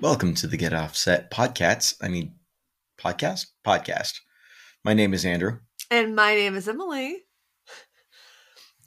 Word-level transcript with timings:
Welcome 0.00 0.34
to 0.36 0.46
the 0.46 0.56
Get 0.56 0.72
Offset 0.72 1.30
podcast. 1.30 1.96
I 2.00 2.08
mean, 2.08 2.32
podcast? 2.98 3.46
Podcast. 3.66 4.20
My 4.82 4.94
name 4.94 5.12
is 5.12 5.26
Andrew. 5.26 5.58
And 5.90 6.16
my 6.16 6.34
name 6.34 6.56
is 6.56 6.66
Emily. 6.66 7.18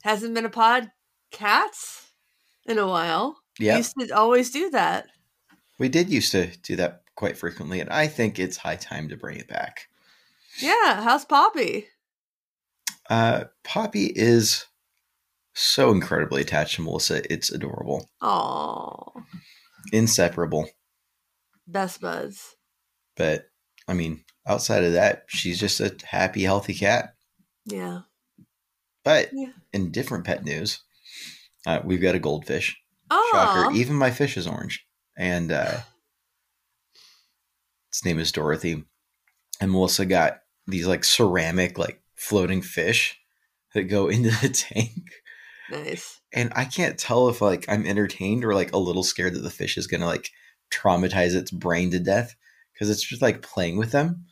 Hasn't 0.02 0.34
been 0.34 0.44
a 0.44 0.50
pod 0.50 0.90
cats 1.30 2.10
in 2.66 2.78
a 2.78 2.86
while. 2.86 3.38
Yeah. 3.60 3.74
We 3.74 3.78
used 3.78 3.94
to 4.00 4.10
always 4.10 4.50
do 4.50 4.70
that. 4.70 5.06
We 5.78 5.88
did 5.88 6.10
used 6.10 6.32
to 6.32 6.48
do 6.62 6.74
that 6.76 7.03
quite 7.14 7.36
frequently, 7.38 7.80
and 7.80 7.90
I 7.90 8.06
think 8.06 8.38
it's 8.38 8.56
high 8.58 8.76
time 8.76 9.08
to 9.08 9.16
bring 9.16 9.38
it 9.38 9.48
back. 9.48 9.88
Yeah. 10.58 11.02
How's 11.02 11.24
Poppy? 11.24 11.86
Uh, 13.10 13.44
Poppy 13.64 14.12
is 14.14 14.66
so 15.52 15.90
incredibly 15.90 16.42
attached 16.42 16.76
to 16.76 16.82
Melissa. 16.82 17.22
It's 17.32 17.50
adorable. 17.50 18.08
Oh, 18.20 19.12
Inseparable. 19.92 20.68
best 21.66 22.00
buds. 22.00 22.56
But, 23.16 23.46
I 23.86 23.94
mean, 23.94 24.24
outside 24.46 24.82
of 24.84 24.92
that, 24.94 25.24
she's 25.28 25.60
just 25.60 25.80
a 25.80 25.94
happy, 26.04 26.42
healthy 26.42 26.74
cat. 26.74 27.14
Yeah. 27.66 28.00
But 29.04 29.30
Yeah. 29.32 29.52
in 29.72 29.92
different 29.92 30.24
pet 30.24 30.44
news, 30.44 30.80
uh, 31.66 31.80
we've 31.84 32.00
got 32.00 32.14
a 32.14 32.18
goldfish. 32.18 32.80
Oh, 33.10 33.30
Shocker. 33.32 33.74
Even 33.76 33.96
my 33.96 34.10
fish 34.10 34.36
is 34.36 34.46
orange. 34.46 34.86
And 35.16 35.52
uh, 35.52 35.80
its 37.94 38.04
name 38.04 38.18
is 38.18 38.32
Dorothy. 38.32 38.82
And 39.60 39.70
Melissa 39.70 40.04
got 40.04 40.40
these 40.66 40.84
like 40.84 41.04
ceramic, 41.04 41.78
like 41.78 42.02
floating 42.16 42.60
fish 42.60 43.20
that 43.72 43.84
go 43.84 44.08
into 44.08 44.30
the 44.30 44.48
tank. 44.48 44.90
nice. 45.70 46.20
And 46.32 46.52
I 46.56 46.64
can't 46.64 46.98
tell 46.98 47.28
if 47.28 47.40
like 47.40 47.64
I'm 47.68 47.86
entertained 47.86 48.44
or 48.44 48.52
like 48.52 48.72
a 48.72 48.78
little 48.78 49.04
scared 49.04 49.34
that 49.34 49.42
the 49.42 49.50
fish 49.50 49.78
is 49.78 49.86
gonna 49.86 50.06
like 50.06 50.28
traumatize 50.72 51.36
its 51.36 51.52
brain 51.52 51.92
to 51.92 52.00
death 52.00 52.34
because 52.72 52.90
it's 52.90 53.08
just 53.08 53.22
like 53.22 53.42
playing 53.42 53.76
with 53.76 53.92
them. 53.92 54.24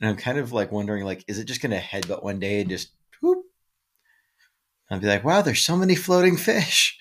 And 0.00 0.10
I'm 0.10 0.16
kind 0.16 0.38
of 0.38 0.50
like 0.50 0.72
wondering, 0.72 1.04
like, 1.04 1.24
is 1.28 1.38
it 1.38 1.44
just 1.44 1.62
gonna 1.62 1.78
headbutt 1.78 2.24
one 2.24 2.40
day 2.40 2.62
and 2.62 2.68
just 2.68 2.90
whoop? 3.22 3.44
I'll 4.90 4.98
be 4.98 5.06
like, 5.06 5.22
wow, 5.22 5.40
there's 5.40 5.62
so 5.62 5.76
many 5.76 5.94
floating 5.94 6.36
fish. 6.36 6.98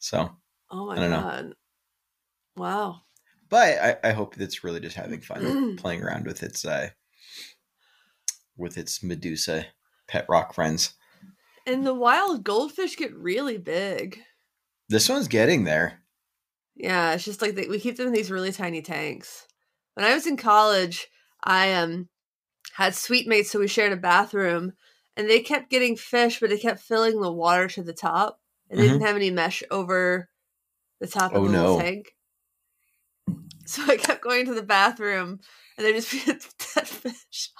So 0.00 0.32
Oh 0.68 0.86
my 0.86 0.96
I 0.96 1.00
don't 1.00 1.10
know. 1.10 1.20
god. 1.20 1.52
Wow. 2.56 3.02
But 3.48 3.78
I, 3.78 3.96
I 4.10 4.12
hope 4.12 4.38
it's 4.40 4.64
really 4.64 4.80
just 4.80 4.96
having 4.96 5.20
fun 5.20 5.76
playing 5.76 6.02
around 6.02 6.26
with 6.26 6.42
its 6.42 6.64
uh 6.64 6.90
with 8.56 8.76
its 8.76 9.02
Medusa 9.02 9.66
pet 10.08 10.26
rock 10.28 10.52
friends. 10.54 10.94
And 11.66 11.86
the 11.86 11.94
wild 11.94 12.44
goldfish 12.44 12.96
get 12.96 13.14
really 13.14 13.58
big. 13.58 14.20
This 14.88 15.08
one's 15.08 15.28
getting 15.28 15.64
there. 15.64 16.00
Yeah, 16.74 17.12
it's 17.12 17.24
just 17.24 17.42
like 17.42 17.54
they, 17.54 17.66
we 17.68 17.80
keep 17.80 17.96
them 17.96 18.06
in 18.08 18.12
these 18.12 18.30
really 18.30 18.52
tiny 18.52 18.82
tanks. 18.82 19.46
When 19.94 20.06
I 20.06 20.14
was 20.14 20.26
in 20.26 20.36
college, 20.36 21.08
I 21.42 21.72
um 21.74 22.08
had 22.72 22.94
suite 22.94 23.26
mates, 23.26 23.50
so 23.50 23.58
we 23.58 23.68
shared 23.68 23.92
a 23.92 23.96
bathroom, 23.96 24.72
and 25.16 25.28
they 25.28 25.40
kept 25.40 25.70
getting 25.70 25.96
fish, 25.96 26.40
but 26.40 26.50
they 26.50 26.58
kept 26.58 26.80
filling 26.80 27.20
the 27.20 27.32
water 27.32 27.68
to 27.68 27.82
the 27.82 27.92
top, 27.92 28.40
and 28.70 28.78
they 28.78 28.84
Mhm. 28.84 28.92
didn't 28.92 29.06
have 29.06 29.16
any 29.16 29.30
mesh 29.30 29.62
over 29.70 30.28
the 31.00 31.06
top 31.08 31.34
of 31.34 31.42
Oh, 31.42 31.46
the 31.46 31.52
no. 31.52 31.76
tank. 31.78 32.14
So 33.72 33.82
I 33.86 33.98
kept 33.98 34.22
going 34.22 34.46
to 34.46 34.54
the 34.54 34.62
bathroom, 34.62 35.40
and 35.76 35.86
there 35.86 35.92
just 35.92 36.10
be 36.10 36.22
a 36.22 36.34
dead 36.34 36.88
fish 36.88 37.50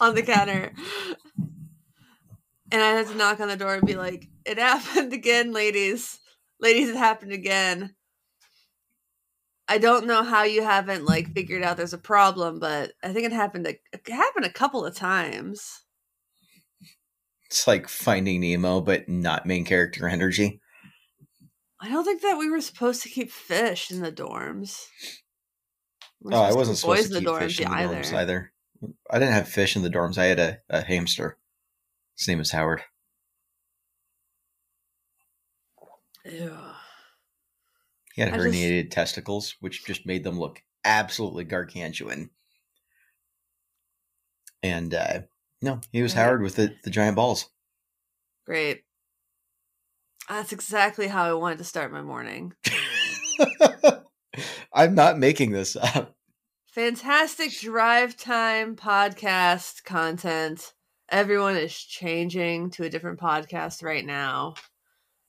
on 0.00 0.14
the 0.14 0.22
counter. 0.22 0.72
And 2.72 2.82
I 2.82 2.92
had 2.92 3.08
to 3.08 3.14
knock 3.14 3.38
on 3.40 3.48
the 3.48 3.56
door 3.56 3.74
and 3.74 3.86
be 3.86 3.94
like, 3.94 4.28
"It 4.46 4.58
happened 4.58 5.12
again, 5.12 5.52
ladies. 5.52 6.20
Ladies, 6.58 6.88
it 6.88 6.96
happened 6.96 7.32
again." 7.32 7.94
I 9.68 9.76
don't 9.76 10.06
know 10.06 10.22
how 10.22 10.44
you 10.44 10.62
haven't 10.62 11.04
like 11.04 11.34
figured 11.34 11.62
out 11.62 11.76
there's 11.76 11.92
a 11.92 11.98
problem, 11.98 12.60
but 12.60 12.92
I 13.04 13.12
think 13.12 13.26
it 13.26 13.32
happened. 13.32 13.66
A, 13.66 13.78
it 13.92 14.08
happened 14.08 14.46
a 14.46 14.52
couple 14.52 14.86
of 14.86 14.96
times. 14.96 15.82
It's 17.44 17.66
like 17.66 17.88
finding 17.88 18.40
Nemo, 18.40 18.80
but 18.80 19.06
not 19.06 19.44
main 19.44 19.66
character 19.66 20.08
energy. 20.08 20.62
I 21.78 21.90
don't 21.90 22.04
think 22.04 22.22
that 22.22 22.38
we 22.38 22.48
were 22.48 22.62
supposed 22.62 23.02
to 23.02 23.10
keep 23.10 23.30
fish 23.30 23.90
in 23.90 24.00
the 24.00 24.10
dorms. 24.10 24.86
Oh, 26.24 26.42
I 26.42 26.52
wasn't 26.52 26.78
supposed 26.78 27.12
to 27.12 27.18
keep 27.20 27.28
dorms 27.28 27.38
fish 27.40 27.60
in 27.60 27.70
the 27.70 27.76
dorms 27.76 28.12
either. 28.12 28.52
I 29.10 29.18
didn't 29.18 29.34
have 29.34 29.48
fish 29.48 29.76
in 29.76 29.82
the 29.82 29.90
dorms. 29.90 30.18
I 30.18 30.26
had 30.26 30.38
a, 30.38 30.58
a 30.68 30.82
hamster. 30.82 31.36
His 32.16 32.28
name 32.28 32.40
is 32.40 32.50
Howard. 32.50 32.82
Ew. 36.24 36.56
He 38.14 38.22
had 38.22 38.32
I 38.34 38.36
just- 38.36 38.48
herniated 38.48 38.90
testicles, 38.90 39.54
which 39.60 39.84
just 39.84 40.06
made 40.06 40.24
them 40.24 40.38
look 40.38 40.62
absolutely 40.84 41.44
gargantuan. 41.44 42.30
And 44.62 44.92
uh, 44.92 45.20
no, 45.62 45.80
he 45.92 46.02
was 46.02 46.16
Right. 46.16 46.22
Howard 46.24 46.42
with 46.42 46.56
the, 46.56 46.74
the 46.82 46.90
giant 46.90 47.14
balls. 47.16 47.48
Great. 48.44 48.82
That's 50.28 50.52
exactly 50.52 51.06
how 51.06 51.24
I 51.24 51.32
wanted 51.34 51.58
to 51.58 51.64
start 51.64 51.92
my 51.92 52.02
morning. 52.02 52.54
I'm 54.72 54.94
not 54.94 55.18
making 55.18 55.52
this 55.52 55.76
up. 55.76 56.14
Fantastic 56.72 57.52
drive 57.58 58.16
time 58.16 58.76
podcast 58.76 59.84
content. 59.84 60.72
Everyone 61.10 61.56
is 61.56 61.74
changing 61.74 62.70
to 62.70 62.84
a 62.84 62.90
different 62.90 63.18
podcast 63.18 63.82
right 63.82 64.04
now 64.04 64.54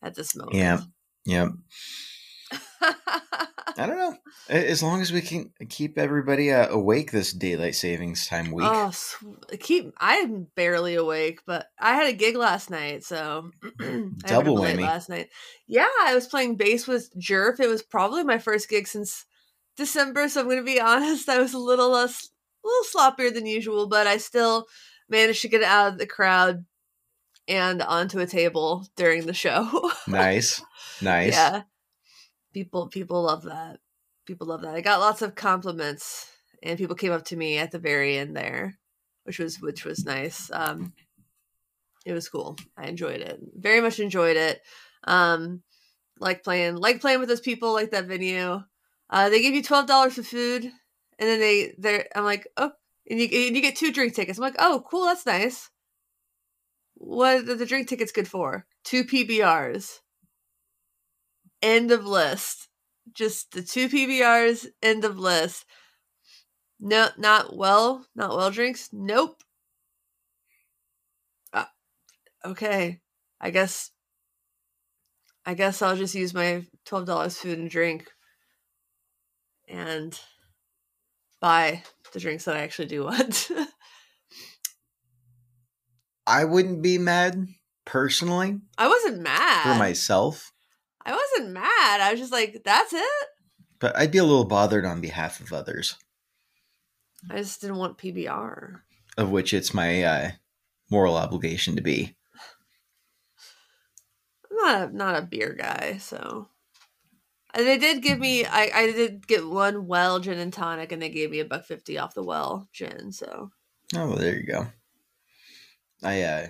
at 0.01 0.15
this 0.15 0.35
moment. 0.35 0.57
Yeah. 0.57 0.79
Yeah. 1.25 1.49
I 2.81 3.85
don't 3.87 3.97
know. 3.97 4.15
As 4.49 4.81
long 4.83 5.01
as 5.01 5.11
we 5.11 5.21
can 5.21 5.51
keep 5.69 5.97
everybody 5.97 6.51
uh, 6.51 6.67
awake 6.69 7.11
this 7.11 7.31
daylight 7.31 7.75
savings 7.75 8.27
time 8.27 8.51
week. 8.51 8.65
oh, 8.67 8.91
sw- 8.91 9.23
keep. 9.59 9.93
I'm 9.97 10.47
barely 10.55 10.95
awake, 10.95 11.41
but 11.45 11.67
I 11.79 11.93
had 11.93 12.07
a 12.07 12.13
gig 12.17 12.35
last 12.35 12.69
night, 12.69 13.03
so 13.03 13.51
Double 14.25 14.57
whammy. 14.57 14.81
last 14.81 15.07
night. 15.09 15.29
Yeah, 15.67 15.87
I 16.03 16.13
was 16.15 16.27
playing 16.27 16.55
bass 16.57 16.87
with 16.87 17.09
Jerf. 17.17 17.59
It 17.59 17.67
was 17.67 17.83
probably 17.83 18.23
my 18.23 18.37
first 18.37 18.69
gig 18.69 18.87
since 18.87 19.25
December, 19.77 20.27
so 20.29 20.41
I'm 20.41 20.47
going 20.47 20.57
to 20.57 20.63
be 20.63 20.81
honest. 20.81 21.29
I 21.29 21.39
was 21.39 21.53
a 21.53 21.59
little 21.59 21.91
less, 21.91 22.29
a 22.65 22.67
little 22.67 22.83
sloppier 22.93 23.33
than 23.33 23.45
usual, 23.45 23.87
but 23.87 24.07
I 24.07 24.17
still 24.17 24.65
managed 25.09 25.41
to 25.43 25.47
get 25.47 25.63
out 25.63 25.93
of 25.93 25.99
the 25.99 26.07
crowd 26.07 26.65
and 27.47 27.81
onto 27.81 28.19
a 28.19 28.27
table 28.27 28.85
during 28.95 29.25
the 29.25 29.33
show. 29.33 29.89
nice. 30.07 30.61
Nice. 31.01 31.33
Yeah. 31.33 31.61
People 32.53 32.87
people 32.87 33.23
love 33.23 33.43
that. 33.43 33.79
People 34.25 34.47
love 34.47 34.61
that. 34.61 34.75
I 34.75 34.81
got 34.81 34.99
lots 34.99 35.21
of 35.21 35.35
compliments 35.35 36.29
and 36.63 36.77
people 36.77 36.95
came 36.95 37.11
up 37.11 37.25
to 37.25 37.35
me 37.35 37.57
at 37.57 37.71
the 37.71 37.79
very 37.79 38.17
end 38.17 38.35
there, 38.35 38.77
which 39.23 39.39
was 39.39 39.61
which 39.61 39.85
was 39.85 40.05
nice. 40.05 40.49
Um 40.51 40.93
it 42.05 42.13
was 42.13 42.29
cool. 42.29 42.57
I 42.77 42.87
enjoyed 42.87 43.21
it. 43.21 43.39
Very 43.55 43.81
much 43.81 43.99
enjoyed 43.99 44.37
it. 44.37 44.61
Um 45.03 45.61
like 46.19 46.43
playing 46.43 46.75
like 46.77 47.01
playing 47.01 47.19
with 47.19 47.29
those 47.29 47.41
people 47.41 47.73
like 47.73 47.91
that 47.91 48.05
venue. 48.05 48.61
Uh 49.09 49.29
they 49.29 49.41
give 49.41 49.53
you 49.53 49.63
$12 49.63 50.11
for 50.11 50.23
food 50.23 50.71
and 51.19 51.29
then 51.29 51.39
they 51.39 51.75
they're 51.77 52.07
I'm 52.15 52.23
like, 52.23 52.47
"Oh, 52.57 52.71
and 53.09 53.19
you 53.19 53.25
and 53.47 53.55
you 53.55 53.61
get 53.61 53.75
two 53.75 53.91
drink 53.91 54.15
tickets." 54.15 54.39
I'm 54.39 54.43
like, 54.43 54.55
"Oh, 54.57 54.83
cool, 54.89 55.05
that's 55.05 55.25
nice." 55.25 55.69
What 56.95 57.45
the 57.45 57.65
drink 57.65 57.87
tickets 57.87 58.11
good 58.11 58.27
for? 58.27 58.65
Two 58.83 59.03
PBRs. 59.03 59.99
End 61.61 61.91
of 61.91 62.05
list. 62.05 62.67
Just 63.13 63.51
the 63.51 63.61
two 63.61 63.89
PBRs, 63.89 64.67
end 64.81 65.03
of 65.03 65.17
list. 65.17 65.65
No, 66.79 67.09
not 67.17 67.55
well, 67.55 68.05
not 68.15 68.35
well 68.35 68.51
drinks. 68.51 68.89
Nope. 68.93 69.41
Uh, 71.51 71.65
okay, 72.45 73.01
I 73.41 73.49
guess. 73.49 73.91
I 75.45 75.53
guess 75.55 75.81
I'll 75.81 75.95
just 75.95 76.15
use 76.15 76.33
my 76.33 76.65
twelve 76.85 77.05
dollars 77.05 77.37
food 77.37 77.57
and 77.57 77.69
drink, 77.69 78.07
and 79.67 80.17
buy 81.41 81.83
the 82.13 82.19
drinks 82.19 82.45
that 82.45 82.55
I 82.55 82.61
actually 82.61 82.87
do 82.87 83.05
want. 83.05 83.49
I 86.27 86.45
wouldn't 86.45 86.83
be 86.83 86.99
mad 86.99 87.47
personally 87.85 88.59
I 88.77 88.87
wasn't 88.87 89.21
mad. 89.21 89.63
for 89.63 89.79
myself, 89.79 90.51
I 91.09 91.15
wasn't 91.35 91.53
mad. 91.53 92.01
I 92.01 92.09
was 92.11 92.19
just 92.19 92.31
like, 92.31 92.61
that's 92.63 92.93
it. 92.93 93.27
but 93.79 93.97
I'd 93.97 94.11
be 94.11 94.17
a 94.19 94.23
little 94.23 94.45
bothered 94.45 94.85
on 94.85 95.01
behalf 95.01 95.39
of 95.39 95.51
others, 95.51 95.95
I 97.29 97.37
just 97.37 97.61
didn't 97.61 97.77
want 97.77 97.97
PBR. 97.97 98.81
of 99.17 99.29
which 99.31 99.53
it's 99.53 99.73
my 99.73 100.03
uh, 100.03 100.31
moral 100.89 101.17
obligation 101.17 101.75
to 101.75 101.81
be. 101.81 102.15
I'm 104.51 104.57
not 104.57 104.89
a, 104.89 104.95
not 104.95 105.15
a 105.23 105.25
beer 105.25 105.53
guy, 105.57 105.97
so 105.99 106.47
And 107.53 107.65
they 107.67 107.77
did 107.77 108.01
give 108.03 108.19
me 108.19 108.45
I, 108.45 108.69
I 108.73 108.91
did 108.91 109.27
get 109.27 109.47
one 109.47 109.87
well 109.87 110.19
gin 110.19 110.37
and 110.39 110.53
tonic 110.53 110.91
and 110.91 111.01
they 111.01 111.09
gave 111.09 111.31
me 111.31 111.39
a 111.39 111.45
buck 111.45 111.65
fifty 111.65 111.97
off 111.97 112.13
the 112.13 112.23
well 112.23 112.67
gin, 112.73 113.11
so 113.11 113.51
Oh, 113.95 114.07
well, 114.09 114.17
there 114.17 114.35
you 114.35 114.45
go. 114.45 114.67
I 116.03 116.21
uh 116.21 116.47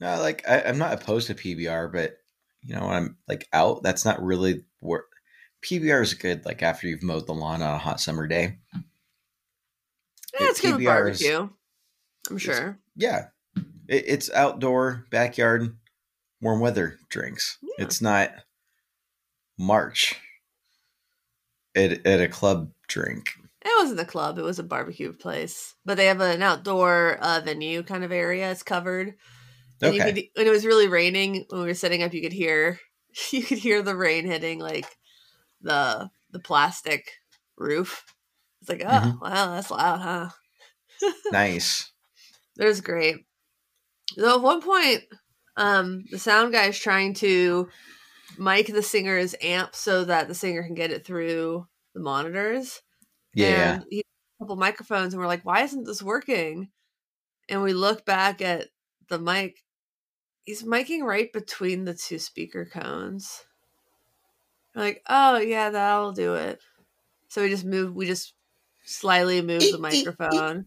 no, 0.00 0.20
like 0.20 0.46
I, 0.48 0.62
I'm 0.62 0.78
not 0.78 0.92
opposed 0.92 1.28
to 1.28 1.34
PBR, 1.34 1.92
but 1.92 2.18
you 2.64 2.74
know, 2.74 2.86
when 2.86 2.94
I'm 2.94 3.16
like 3.28 3.48
out, 3.52 3.82
that's 3.82 4.04
not 4.04 4.22
really 4.22 4.64
where 4.80 5.04
PBR 5.64 6.02
is 6.02 6.14
good. 6.14 6.44
Like 6.44 6.62
after 6.62 6.86
you've 6.86 7.02
mowed 7.02 7.26
the 7.26 7.34
lawn 7.34 7.62
on 7.62 7.74
a 7.74 7.78
hot 7.78 8.00
summer 8.00 8.26
day. 8.26 8.58
yeah, 8.74 8.80
it's 10.48 10.60
good 10.60 10.76
with 10.76 10.84
PBR 10.84 11.10
is- 11.10 11.22
barbecue. 11.22 11.48
I'm 12.30 12.38
sure. 12.38 12.78
Yeah, 12.96 13.26
it, 13.86 14.04
it's 14.06 14.30
outdoor, 14.30 15.04
backyard, 15.10 15.76
warm 16.40 16.60
weather 16.60 16.98
drinks. 17.10 17.58
Yeah. 17.62 17.84
It's 17.84 18.00
not 18.00 18.30
March 19.58 20.14
at 21.74 22.06
at 22.06 22.20
a 22.20 22.28
club 22.28 22.70
drink. 22.88 23.30
It 23.62 23.72
wasn't 23.78 24.00
a 24.00 24.04
club; 24.04 24.38
it 24.38 24.42
was 24.42 24.58
a 24.58 24.62
barbecue 24.62 25.12
place. 25.12 25.74
But 25.84 25.96
they 25.96 26.06
have 26.06 26.20
an 26.20 26.42
outdoor 26.42 27.18
uh, 27.20 27.40
venue 27.44 27.82
kind 27.82 28.04
of 28.04 28.12
area. 28.12 28.50
It's 28.50 28.62
covered. 28.62 29.14
And 29.82 29.94
you 29.94 30.02
could, 30.02 30.16
when 30.34 30.46
it 30.46 30.50
was 30.50 30.66
really 30.66 30.88
raining, 30.88 31.44
when 31.50 31.60
we 31.62 31.66
were 31.68 31.74
setting 31.74 32.02
up, 32.02 32.14
you 32.14 32.22
could 32.22 32.32
hear 32.32 32.80
you 33.32 33.42
could 33.42 33.58
hear 33.58 33.82
the 33.82 33.96
rain 33.96 34.26
hitting 34.26 34.58
like 34.58 34.96
the 35.62 36.10
the 36.30 36.40
plastic 36.40 37.10
roof. 37.58 38.04
It's 38.62 38.70
like, 38.70 38.84
oh 38.86 39.02
Mhm. 39.02 39.20
wow, 39.20 39.54
that's 39.54 39.70
loud, 39.70 40.00
huh? 40.00 40.30
Nice. 41.30 41.92
It 42.58 42.64
was 42.64 42.80
great. 42.80 43.26
Though 44.16 44.36
at 44.36 44.42
one 44.42 44.62
point, 44.62 45.04
um, 45.56 46.04
the 46.10 46.18
sound 46.18 46.52
guy 46.52 46.66
is 46.66 46.78
trying 46.78 47.14
to 47.14 47.70
mic 48.38 48.68
the 48.68 48.82
singer's 48.82 49.34
amp 49.42 49.74
so 49.74 50.04
that 50.06 50.28
the 50.28 50.34
singer 50.34 50.64
can 50.64 50.74
get 50.74 50.92
it 50.92 51.06
through 51.06 51.68
the 51.94 52.00
monitors. 52.00 52.82
Yeah. 53.34 53.78
And 53.78 53.84
he 53.90 54.00
a 54.40 54.44
couple 54.44 54.56
microphones, 54.56 55.14
and 55.14 55.20
we're 55.20 55.28
like, 55.28 55.44
why 55.44 55.62
isn't 55.62 55.84
this 55.84 56.02
working? 56.02 56.70
And 57.48 57.62
we 57.62 57.74
look 57.74 58.04
back 58.06 58.42
at 58.42 58.70
the 59.08 59.18
mic. 59.18 59.62
He's 60.44 60.62
miking 60.62 61.02
right 61.02 61.32
between 61.32 61.84
the 61.84 61.94
two 61.94 62.18
speaker 62.18 62.64
cones. 62.64 63.44
Like, 64.74 65.02
oh 65.08 65.38
yeah, 65.38 65.70
that'll 65.70 66.12
do 66.12 66.34
it. 66.34 66.60
So 67.28 67.42
we 67.42 67.48
just 67.48 67.64
move. 67.64 67.94
We 67.94 68.06
just 68.06 68.34
slyly 68.84 69.40
move 69.42 69.62
the 69.62 69.78
microphone, 69.78 70.66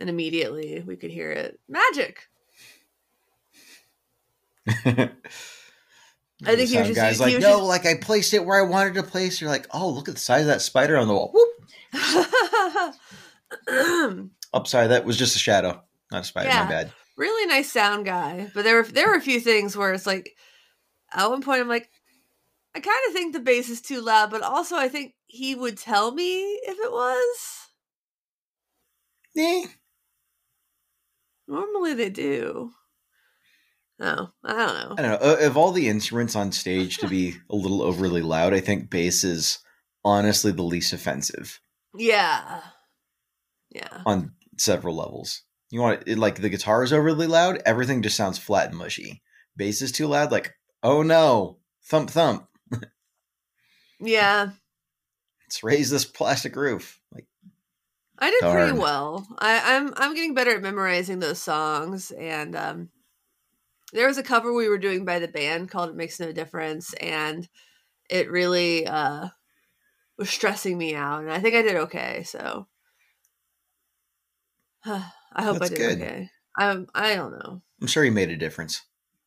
and 0.00 0.10
immediately 0.10 0.82
we 0.86 0.96
could 0.96 1.10
hear 1.10 1.30
it. 1.30 1.60
Magic. 1.68 2.26
I 6.42 6.56
think 6.56 6.70
you're 6.70 6.84
just- 6.84 6.94
guys 6.94 7.20
like, 7.20 7.34
no, 7.34 7.40
just- 7.40 7.62
like 7.64 7.86
I 7.86 7.94
placed 7.94 8.32
it 8.34 8.44
where 8.44 8.58
I 8.58 8.62
wanted 8.68 8.94
to 8.94 9.02
place. 9.02 9.40
You're 9.40 9.50
like, 9.50 9.66
oh, 9.72 9.90
look 9.90 10.08
at 10.08 10.14
the 10.14 10.20
size 10.20 10.42
of 10.42 10.46
that 10.48 10.62
spider 10.62 10.96
on 10.96 11.06
the 11.08 11.14
wall. 11.14 11.32
Whoop. 11.34 11.48
Oh, 14.52 14.64
sorry, 14.64 14.88
that 14.88 15.04
was 15.04 15.16
just 15.16 15.36
a 15.36 15.38
shadow, 15.38 15.80
not 16.10 16.22
a 16.22 16.24
spider. 16.24 16.48
Yeah. 16.48 16.64
My 16.64 16.70
bad. 16.70 16.92
Really 17.20 17.46
nice 17.46 17.70
sound 17.70 18.06
guy. 18.06 18.50
But 18.54 18.64
there 18.64 18.76
were 18.76 18.84
there 18.84 19.08
were 19.08 19.14
a 19.16 19.20
few 19.20 19.40
things 19.40 19.76
where 19.76 19.92
it's 19.92 20.06
like 20.06 20.34
at 21.12 21.28
one 21.28 21.42
point 21.42 21.60
I'm 21.60 21.68
like, 21.68 21.88
I 22.74 22.80
kind 22.80 22.98
of 23.08 23.12
think 23.12 23.32
the 23.32 23.40
bass 23.40 23.68
is 23.68 23.80
too 23.80 24.00
loud, 24.00 24.30
but 24.30 24.42
also 24.42 24.76
I 24.76 24.88
think 24.88 25.14
he 25.26 25.54
would 25.54 25.76
tell 25.78 26.12
me 26.12 26.42
if 26.42 26.78
it 26.78 26.90
was. 26.90 27.36
Eh, 29.36 29.66
Normally 31.46 31.94
they 31.94 32.10
do. 32.10 32.72
No, 33.98 34.30
I 34.44 34.52
don't 34.54 34.56
know. 34.88 34.94
I 34.96 35.02
don't 35.02 35.20
know. 35.20 35.46
Of 35.46 35.56
all 35.56 35.72
the 35.72 35.88
instruments 35.88 36.34
on 36.34 36.52
stage 36.52 36.98
to 36.98 37.08
be 37.08 37.36
a 37.50 37.54
little 37.54 37.82
overly 37.82 38.22
loud, 38.22 38.54
I 38.54 38.60
think 38.60 38.88
bass 38.88 39.24
is 39.24 39.58
honestly 40.04 40.52
the 40.52 40.62
least 40.62 40.92
offensive 40.94 41.60
Yeah. 41.94 42.62
Yeah. 43.70 44.02
on 44.06 44.32
several 44.56 44.96
levels. 44.96 45.42
You 45.70 45.80
want 45.80 46.02
it 46.06 46.18
like 46.18 46.36
the 46.36 46.48
guitar 46.48 46.82
is 46.82 46.92
overly 46.92 47.26
loud, 47.26 47.62
everything 47.64 48.02
just 48.02 48.16
sounds 48.16 48.38
flat 48.38 48.70
and 48.70 48.78
mushy. 48.78 49.22
Bass 49.56 49.82
is 49.82 49.92
too 49.92 50.06
loud, 50.06 50.32
like, 50.32 50.54
oh 50.82 51.02
no, 51.02 51.58
thump 51.84 52.10
thump. 52.10 52.46
Yeah. 54.00 54.50
Let's 55.44 55.62
raise 55.62 55.90
this 55.90 56.04
plastic 56.04 56.56
roof. 56.56 57.00
Like, 57.12 57.26
I 58.18 58.30
did 58.30 58.40
pretty 58.40 58.78
well. 58.78 59.26
I, 59.38 59.76
I'm 59.76 59.92
I'm 59.96 60.14
getting 60.14 60.34
better 60.34 60.54
at 60.54 60.62
memorizing 60.62 61.18
those 61.18 61.40
songs, 61.40 62.10
and 62.10 62.54
um, 62.54 62.88
there 63.92 64.06
was 64.06 64.18
a 64.18 64.22
cover 64.22 64.52
we 64.52 64.68
were 64.68 64.78
doing 64.78 65.04
by 65.04 65.18
the 65.18 65.28
band 65.28 65.70
called 65.70 65.90
"It 65.90 65.96
Makes 65.96 66.20
No 66.20 66.32
Difference," 66.32 66.94
and 66.94 67.48
it 68.08 68.30
really 68.30 68.86
uh, 68.86 69.28
was 70.16 70.30
stressing 70.30 70.78
me 70.78 70.94
out, 70.94 71.22
and 71.22 71.32
I 71.32 71.40
think 71.40 71.54
I 71.54 71.62
did 71.62 71.76
okay. 71.76 72.22
So 72.22 72.68
I 75.32 75.42
hope 75.42 75.58
That's 75.58 75.70
I 75.70 75.74
did 75.74 75.98
good. 75.98 76.02
okay. 76.02 76.30
I 76.58 76.84
I 76.94 77.14
don't 77.14 77.32
know. 77.32 77.62
I'm 77.80 77.86
sure 77.86 78.04
he 78.04 78.10
made 78.10 78.30
a 78.30 78.36
difference. 78.36 78.82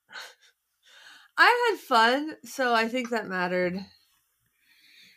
I 1.37 1.69
had 1.71 1.79
fun, 1.79 2.35
so 2.43 2.73
I 2.73 2.87
think 2.87 3.09
that 3.09 3.27
mattered. 3.27 3.77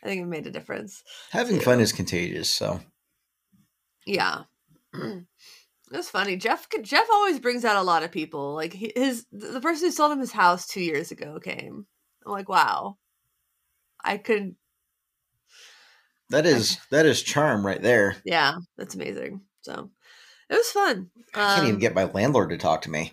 I 0.03 0.07
think 0.07 0.21
it 0.21 0.25
made 0.25 0.47
a 0.47 0.51
difference. 0.51 1.03
Having 1.31 1.59
fun 1.61 1.79
is 1.79 1.91
contagious, 1.91 2.49
so 2.49 2.81
Yeah. 4.05 4.43
it 4.93 5.25
was 5.91 6.09
funny. 6.09 6.35
Jeff 6.37 6.67
Jeff 6.81 7.07
always 7.11 7.39
brings 7.39 7.65
out 7.65 7.75
a 7.75 7.81
lot 7.81 8.03
of 8.03 8.11
people. 8.11 8.53
Like 8.53 8.73
his 8.73 9.25
the 9.31 9.61
person 9.61 9.87
who 9.87 9.91
sold 9.91 10.11
him 10.11 10.19
his 10.19 10.31
house 10.31 10.67
2 10.67 10.81
years 10.81 11.11
ago 11.11 11.39
came. 11.39 11.85
I'm 12.25 12.31
like, 12.31 12.49
"Wow. 12.49 12.97
I 14.03 14.17
could 14.17 14.55
that 16.29 16.45
is 16.45 16.77
that 16.91 17.05
is 17.05 17.21
charm 17.21 17.65
right 17.65 17.81
there. 17.81 18.17
yeah, 18.25 18.55
that's 18.77 18.95
amazing." 18.95 19.41
So, 19.61 19.91
it 20.49 20.55
was 20.55 20.67
fun. 20.69 21.09
I 21.33 21.55
can't 21.55 21.63
even 21.63 21.75
Um, 21.75 21.79
get 21.79 21.95
my 21.95 22.05
landlord 22.05 22.49
to 22.51 22.57
talk 22.57 22.81
to 22.83 22.89
me. 22.91 23.11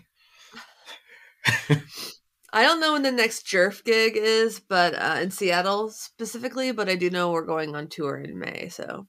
I 2.53 2.63
don't 2.63 2.81
know 2.81 2.93
when 2.93 3.03
the 3.03 3.11
next 3.13 3.47
Jerf 3.47 3.83
gig 3.85 4.15
is, 4.17 4.61
but 4.61 4.95
uh, 4.95 5.19
in 5.21 5.31
Seattle 5.33 5.91
specifically, 5.91 6.71
but 6.73 6.89
I 6.89 6.95
do 6.95 7.11
know 7.11 7.33
we're 7.33 7.43
going 7.45 7.75
on 7.75 7.89
tour 7.89 8.17
in 8.17 8.39
May, 8.39 8.69
so 8.69 9.07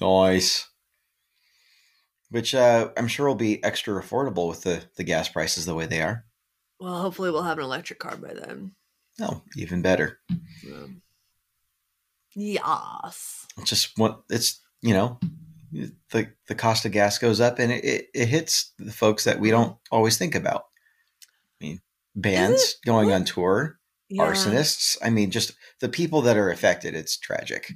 Nice. 0.00 0.66
Which 2.30 2.54
uh, 2.54 2.90
I'm 2.96 3.06
sure 3.08 3.28
will 3.28 3.34
be 3.34 3.62
extra 3.62 4.02
affordable 4.02 4.48
with 4.48 4.62
the, 4.62 4.82
the 4.96 5.04
gas 5.04 5.28
prices 5.28 5.64
the 5.66 5.74
way 5.74 5.86
they 5.86 6.00
are. 6.02 6.24
well, 6.80 7.00
hopefully 7.00 7.30
we'll 7.30 7.42
have 7.42 7.58
an 7.58 7.64
electric 7.64 7.98
car 7.98 8.16
by 8.16 8.32
then. 8.34 8.72
No, 9.18 9.42
even 9.56 9.80
better. 9.82 10.18
Um, 10.66 11.02
yes. 12.34 13.46
It's 13.58 13.70
just 13.70 13.98
what 13.98 14.22
it's 14.28 14.60
you 14.82 14.92
know, 14.94 15.18
the 15.72 16.28
the 16.48 16.54
cost 16.54 16.84
of 16.84 16.92
gas 16.92 17.18
goes 17.18 17.40
up 17.40 17.58
and 17.58 17.72
it, 17.72 17.84
it, 17.84 18.06
it 18.14 18.28
hits 18.28 18.72
the 18.78 18.92
folks 18.92 19.24
that 19.24 19.40
we 19.40 19.50
don't 19.50 19.76
always 19.90 20.16
think 20.16 20.34
about. 20.34 20.64
I 21.60 21.64
mean, 21.64 21.80
bands 22.14 22.76
going 22.84 23.12
on 23.12 23.24
tour, 23.24 23.78
Yeah. 24.08 24.24
arsonists. 24.24 24.96
I 25.02 25.10
mean, 25.10 25.30
just 25.30 25.52
the 25.80 25.88
people 25.88 26.22
that 26.22 26.36
are 26.36 26.50
affected. 26.50 26.94
It's 26.94 27.16
tragic. 27.18 27.72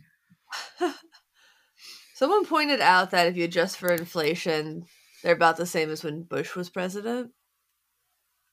Someone 2.14 2.44
pointed 2.44 2.80
out 2.80 3.12
that 3.12 3.28
if 3.28 3.36
you 3.36 3.44
adjust 3.44 3.78
for 3.78 3.92
inflation, 3.92 4.84
they're 5.22 5.34
about 5.34 5.56
the 5.56 5.66
same 5.66 5.90
as 5.90 6.04
when 6.04 6.22
Bush 6.22 6.54
was 6.54 6.68
president. 6.68 7.30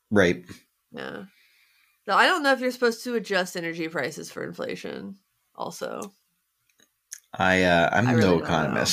Right. 0.09 0.45
Yeah. 0.91 1.23
Now, 2.07 2.15
I 2.15 2.25
don't 2.25 2.43
know 2.43 2.53
if 2.53 2.61
you're 2.61 2.71
supposed 2.71 3.03
to 3.03 3.15
adjust 3.15 3.57
energy 3.57 3.89
prices 3.89 4.31
for 4.31 4.45
inflation. 4.45 5.17
Also, 5.55 6.13
I 7.33 7.63
uh, 7.63 7.89
I'm 7.91 8.07
really 8.07 8.21
no 8.21 8.39
don't 8.39 8.73
know. 8.73 8.85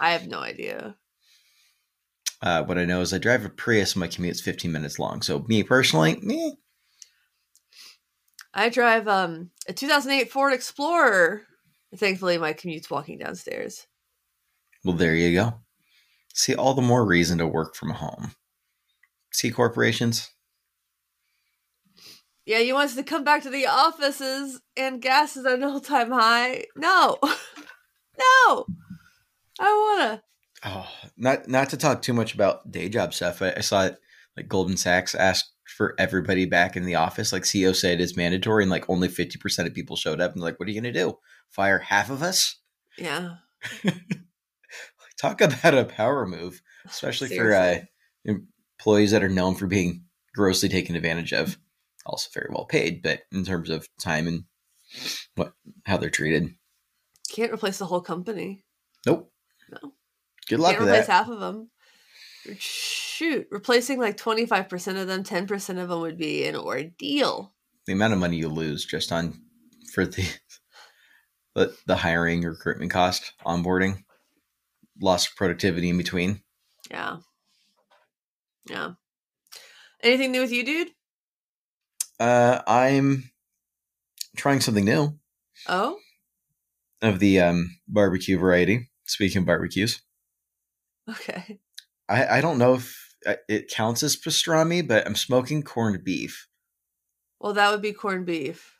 I 0.00 0.12
have 0.12 0.26
no 0.28 0.38
idea. 0.40 0.96
Uh, 2.40 2.62
what 2.64 2.78
I 2.78 2.84
know 2.84 3.00
is 3.00 3.12
I 3.12 3.18
drive 3.18 3.44
a 3.44 3.48
Prius. 3.48 3.94
and 3.94 4.00
My 4.00 4.06
commute's 4.08 4.40
15 4.40 4.70
minutes 4.70 4.98
long. 4.98 5.22
So 5.22 5.44
me 5.48 5.62
personally, 5.64 6.16
me, 6.22 6.56
I 8.54 8.68
drive 8.68 9.08
um 9.08 9.50
a 9.68 9.72
2008 9.72 10.30
Ford 10.30 10.52
Explorer. 10.52 11.42
Thankfully, 11.96 12.38
my 12.38 12.52
commute's 12.52 12.90
walking 12.90 13.18
downstairs. 13.18 13.86
well, 14.84 14.94
there 14.96 15.14
you 15.14 15.34
go. 15.34 15.54
See, 16.34 16.54
all 16.54 16.74
the 16.74 16.82
more 16.82 17.04
reason 17.04 17.38
to 17.38 17.46
work 17.46 17.74
from 17.74 17.90
home. 17.90 18.32
See, 19.32 19.50
corporations. 19.50 20.30
Yeah, 22.46 22.58
you 22.58 22.74
want 22.74 22.90
us 22.90 22.96
to 22.96 23.02
come 23.02 23.24
back 23.24 23.42
to 23.42 23.50
the 23.50 23.66
offices 23.66 24.60
and 24.76 25.02
gas 25.02 25.36
is 25.36 25.44
at 25.44 25.54
an 25.54 25.64
all-time 25.64 26.10
high? 26.10 26.64
No, 26.76 27.18
no, 28.18 28.66
I 29.58 29.96
wanna. 29.98 30.22
Oh, 30.64 30.88
not 31.16 31.48
not 31.48 31.70
to 31.70 31.76
talk 31.76 32.02
too 32.02 32.12
much 32.12 32.34
about 32.34 32.70
day 32.70 32.88
job 32.88 33.14
stuff. 33.14 33.42
I, 33.42 33.54
I 33.56 33.60
saw 33.60 33.84
it 33.84 33.96
like 34.36 34.48
Goldman 34.48 34.76
Sachs 34.76 35.14
asked 35.14 35.52
for 35.76 35.94
everybody 35.98 36.46
back 36.46 36.76
in 36.76 36.84
the 36.84 36.94
office. 36.96 37.32
Like 37.32 37.42
CEO 37.42 37.74
said, 37.74 38.00
it's 38.00 38.16
mandatory, 38.16 38.64
and 38.64 38.70
like 38.70 38.88
only 38.88 39.08
50 39.08 39.38
percent 39.38 39.68
of 39.68 39.74
people 39.74 39.96
showed 39.96 40.20
up. 40.20 40.32
And 40.32 40.42
like, 40.42 40.58
what 40.58 40.68
are 40.68 40.72
you 40.72 40.80
gonna 40.80 40.92
do? 40.92 41.14
Fire 41.50 41.78
half 41.78 42.10
of 42.10 42.22
us? 42.22 42.56
Yeah, 42.96 43.36
Talk 45.20 45.40
about 45.40 45.74
a 45.74 45.84
power 45.84 46.26
move, 46.26 46.62
especially 46.86 47.36
for 47.36 47.52
uh, 47.52 47.80
employees 48.24 49.10
that 49.10 49.24
are 49.24 49.28
known 49.28 49.54
for 49.54 49.66
being 49.66 50.04
grossly 50.34 50.68
taken 50.68 50.96
advantage 50.96 51.32
of. 51.32 51.58
Also 52.06 52.30
very 52.32 52.48
well 52.50 52.64
paid, 52.64 53.02
but 53.02 53.20
in 53.32 53.44
terms 53.44 53.68
of 53.68 53.88
time 54.00 54.26
and 54.26 54.44
what 55.34 55.52
how 55.84 55.96
they're 55.96 56.08
treated. 56.08 56.54
Can't 57.30 57.52
replace 57.52 57.78
the 57.78 57.86
whole 57.86 58.00
company. 58.00 58.64
Nope. 59.04 59.30
No. 59.70 59.92
Good 60.48 60.60
luck 60.60 60.72
Can't 60.72 60.84
replace 60.84 61.06
that. 61.06 61.12
half 61.12 61.28
of 61.28 61.40
them. 61.40 61.70
Shoot, 62.58 63.48
replacing 63.50 63.98
like 63.98 64.16
25% 64.16 65.00
of 65.00 65.06
them, 65.06 65.22
10% 65.24 65.82
of 65.82 65.88
them 65.88 66.00
would 66.00 66.16
be 66.16 66.44
an 66.46 66.56
ordeal. 66.56 67.52
The 67.86 67.92
amount 67.92 68.12
of 68.14 68.18
money 68.18 68.36
you 68.38 68.48
lose 68.48 68.84
just 68.86 69.12
on 69.12 69.34
for 69.92 70.06
the 70.06 70.26
the, 71.54 71.74
the 71.86 71.96
hiring, 71.96 72.42
recruitment 72.42 72.90
cost, 72.90 73.32
onboarding, 73.44 74.04
lost 75.00 75.36
productivity 75.36 75.88
in 75.90 75.98
between. 75.98 76.42
Yeah. 76.90 77.18
Yeah. 78.68 78.92
Anything 80.02 80.32
new 80.32 80.40
with 80.42 80.52
you, 80.52 80.64
dude? 80.64 80.88
Uh, 82.20 82.60
I'm 82.66 83.30
trying 84.36 84.60
something 84.60 84.84
new 84.84 85.18
Oh, 85.68 85.98
of 87.02 87.18
the 87.18 87.40
um, 87.40 87.78
barbecue 87.88 88.38
variety. 88.38 88.87
Speaking 89.08 89.40
of 89.40 89.46
barbecues, 89.46 90.02
okay. 91.08 91.58
I, 92.08 92.38
I 92.38 92.40
don't 92.40 92.58
know 92.58 92.74
if 92.74 93.14
uh, 93.26 93.36
it 93.48 93.68
counts 93.68 94.02
as 94.02 94.16
pastrami, 94.16 94.86
but 94.86 95.06
I'm 95.06 95.16
smoking 95.16 95.62
corned 95.62 96.04
beef. 96.04 96.46
Well, 97.40 97.54
that 97.54 97.70
would 97.70 97.82
be 97.82 97.92
corned 97.92 98.26
beef. 98.26 98.78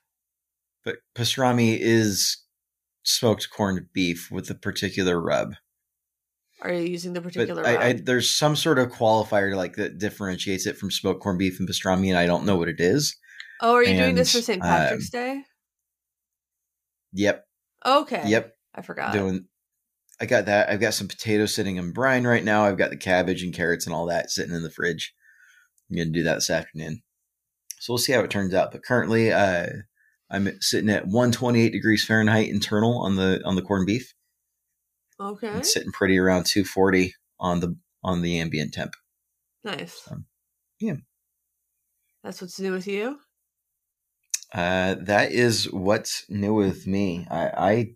But 0.84 0.96
pastrami 1.16 1.78
is 1.80 2.44
smoked 3.04 3.48
corned 3.50 3.86
beef 3.92 4.30
with 4.30 4.50
a 4.50 4.54
particular 4.54 5.20
rub. 5.20 5.54
Are 6.60 6.72
you 6.72 6.82
using 6.82 7.12
the 7.12 7.20
But 7.20 7.32
particular 7.32 7.66
I, 7.66 7.76
I, 7.76 7.92
there's 7.94 8.34
some 8.34 8.54
sort 8.56 8.78
of 8.78 8.90
qualifier 8.90 9.54
like 9.54 9.76
that 9.76 9.98
differentiates 9.98 10.66
it 10.66 10.76
from 10.76 10.90
smoked 10.90 11.22
corned 11.22 11.38
beef 11.38 11.58
and 11.58 11.68
pastrami, 11.68 12.08
and 12.08 12.18
I 12.18 12.26
don't 12.26 12.44
know 12.44 12.56
what 12.56 12.68
it 12.68 12.80
is. 12.80 13.16
Oh, 13.60 13.74
are 13.74 13.82
you 13.82 13.96
doing 13.96 14.14
this 14.14 14.32
for 14.32 14.42
St. 14.42 14.62
um, 14.62 14.68
Patrick's 14.68 15.10
Day? 15.10 15.44
Yep, 17.12 17.44
Okay. 17.86 18.22
yep. 18.26 18.54
I 18.74 18.82
forgot. 18.82 19.12
Doing. 19.12 19.46
I 20.20 20.26
got 20.26 20.46
that. 20.46 20.68
I've 20.68 20.80
got 20.80 20.94
some 20.94 21.08
potatoes 21.08 21.54
sitting 21.54 21.76
in 21.76 21.92
brine 21.92 22.26
right 22.26 22.42
now. 22.42 22.64
I've 22.64 22.78
got 22.78 22.90
the 22.90 22.96
cabbage 22.96 23.42
and 23.42 23.54
carrots 23.54 23.86
and 23.86 23.94
all 23.94 24.06
that 24.06 24.30
sitting 24.30 24.54
in 24.54 24.62
the 24.62 24.70
fridge. 24.70 25.14
I'm 25.88 25.96
gonna 25.96 26.10
do 26.10 26.24
that 26.24 26.36
this 26.36 26.50
afternoon. 26.50 27.02
So 27.78 27.92
we'll 27.92 27.98
see 27.98 28.12
how 28.12 28.20
it 28.20 28.30
turns 28.30 28.54
out. 28.54 28.72
But 28.72 28.82
currently, 28.82 29.32
uh, 29.32 29.66
I'm 30.30 30.60
sitting 30.60 30.90
at 30.90 31.06
128 31.06 31.70
degrees 31.70 32.04
Fahrenheit 32.04 32.48
internal 32.48 32.98
on 32.98 33.16
the 33.16 33.40
on 33.44 33.54
the 33.54 33.62
corned 33.62 33.86
beef. 33.86 34.12
Okay. 35.20 35.48
It's 35.48 35.72
sitting 35.72 35.92
pretty 35.92 36.18
around 36.18 36.46
240 36.46 37.14
on 37.40 37.60
the 37.60 37.76
on 38.02 38.22
the 38.22 38.40
ambient 38.40 38.74
temp. 38.74 38.94
Nice. 39.64 40.06
Um, 40.10 40.26
yeah. 40.80 40.94
That's 42.22 42.40
what's 42.40 42.60
new 42.60 42.72
with 42.72 42.86
you? 42.86 43.18
Uh, 44.52 44.96
that 45.00 45.32
is 45.32 45.70
what's 45.72 46.24
new 46.28 46.54
with 46.54 46.86
me. 46.86 47.26
I, 47.30 47.46
I 47.56 47.90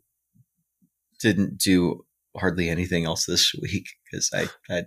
didn't 1.20 1.58
do 1.58 2.04
hardly 2.36 2.68
anything 2.68 3.04
else 3.04 3.26
this 3.26 3.52
week 3.62 3.86
because 4.10 4.30
I 4.34 4.46
had 4.68 4.86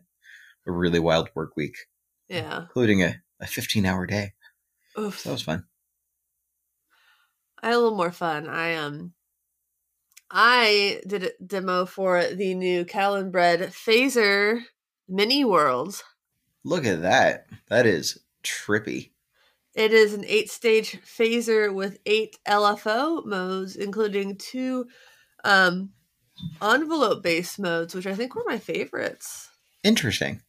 a 0.67 0.71
really 0.71 0.99
wild 0.99 1.29
work 1.35 1.55
week, 1.55 1.75
Yeah. 2.27 2.61
including 2.63 3.03
a, 3.03 3.21
a 3.39 3.47
15 3.47 3.85
hour 3.85 4.05
day. 4.05 4.33
Oof. 4.97 5.19
So 5.19 5.29
that 5.29 5.33
was 5.33 5.41
fun. 5.43 5.65
I 7.61 7.67
had 7.67 7.75
a 7.75 7.79
little 7.79 7.97
more 7.97 8.11
fun. 8.11 8.47
I 8.47 8.75
um 8.75 9.13
I 10.29 11.01
did 11.07 11.23
a 11.23 11.31
demo 11.45 11.85
for 11.85 12.23
the 12.23 12.55
new 12.55 12.83
Catalinbread 12.85 13.67
Phaser 13.71 14.61
Many 15.07 15.45
Worlds. 15.45 16.03
Look 16.63 16.85
at 16.85 17.01
that. 17.03 17.45
That 17.69 17.85
is 17.85 18.19
trippy. 18.43 19.11
It 19.75 19.93
is 19.93 20.13
an 20.13 20.25
eight 20.25 20.49
stage 20.49 20.99
phaser 21.03 21.73
with 21.73 21.99
eight 22.05 22.37
LFO 22.47 23.25
modes, 23.25 23.75
including 23.75 24.37
two 24.37 24.87
um 25.43 25.91
envelope 26.61 27.23
based 27.23 27.59
modes, 27.59 27.95
which 27.95 28.07
I 28.07 28.15
think 28.15 28.35
were 28.35 28.43
my 28.45 28.59
favorites. 28.59 29.49
Interesting. 29.83 30.41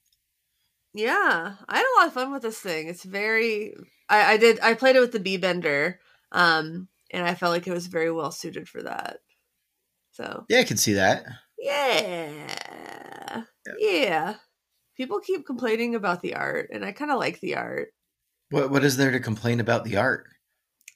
Yeah, 0.94 1.56
I 1.68 1.76
had 1.76 1.84
a 1.84 1.96
lot 1.98 2.06
of 2.06 2.14
fun 2.14 2.32
with 2.32 2.42
this 2.42 2.58
thing. 2.58 2.88
It's 2.88 3.04
very 3.04 3.74
I, 4.08 4.32
I 4.32 4.36
did 4.36 4.60
I 4.60 4.74
played 4.74 4.96
it 4.96 5.00
with 5.00 5.12
the 5.12 5.20
B 5.20 5.36
bender, 5.36 6.00
um, 6.32 6.88
and 7.10 7.26
I 7.26 7.34
felt 7.34 7.52
like 7.52 7.66
it 7.66 7.74
was 7.74 7.86
very 7.86 8.10
well 8.10 8.32
suited 8.32 8.68
for 8.68 8.82
that. 8.82 9.18
So 10.12 10.44
Yeah, 10.48 10.60
I 10.60 10.64
can 10.64 10.78
see 10.78 10.94
that. 10.94 11.24
Yeah. 11.58 13.42
Yeah. 13.78 14.34
People 14.96 15.20
keep 15.20 15.44
complaining 15.44 15.94
about 15.94 16.22
the 16.22 16.34
art, 16.34 16.70
and 16.72 16.84
I 16.84 16.92
kind 16.92 17.10
of 17.10 17.18
like 17.18 17.40
the 17.40 17.56
art. 17.56 17.88
What 18.50 18.70
What 18.70 18.84
is 18.84 18.96
there 18.96 19.10
to 19.10 19.20
complain 19.20 19.60
about 19.60 19.84
the 19.84 19.96
art? 19.96 20.28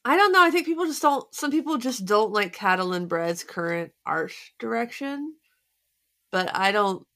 I 0.05 0.17
don't 0.17 0.33
know. 0.33 0.43
I 0.43 0.51
think 0.51 0.67
people 0.67 0.87
just 0.87 1.03
don't, 1.03 1.33
some 1.35 1.51
people 1.51 1.77
just 1.77 2.07
don't 2.07 2.33
like 2.33 2.57
Catalinbread's 2.57 3.45
current 3.45 3.93
art 4.07 4.33
direction, 4.59 5.35
but 6.33 6.55
I 6.55 6.73
don't 6.73 7.07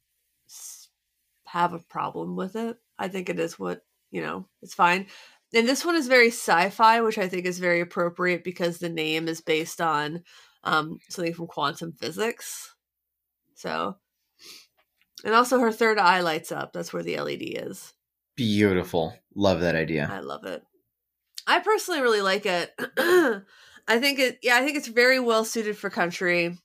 have 1.46 1.72
a 1.72 1.78
problem 1.78 2.36
with 2.36 2.56
it. 2.56 2.76
I 2.98 3.08
think 3.08 3.28
it 3.28 3.38
is 3.38 3.58
what, 3.58 3.80
you 4.10 4.20
know, 4.20 4.46
it's 4.62 4.74
fine. 4.74 5.06
And 5.54 5.68
this 5.68 5.84
one 5.84 5.94
is 5.94 6.08
very 6.08 6.28
sci 6.28 6.70
fi, 6.70 7.00
which 7.00 7.16
I 7.16 7.28
think 7.28 7.46
is 7.46 7.58
very 7.58 7.80
appropriate 7.80 8.44
because 8.44 8.78
the 8.78 8.88
name 8.88 9.28
is 9.28 9.40
based 9.40 9.80
on 9.80 10.22
um, 10.64 10.98
something 11.08 11.32
from 11.32 11.46
quantum 11.46 11.92
physics. 11.92 12.74
So, 13.54 13.96
and 15.24 15.34
also 15.34 15.58
her 15.60 15.72
third 15.72 15.98
eye 15.98 16.20
lights 16.20 16.52
up. 16.52 16.72
That's 16.72 16.92
where 16.92 17.02
the 17.02 17.18
LED 17.18 17.42
is. 17.42 17.94
Beautiful. 18.36 19.16
Love 19.34 19.60
that 19.60 19.76
idea. 19.76 20.08
I 20.10 20.20
love 20.20 20.44
it. 20.44 20.62
I 21.46 21.60
personally 21.60 22.00
really 22.00 22.22
like 22.22 22.46
it. 22.46 22.72
I 23.86 23.98
think 23.98 24.18
it 24.18 24.38
yeah, 24.42 24.56
I 24.56 24.64
think 24.64 24.76
it's 24.76 24.88
very 24.88 25.20
well 25.20 25.44
suited 25.44 25.76
for 25.76 25.90
country. 25.90 26.58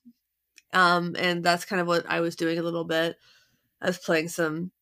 Um 0.72 1.16
and 1.18 1.44
that's 1.44 1.64
kind 1.64 1.80
of 1.80 1.86
what 1.86 2.04
I 2.08 2.20
was 2.20 2.36
doing 2.36 2.58
a 2.58 2.62
little 2.62 2.84
bit. 2.84 3.16
I 3.80 3.86
was 3.86 3.98
playing 3.98 4.28
some 4.28 4.72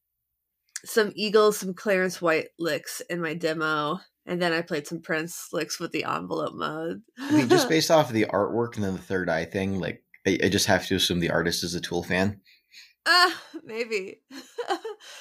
some 0.85 1.13
Eagles, 1.15 1.59
some 1.59 1.75
Clarence 1.75 2.23
White 2.23 2.49
licks 2.59 3.01
in 3.11 3.21
my 3.21 3.35
demo, 3.35 4.01
and 4.27 4.41
then 4.41 4.53
I 4.53 4.63
played 4.63 4.87
some 4.87 5.01
Prince 5.01 5.49
licks 5.53 5.81
with 5.81 5.91
the 5.93 6.05
envelope 6.05 6.55
mode. 6.55 7.03
I 7.19 7.33
mean, 7.33 7.49
just 7.49 7.69
based 7.71 7.91
off 7.91 8.09
of 8.09 8.15
the 8.15 8.27
artwork 8.27 8.77
and 8.77 8.85
then 8.85 8.93
the 8.93 9.03
third 9.03 9.29
eye 9.29 9.45
thing, 9.45 9.81
like 9.81 10.05
I, 10.27 10.39
I 10.45 10.49
just 10.49 10.67
have 10.67 10.87
to 10.87 10.97
assume 10.97 11.21
the 11.21 11.31
artist 11.31 11.65
is 11.65 11.75
a 11.75 11.81
Tool 11.81 12.03
fan. 12.03 12.41
ah, 13.07 13.43
maybe. 13.65 14.21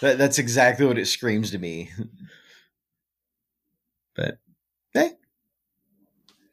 That, 0.02 0.18
that's 0.18 0.38
exactly 0.38 0.86
what 0.86 0.98
it 0.98 1.08
screams 1.08 1.52
to 1.52 1.60
me. 1.60 1.90
but 4.16 4.38
hey, 4.94 5.12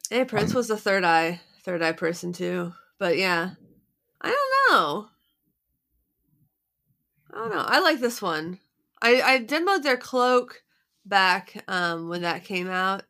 Hey, 0.09 0.25
Prince 0.25 0.51
Um, 0.51 0.57
was 0.57 0.69
a 0.69 0.77
third 0.77 1.03
eye, 1.03 1.41
third 1.63 1.81
eye 1.81 1.91
person 1.93 2.33
too. 2.33 2.73
But 2.99 3.17
yeah, 3.17 3.51
I 4.21 4.29
don't 4.29 4.71
know. 4.73 5.09
I 7.31 7.37
don't 7.37 7.49
know. 7.51 7.65
I 7.65 7.79
like 7.79 7.99
this 7.99 8.21
one. 8.21 8.59
I 9.01 9.21
I 9.21 9.39
demoed 9.43 9.83
their 9.83 9.97
cloak 9.97 10.63
back 11.05 11.63
um 11.67 12.09
when 12.09 12.21
that 12.21 12.43
came 12.45 12.69
out. 12.69 13.03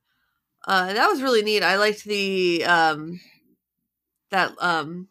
Uh, 0.68 0.94
that 0.94 1.08
was 1.10 1.22
really 1.22 1.44
neat. 1.44 1.64
I 1.64 1.78
liked 1.78 2.04
the 2.06 2.66
um 2.66 3.20
that 4.32 4.54
um 4.60 5.08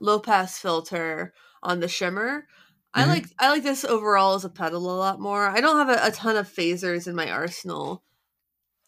low 0.00 0.20
pass 0.20 0.58
filter 0.58 1.34
on 1.62 1.80
the 1.80 1.88
shimmer. 1.88 2.46
I 2.94 3.04
Mhm. 3.04 3.08
like 3.08 3.26
I 3.38 3.50
like 3.50 3.62
this 3.62 3.84
overall 3.84 4.34
as 4.34 4.44
a 4.44 4.50
pedal 4.50 4.90
a 4.90 4.96
lot 4.96 5.20
more. 5.20 5.46
I 5.46 5.60
don't 5.60 5.78
have 5.86 5.90
a, 5.98 6.08
a 6.08 6.12
ton 6.12 6.36
of 6.36 6.48
phasers 6.48 7.06
in 7.08 7.14
my 7.14 7.30
arsenal. 7.30 8.04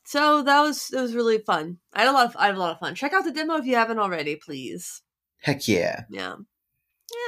So 0.09 0.41
that 0.41 0.63
was 0.63 0.91
it 0.91 1.03
was 1.03 1.15
really 1.15 1.37
fun. 1.37 1.81
I 1.93 2.01
had 2.01 2.09
a 2.09 2.13
lot 2.13 2.25
of 2.25 2.37
I 2.39 2.47
had 2.47 2.55
a 2.55 2.59
lot 2.59 2.73
of 2.73 2.79
fun. 2.79 2.95
Check 2.95 3.13
out 3.13 3.25
the 3.25 3.31
demo 3.31 3.57
if 3.57 3.67
you 3.67 3.75
haven't 3.75 3.99
already, 3.99 4.37
please. 4.37 5.03
heck 5.43 5.69
yeah. 5.69 6.05
Yeah. 6.09 6.37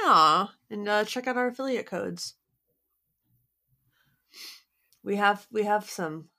Yeah. 0.03 0.47
And 0.71 0.89
uh, 0.89 1.05
check 1.05 1.27
out 1.27 1.37
our 1.37 1.49
affiliate 1.49 1.85
codes. 1.85 2.33
We 5.03 5.17
have 5.17 5.45
we 5.51 5.61
have 5.61 5.91
some. 5.91 6.29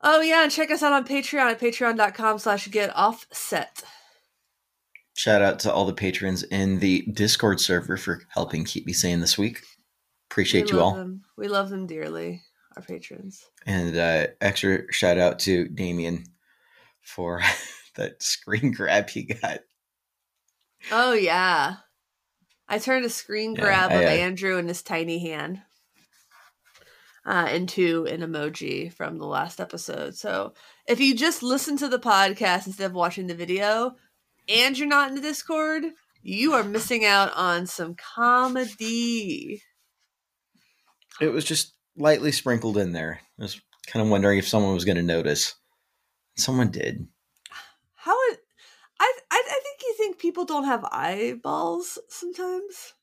Oh 0.00 0.22
yeah, 0.22 0.44
and 0.44 0.50
check 0.50 0.70
us 0.70 0.82
out 0.82 0.94
on 0.94 1.04
Patreon 1.04 1.50
at 1.50 1.60
patreon.com 1.60 2.38
slash 2.38 2.66
get 2.68 2.96
offset. 2.96 3.82
Shout 5.12 5.42
out 5.42 5.58
to 5.60 5.72
all 5.72 5.84
the 5.84 5.92
patrons 5.92 6.44
in 6.44 6.78
the 6.78 7.02
Discord 7.12 7.60
server 7.60 7.98
for 7.98 8.22
helping 8.28 8.64
keep 8.64 8.86
me 8.86 8.94
sane 8.94 9.20
this 9.20 9.36
week. 9.36 9.60
Appreciate 10.30 10.72
we 10.72 10.78
you 10.78 10.80
all. 10.82 10.94
Them. 10.94 11.24
We 11.36 11.48
love 11.48 11.68
them 11.68 11.86
dearly, 11.86 12.40
our 12.76 12.82
patrons. 12.82 13.44
And 13.66 13.96
uh, 13.96 14.26
extra 14.40 14.92
shout 14.92 15.18
out 15.18 15.38
to 15.40 15.68
Damien 15.68 16.24
for 17.00 17.40
that 17.96 18.22
screen 18.22 18.72
grab 18.72 19.10
he 19.10 19.24
got. 19.24 19.60
Oh 20.90 21.12
yeah. 21.12 21.76
I 22.68 22.78
turned 22.78 23.04
a 23.04 23.10
screen 23.10 23.54
Yeah, 23.54 23.60
grab 23.62 23.90
I, 23.90 23.94
of 23.94 24.04
uh, 24.04 24.08
Andrew 24.08 24.56
in 24.56 24.68
his 24.68 24.82
tiny 24.82 25.18
hand 25.18 25.60
uh, 27.24 27.48
into 27.52 28.06
an 28.06 28.20
emoji 28.20 28.92
from 28.92 29.18
the 29.18 29.26
last 29.26 29.60
episode. 29.60 30.16
So 30.16 30.54
if 30.86 31.00
you 31.00 31.14
just 31.14 31.42
listen 31.42 31.76
to 31.78 31.88
the 31.88 31.98
podcast 31.98 32.66
instead 32.66 32.86
of 32.86 32.94
watching 32.94 33.26
the 33.26 33.34
video 33.34 33.96
and 34.48 34.76
you're 34.76 34.88
not 34.88 35.08
in 35.08 35.14
the 35.14 35.20
Discord, 35.20 35.84
you 36.22 36.54
are 36.54 36.64
missing 36.64 37.04
out 37.04 37.32
on 37.34 37.66
some 37.66 37.94
comedy. 37.94 39.62
It 41.20 41.28
was 41.28 41.44
just 41.44 41.74
lightly 41.96 42.32
sprinkled 42.32 42.78
in 42.78 42.92
there. 42.92 43.20
I 43.38 43.42
was 43.42 43.60
kind 43.86 44.04
of 44.04 44.10
wondering 44.10 44.38
if 44.38 44.48
someone 44.48 44.74
was 44.74 44.84
going 44.84 44.96
to 44.96 45.02
notice. 45.02 45.54
Someone 46.36 46.70
did. 46.70 47.06
How 47.94 48.14
would 48.16 48.38
I, 49.00 49.12
I? 49.30 49.42
I 49.50 49.60
think 49.62 49.80
you 49.82 49.94
think 49.98 50.18
people 50.18 50.44
don't 50.44 50.64
have 50.64 50.84
eyeballs 50.84 51.98
sometimes. 52.08 52.94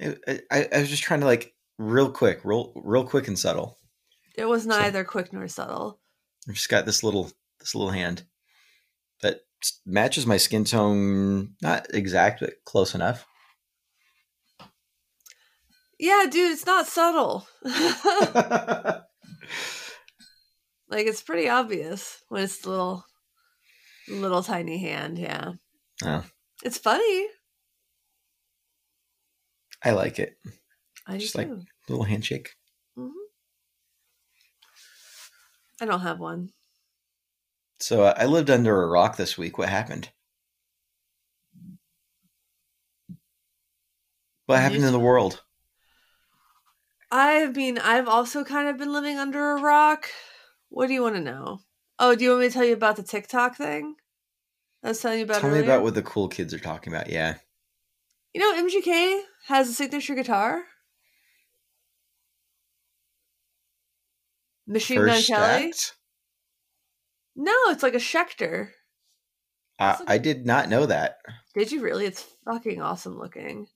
I, 0.00 0.40
I, 0.50 0.68
I 0.74 0.78
was 0.80 0.88
just 0.90 1.02
trying 1.02 1.20
to 1.20 1.26
like 1.26 1.54
real 1.78 2.10
quick, 2.10 2.40
real 2.44 2.72
real 2.76 3.04
quick 3.04 3.28
and 3.28 3.38
subtle. 3.38 3.78
It 4.36 4.46
was 4.46 4.62
So- 4.64 4.70
neither 4.70 5.04
quick 5.04 5.32
nor 5.32 5.46
subtle. 5.48 6.00
I've 6.48 6.54
just 6.54 6.68
got 6.70 6.86
this 6.86 7.02
little 7.04 7.30
this 7.60 7.74
little 7.74 7.90
hand 7.92 8.24
that 9.20 9.40
matches 9.86 10.26
my 10.26 10.38
skin 10.38 10.64
tone, 10.64 11.54
not 11.62 11.86
exact, 11.94 12.40
but 12.40 12.54
close 12.64 12.94
enough. 12.94 13.26
Yeah, 16.02 16.26
dude, 16.28 16.50
it's 16.50 16.66
not 16.66 16.88
subtle. 16.88 17.46
like 17.62 19.04
it's 20.90 21.22
pretty 21.22 21.48
obvious 21.48 22.24
when 22.28 22.42
it's 22.42 22.66
little 22.66 23.04
little 24.08 24.42
tiny 24.42 24.78
hand, 24.78 25.16
yeah. 25.16 25.52
Oh. 26.04 26.24
It's 26.64 26.76
funny. 26.76 27.26
I 29.84 29.92
like 29.92 30.18
it. 30.18 30.34
I 31.06 31.12
do 31.12 31.18
Just 31.20 31.36
like- 31.36 31.46
too. 31.46 31.62
Little 31.88 32.04
handshake. 32.04 32.48
hmm 32.96 33.10
I 35.80 35.84
don't 35.84 36.00
have 36.00 36.18
one. 36.18 36.48
So 37.78 38.02
uh, 38.06 38.14
I 38.16 38.26
lived 38.26 38.50
under 38.50 38.82
a 38.82 38.88
rock 38.88 39.16
this 39.16 39.38
week. 39.38 39.56
What 39.56 39.68
happened? 39.68 40.10
What 44.46 44.58
happened 44.58 44.82
in 44.84 44.92
the 44.92 44.98
world? 44.98 45.42
I 47.12 47.46
mean, 47.48 47.76
I've 47.76 48.08
also 48.08 48.42
kind 48.42 48.68
of 48.68 48.78
been 48.78 48.90
living 48.90 49.18
under 49.18 49.50
a 49.50 49.60
rock. 49.60 50.08
What 50.70 50.86
do 50.86 50.94
you 50.94 51.02
want 51.02 51.16
to 51.16 51.20
know? 51.20 51.60
Oh, 51.98 52.14
do 52.14 52.24
you 52.24 52.30
want 52.30 52.40
me 52.40 52.48
to 52.48 52.54
tell 52.54 52.64
you 52.64 52.72
about 52.72 52.96
the 52.96 53.02
TikTok 53.02 53.54
thing? 53.54 53.96
I 54.82 54.88
was 54.88 55.00
telling 55.00 55.18
you 55.18 55.24
about 55.24 55.42
Tell 55.42 55.50
me 55.50 55.60
about 55.60 55.82
what 55.82 55.94
the 55.94 56.02
cool 56.02 56.28
kids 56.28 56.54
are 56.54 56.58
talking 56.58 56.90
about. 56.90 57.10
Yeah. 57.10 57.34
You 58.32 58.40
know, 58.40 58.66
MGK 58.66 59.20
has 59.48 59.68
a 59.68 59.74
signature 59.74 60.14
guitar. 60.14 60.62
Machine 64.66 65.04
Gun 65.04 65.22
Kelly. 65.22 65.66
act. 65.68 65.94
No, 67.36 67.52
it's 67.66 67.82
like 67.82 67.94
a 67.94 67.98
Schecter. 67.98 68.70
Uh, 69.78 69.98
I 70.06 70.16
did 70.16 70.46
not 70.46 70.70
know 70.70 70.86
that, 70.86 71.18
Did 71.54 71.72
you 71.72 71.82
really? 71.82 72.06
It's 72.06 72.24
fucking 72.46 72.80
awesome 72.80 73.18
looking. 73.18 73.66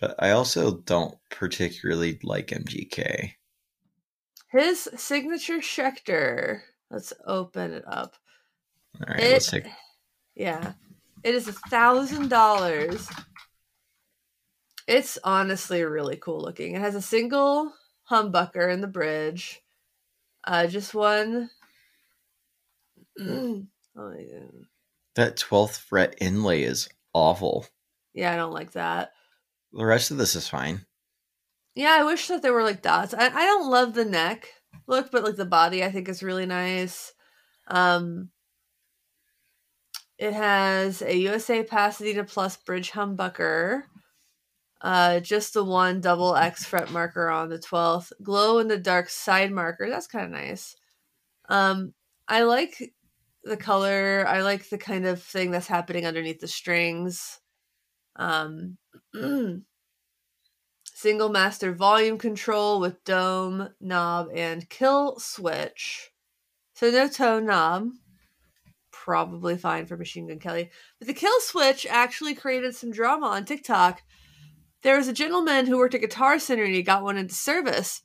But 0.00 0.14
I 0.18 0.30
also 0.30 0.78
don't 0.78 1.16
particularly 1.30 2.18
like 2.22 2.48
MGK. 2.48 3.32
His 4.50 4.88
signature 4.96 5.58
Schecter. 5.58 6.60
Let's 6.90 7.12
open 7.26 7.72
it 7.72 7.84
up. 7.86 8.14
All 9.00 9.14
right, 9.14 9.20
It- 9.22 9.32
let's 9.32 9.50
take. 9.50 9.66
Yeah. 10.34 10.72
It 11.24 11.34
is 11.34 11.48
a 11.48 11.52
thousand 11.52 12.28
dollars. 12.28 13.08
It's 14.86 15.18
honestly 15.22 15.82
really 15.82 16.16
cool 16.16 16.40
looking. 16.40 16.74
It 16.74 16.80
has 16.80 16.94
a 16.94 17.02
single 17.02 17.72
humbucker 18.10 18.72
in 18.72 18.80
the 18.80 18.86
bridge. 18.86 19.60
Uh 20.44 20.66
just 20.66 20.94
one. 20.94 21.50
oh 23.20 23.66
my 23.94 24.22
God. 24.24 24.66
That 25.16 25.36
12th 25.36 25.78
fret 25.80 26.14
inlay 26.20 26.62
is 26.62 26.88
awful. 27.12 27.66
Yeah, 28.14 28.32
I 28.32 28.36
don't 28.36 28.52
like 28.54 28.72
that. 28.72 29.10
The 29.72 29.84
rest 29.84 30.10
of 30.10 30.16
this 30.16 30.34
is 30.34 30.48
fine. 30.48 30.86
Yeah, 31.74 31.96
I 31.98 32.04
wish 32.04 32.26
that 32.28 32.42
there 32.42 32.52
were 32.52 32.64
like 32.64 32.82
dots. 32.82 33.14
I, 33.14 33.26
I 33.26 33.44
don't 33.44 33.70
love 33.70 33.94
the 33.94 34.04
neck 34.04 34.48
look, 34.86 35.10
but 35.12 35.22
like 35.22 35.36
the 35.36 35.44
body 35.44 35.84
I 35.84 35.92
think 35.92 36.08
is 36.08 36.22
really 36.22 36.46
nice. 36.46 37.12
Um 37.68 38.30
it 40.18 40.32
has 40.32 41.02
a 41.02 41.16
USA 41.16 41.62
Pasadena 41.62 42.24
Plus 42.24 42.56
bridge 42.56 42.90
humbucker. 42.90 43.82
Uh 44.80 45.20
just 45.20 45.54
the 45.54 45.64
one 45.64 46.00
double 46.00 46.34
X 46.34 46.64
fret 46.64 46.90
marker 46.90 47.28
on 47.28 47.48
the 47.48 47.58
12th. 47.58 48.12
Glow 48.22 48.58
in 48.58 48.68
the 48.68 48.78
dark 48.78 49.08
side 49.08 49.52
marker. 49.52 49.88
That's 49.88 50.06
kind 50.08 50.24
of 50.24 50.32
nice. 50.32 50.74
Um 51.48 51.94
I 52.26 52.42
like 52.42 52.92
the 53.44 53.56
color. 53.56 54.24
I 54.26 54.42
like 54.42 54.68
the 54.68 54.78
kind 54.78 55.06
of 55.06 55.22
thing 55.22 55.50
that's 55.50 55.68
happening 55.68 56.06
underneath 56.06 56.40
the 56.40 56.48
strings. 56.48 57.38
Um 58.16 58.78
single 60.84 61.28
master 61.28 61.72
volume 61.72 62.18
control 62.18 62.80
with 62.80 63.04
dome, 63.04 63.68
knob, 63.80 64.28
and 64.34 64.68
kill 64.68 65.18
switch. 65.18 66.10
So 66.74 66.90
no 66.90 67.08
tone 67.08 67.46
knob. 67.46 67.90
Probably 68.90 69.56
fine 69.56 69.86
for 69.86 69.96
Machine 69.96 70.26
Gun 70.26 70.38
Kelly. 70.38 70.70
But 70.98 71.08
the 71.08 71.14
kill 71.14 71.40
switch 71.40 71.86
actually 71.88 72.34
created 72.34 72.74
some 72.74 72.90
drama 72.90 73.26
on 73.26 73.44
TikTok. 73.44 74.02
There 74.82 74.96
was 74.96 75.08
a 75.08 75.12
gentleman 75.12 75.66
who 75.66 75.78
worked 75.78 75.94
at 75.94 76.00
Guitar 76.00 76.38
Center 76.38 76.64
and 76.64 76.74
he 76.74 76.82
got 76.82 77.02
one 77.02 77.16
into 77.16 77.34
service. 77.34 78.02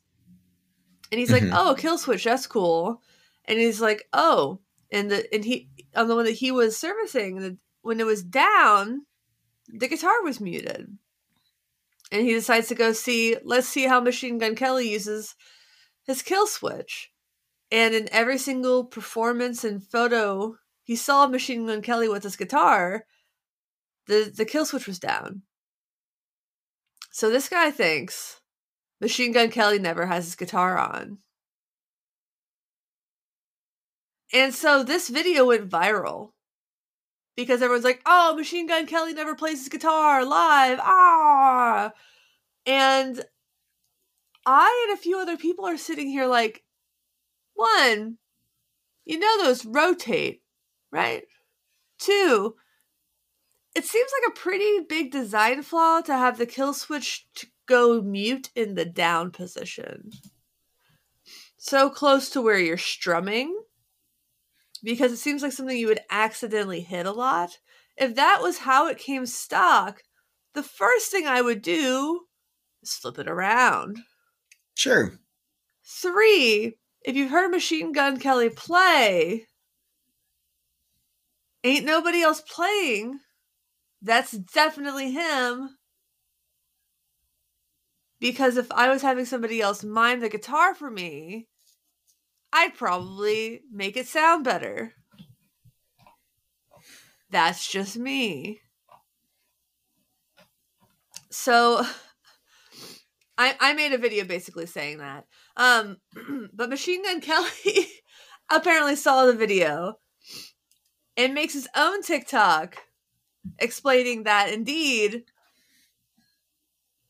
And 1.10 1.18
he's 1.18 1.30
like, 1.30 1.42
Mhm. 1.42 1.52
Oh, 1.54 1.74
kill 1.74 1.98
switch, 1.98 2.24
that's 2.24 2.46
cool. 2.46 3.02
And 3.44 3.58
he's 3.58 3.80
like, 3.80 4.04
Oh. 4.12 4.60
And 4.90 5.10
the 5.10 5.32
and 5.34 5.44
he 5.44 5.68
on 5.96 6.08
the 6.08 6.14
one 6.14 6.24
that 6.24 6.32
he 6.32 6.52
was 6.52 6.76
servicing, 6.76 7.40
the, 7.40 7.58
when 7.82 8.00
it 8.00 8.06
was 8.06 8.22
down, 8.22 9.04
the 9.68 9.88
guitar 9.88 10.22
was 10.22 10.40
muted. 10.40 10.98
And 12.12 12.26
he 12.26 12.32
decides 12.32 12.68
to 12.68 12.74
go 12.74 12.92
see 12.92 13.36
let's 13.44 13.68
see 13.68 13.86
how 13.86 14.00
machine 14.00 14.38
gun 14.38 14.54
kelly 14.54 14.90
uses 14.90 15.34
his 16.06 16.22
kill 16.22 16.46
switch. 16.46 17.10
And 17.70 17.94
in 17.94 18.08
every 18.12 18.38
single 18.38 18.84
performance 18.84 19.64
and 19.64 19.82
photo 19.82 20.56
he 20.82 20.96
saw 20.96 21.26
machine 21.26 21.66
gun 21.66 21.82
kelly 21.82 22.08
with 22.08 22.22
his 22.22 22.36
guitar 22.36 23.06
the 24.06 24.32
the 24.34 24.44
kill 24.44 24.66
switch 24.66 24.86
was 24.86 24.98
down. 24.98 25.42
So 27.10 27.30
this 27.30 27.48
guy 27.48 27.70
thinks 27.70 28.40
machine 29.00 29.32
gun 29.32 29.50
kelly 29.50 29.78
never 29.78 30.06
has 30.06 30.24
his 30.24 30.36
guitar 30.36 30.78
on. 30.78 31.18
And 34.32 34.52
so 34.54 34.82
this 34.82 35.08
video 35.08 35.46
went 35.46 35.70
viral 35.70 36.30
because 37.36 37.62
everyone's 37.62 37.84
like, 37.84 38.02
"Oh, 38.06 38.34
Machine 38.36 38.66
Gun 38.66 38.86
Kelly 38.86 39.14
never 39.14 39.34
plays 39.34 39.60
his 39.60 39.68
guitar 39.68 40.24
live." 40.24 40.78
Ah, 40.82 41.92
and 42.66 43.24
I 44.46 44.86
and 44.88 44.98
a 44.98 45.00
few 45.00 45.18
other 45.18 45.36
people 45.36 45.66
are 45.66 45.76
sitting 45.76 46.08
here 46.08 46.26
like, 46.26 46.64
one, 47.54 48.18
you 49.04 49.18
know 49.18 49.42
those 49.42 49.64
rotate, 49.64 50.42
right? 50.90 51.24
Two, 51.98 52.56
it 53.74 53.84
seems 53.84 54.10
like 54.20 54.30
a 54.30 54.38
pretty 54.38 54.80
big 54.88 55.10
design 55.10 55.62
flaw 55.62 56.00
to 56.02 56.16
have 56.16 56.38
the 56.38 56.46
kill 56.46 56.74
switch 56.74 57.26
to 57.36 57.46
go 57.66 58.02
mute 58.02 58.50
in 58.54 58.74
the 58.74 58.84
down 58.84 59.30
position. 59.30 60.10
So 61.56 61.88
close 61.88 62.28
to 62.30 62.42
where 62.42 62.58
you're 62.58 62.76
strumming 62.76 63.58
because 64.84 65.12
it 65.12 65.16
seems 65.16 65.42
like 65.42 65.52
something 65.52 65.76
you 65.76 65.86
would 65.86 66.02
accidentally 66.10 66.82
hit 66.82 67.06
a 67.06 67.12
lot. 67.12 67.58
If 67.96 68.14
that 68.16 68.40
was 68.42 68.58
how 68.58 68.86
it 68.86 68.98
came 68.98 69.24
stock, 69.26 70.02
the 70.52 70.62
first 70.62 71.10
thing 71.10 71.26
I 71.26 71.40
would 71.40 71.62
do 71.62 72.20
is 72.82 72.94
flip 72.94 73.18
it 73.18 73.26
around. 73.26 74.00
Sure. 74.74 75.18
Three, 75.84 76.76
if 77.02 77.16
you've 77.16 77.30
heard 77.30 77.50
Machine 77.50 77.92
Gun 77.92 78.18
Kelly 78.18 78.50
play, 78.50 79.46
ain't 81.62 81.86
nobody 81.86 82.22
else 82.22 82.42
playing. 82.42 83.20
That's 84.02 84.32
definitely 84.32 85.12
him. 85.12 85.70
Because 88.20 88.56
if 88.56 88.70
I 88.72 88.88
was 88.90 89.02
having 89.02 89.24
somebody 89.24 89.60
else 89.60 89.82
mime 89.82 90.20
the 90.20 90.28
guitar 90.28 90.74
for 90.74 90.90
me, 90.90 91.48
I'd 92.56 92.74
probably 92.76 93.62
make 93.72 93.96
it 93.96 94.06
sound 94.06 94.44
better. 94.44 94.92
That's 97.28 97.68
just 97.68 97.96
me. 97.96 98.60
So 101.30 101.84
I 103.38 103.56
I 103.58 103.74
made 103.74 103.92
a 103.92 103.98
video 103.98 104.24
basically 104.24 104.66
saying 104.66 104.98
that. 104.98 105.24
Um 105.56 105.96
but 106.54 106.70
Machine 106.70 107.02
Gun 107.02 107.20
Kelly 107.20 107.88
apparently 108.50 108.94
saw 108.94 109.26
the 109.26 109.34
video 109.34 109.94
and 111.16 111.34
makes 111.34 111.54
his 111.54 111.68
own 111.74 112.02
TikTok 112.02 112.76
explaining 113.58 114.22
that 114.22 114.52
indeed 114.52 115.24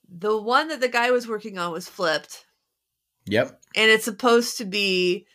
the 0.08 0.40
one 0.40 0.68
that 0.68 0.80
the 0.80 0.88
guy 0.88 1.10
was 1.10 1.28
working 1.28 1.58
on 1.58 1.70
was 1.70 1.86
flipped 1.86 2.46
Yep. 3.26 3.60
and 3.76 3.90
it's 3.90 4.04
supposed 4.04 4.58
to 4.58 4.64
be 4.64 5.26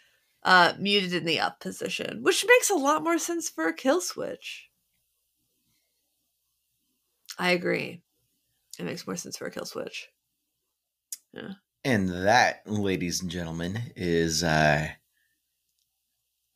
uh, 0.43 0.73
muted 0.80 1.13
in 1.13 1.25
the 1.25 1.39
up 1.39 1.60
position, 1.60 2.23
which 2.23 2.45
makes 2.47 2.69
a 2.69 2.75
lot 2.75 3.04
more 3.04 3.17
sense 3.17 3.49
for 3.49 3.67
a 3.67 3.73
kill 3.73 4.02
switch. 4.02 4.69
I 7.38 7.52
agree. 7.52 8.02
It 8.78 8.86
makes 8.86 9.06
more 9.06 9.15
sense 9.15 9.38
for 9.38 9.47
a 9.47 9.52
kill 9.52 9.65
switch. 9.65 10.10
Yeah. 11.34 11.54
And 11.84 12.10
that, 12.10 12.62
ladies 12.65 13.21
and 13.21 13.32
gentlemen, 13.32 13.80
is 13.95 14.43
uh 14.43 14.88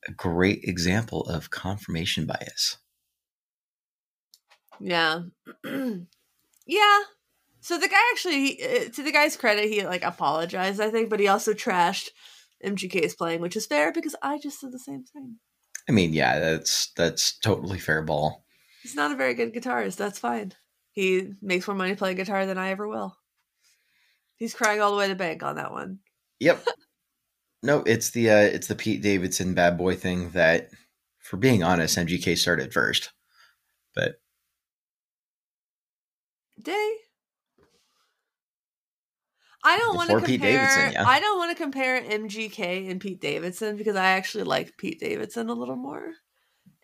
a 0.07 0.11
great 0.11 0.63
example 0.63 1.21
of 1.23 1.49
confirmation 1.49 2.25
bias. 2.25 2.77
Yeah. 4.79 5.21
yeah. 5.63 6.99
So 7.61 7.77
the 7.77 7.87
guy 7.87 8.01
actually, 8.11 8.61
uh, 8.61 8.89
to 8.89 9.03
the 9.03 9.13
guy's 9.13 9.37
credit, 9.37 9.69
he 9.69 9.85
like 9.85 10.03
apologized, 10.03 10.81
I 10.81 10.89
think, 10.89 11.09
but 11.09 11.21
he 11.21 11.29
also 11.29 11.53
trashed 11.53 12.09
MGK's 12.63 13.15
playing, 13.15 13.41
which 13.41 13.55
is 13.55 13.65
fair 13.65 13.91
because 13.91 14.15
I 14.21 14.37
just 14.39 14.59
said 14.59 14.71
the 14.71 14.79
same 14.79 15.03
thing. 15.03 15.37
I 15.87 15.91
mean, 15.91 16.13
yeah, 16.13 16.39
that's 16.39 16.91
that's 16.95 17.37
totally 17.39 17.79
fair 17.79 18.01
ball. 18.01 18.45
He's 18.81 18.95
not 18.95 19.11
a 19.11 19.15
very 19.15 19.33
good 19.33 19.53
guitarist. 19.53 19.97
That's 19.97 20.19
fine. 20.19 20.53
He 20.91 21.31
makes 21.41 21.67
more 21.67 21.75
money 21.75 21.95
playing 21.95 22.17
guitar 22.17 22.45
than 22.45 22.57
I 22.57 22.69
ever 22.69 22.87
will. 22.87 23.15
He's 24.35 24.53
crying 24.53 24.81
all 24.81 24.91
the 24.91 24.97
way 24.97 25.07
to 25.07 25.13
the 25.13 25.17
bank 25.17 25.43
on 25.43 25.55
that 25.55 25.71
one. 25.71 25.99
Yep. 26.39 26.65
no, 27.63 27.83
it's 27.85 28.11
the 28.11 28.29
uh, 28.29 28.37
it's 28.37 28.67
the 28.67 28.75
Pete 28.75 29.01
Davidson 29.01 29.53
bad 29.53 29.77
boy 29.77 29.95
thing 29.95 30.29
that, 30.31 30.69
for 31.19 31.37
being 31.37 31.63
honest, 31.63 31.97
MGK 31.97 32.37
started 32.37 32.73
first, 32.73 33.11
but 33.95 34.15
day. 36.61 36.95
I 39.63 39.77
don't 39.77 39.95
want 39.95 40.09
to 40.09 40.21
compare. 40.21 40.91
Yeah. 40.91 41.05
I 41.07 41.19
don't 41.19 41.37
want 41.37 41.55
to 41.55 41.63
compare 41.63 42.01
MGK 42.01 42.89
and 42.89 42.99
Pete 42.99 43.21
Davidson 43.21 43.77
because 43.77 43.95
I 43.95 44.07
actually 44.11 44.43
like 44.43 44.77
Pete 44.77 44.99
Davidson 44.99 45.49
a 45.49 45.53
little 45.53 45.75
more. 45.77 46.13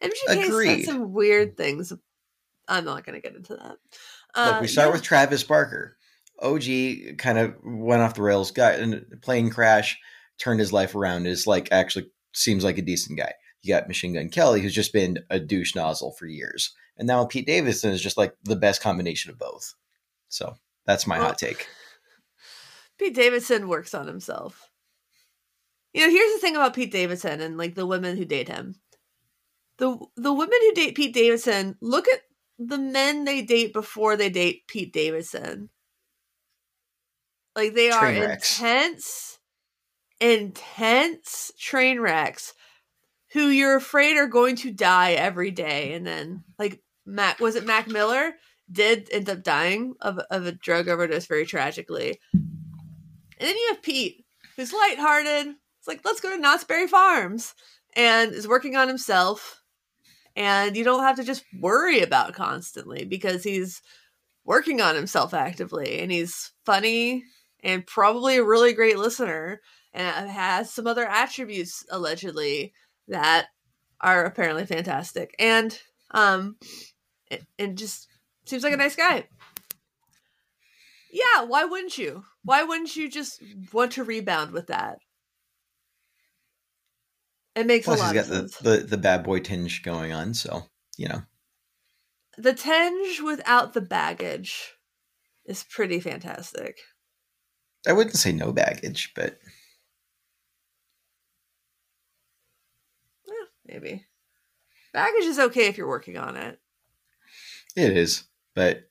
MGK 0.02 0.48
Agreed. 0.48 0.86
said 0.86 0.94
some 0.94 1.14
weird 1.14 1.58
things. 1.58 1.92
I'm 2.68 2.86
not 2.86 3.06
going 3.06 3.16
to 3.16 3.22
get 3.22 3.36
into 3.36 3.56
that. 3.56 3.78
Look, 4.36 4.54
we 4.54 4.60
um, 4.60 4.68
start 4.68 4.88
yeah. 4.88 4.94
with 4.94 5.02
Travis 5.02 5.44
Barker. 5.44 5.98
OG 6.42 7.18
kind 7.18 7.38
of 7.38 7.56
went 7.64 8.02
off 8.02 8.16
the 8.16 8.22
rails, 8.22 8.52
got 8.52 8.80
in 8.80 9.06
a 9.12 9.18
plane 9.18 9.50
crash, 9.50 10.00
turned 10.38 10.60
his 10.60 10.72
life 10.72 10.96
around. 10.96 11.28
Is 11.28 11.48
like 11.48 11.70
actually 11.72 12.10
seems 12.34 12.64
like 12.64 12.78
a 12.78 12.84
decent 12.84 13.18
guy. 13.18 13.34
You 13.62 13.74
got 13.74 13.90
Machine 13.90 14.14
Gun 14.14 14.30
Kelly, 14.30 14.62
who's 14.62 14.74
just 14.74 14.94
been 14.94 15.20
a 15.30 15.40
douche 15.40 15.76
nozzle 15.76 16.14
for 16.14 16.28
years, 16.28 16.74
and 16.96 17.08
now 17.08 17.26
Pete 17.26 17.46
Davidson 17.48 17.92
is 17.92 18.02
just 18.02 18.18
like 18.18 18.36
the 18.44 18.56
best 18.56 18.82
combination 18.82 19.32
of 19.32 19.38
both. 19.38 19.74
So 20.30 20.56
that's 20.86 21.06
my 21.06 21.18
Well, 21.18 21.28
hot 21.28 21.38
take. 21.40 21.68
Pete 23.00 23.16
Davidson 23.16 23.68
works 23.70 23.94
on 23.94 24.08
himself. 24.08 24.70
You 25.94 26.06
know, 26.06 26.12
here's 26.12 26.34
the 26.34 26.40
thing 26.40 26.56
about 26.56 26.76
Pete 26.76 26.92
Davidson 26.92 27.42
and 27.42 27.58
like 27.58 27.74
the 27.74 27.86
women 27.86 28.18
who 28.18 28.26
date 28.26 28.50
him. 28.50 28.76
The 29.78 29.98
the 30.18 30.34
women 30.34 30.58
who 30.62 30.74
date 30.74 30.96
Pete 30.96 31.14
Davidson, 31.14 31.78
look 31.82 32.08
at 32.08 32.20
the 32.60 32.78
men 32.78 33.24
they 33.24 33.42
date 33.42 33.74
before 33.74 34.18
they 34.18 34.30
date 34.30 34.68
Pete 34.68 34.94
Davidson. 34.94 35.70
Like 37.56 37.74
they 37.74 37.90
are 37.90 38.06
wrecks. 38.06 38.60
intense, 38.60 39.40
intense 40.20 41.52
train 41.58 42.00
wrecks 42.00 42.54
who 43.32 43.48
you're 43.48 43.78
afraid 43.78 44.18
are 44.18 44.28
going 44.28 44.56
to 44.58 44.72
die 44.72 45.14
every 45.14 45.52
day. 45.52 45.94
And 45.94 46.06
then 46.06 46.44
like 46.58 46.82
Mac 47.06 47.40
was 47.40 47.56
it 47.56 47.66
Mac 47.66 47.88
Miller 47.88 48.34
did 48.72 49.10
end 49.12 49.30
up 49.30 49.44
dying 49.44 49.96
of 50.02 50.20
of 50.30 50.46
a 50.46 50.52
drug 50.52 50.88
overdose 50.90 51.26
very 51.26 51.46
tragically. 51.46 52.20
And 53.40 53.48
then 53.48 53.56
you 53.56 53.68
have 53.70 53.82
Pete, 53.82 54.26
who's 54.56 54.74
lighthearted. 54.74 55.56
It's 55.80 55.88
like, 55.88 56.02
let's 56.04 56.22
go 56.22 56.36
to 56.36 56.42
Knott's 56.42 56.64
Berry 56.64 56.88
Farms 56.88 57.54
and 57.96 58.34
is 58.34 58.48
working 58.48 58.76
on 58.76 58.88
himself. 58.88 59.62
And 60.36 60.76
you 60.76 60.84
don't 60.84 61.04
have 61.04 61.16
to 61.18 61.24
just 61.24 61.44
worry 61.60 62.02
about 62.02 62.34
constantly 62.34 63.06
because 63.06 63.44
he's 63.44 63.82
working 64.46 64.82
on 64.82 64.96
himself 64.96 65.34
actively 65.34 66.00
and 66.00 66.12
he's 66.12 66.52
funny 66.66 67.24
and 67.62 67.86
probably 67.86 68.38
a 68.38 68.44
really 68.44 68.74
great 68.74 68.98
listener 68.98 69.62
and 69.94 70.30
has 70.30 70.72
some 70.72 70.88
other 70.88 71.06
attributes 71.06 71.86
allegedly 71.92 72.74
that 73.08 73.48
are 74.02 74.26
apparently 74.26 74.66
fantastic. 74.66 75.36
And 75.40 75.78
um 76.12 76.56
and 77.58 77.78
just 77.78 78.08
seems 78.46 78.64
like 78.64 78.74
a 78.74 78.78
nice 78.78 78.96
guy. 78.96 79.28
Yeah, 81.12 81.44
why 81.44 81.66
wouldn't 81.66 81.98
you? 81.98 82.26
Why 82.44 82.64
wouldn't 82.64 82.96
you 82.96 83.10
just 83.10 83.42
want 83.74 83.92
to 83.94 84.04
rebound 84.04 84.52
with 84.52 84.68
that? 84.68 85.00
It 87.56 87.68
makes 87.68 87.86
Plus, 87.86 88.00
a 88.00 88.04
he's 88.04 88.08
lot 88.08 88.14
got 88.14 88.26
of 88.26 88.30
the, 88.30 88.36
sense. 88.36 88.56
the 88.58 88.78
the 88.78 88.98
bad 88.98 89.24
boy 89.24 89.40
tinge 89.40 89.84
going 89.84 90.14
on, 90.14 90.34
so 90.34 90.64
you 90.98 91.08
know. 91.08 91.24
The 92.40 92.56
tinge 92.56 93.22
without 93.22 93.74
the 93.74 93.82
baggage 93.82 94.74
is 95.46 95.64
pretty 95.64 96.00
fantastic. 96.00 96.80
I 97.88 97.92
wouldn't 97.94 98.16
say 98.16 98.32
no 98.32 98.54
baggage, 98.54 99.14
but 99.16 99.40
Yeah, 103.26 103.46
maybe. 103.66 104.06
Baggage 104.94 105.26
is 105.26 105.40
okay 105.40 105.68
if 105.68 105.78
you're 105.78 105.88
working 105.88 106.18
on 106.18 106.38
it. 106.38 106.60
it 107.76 107.96
is. 107.98 108.24
But 108.56 108.90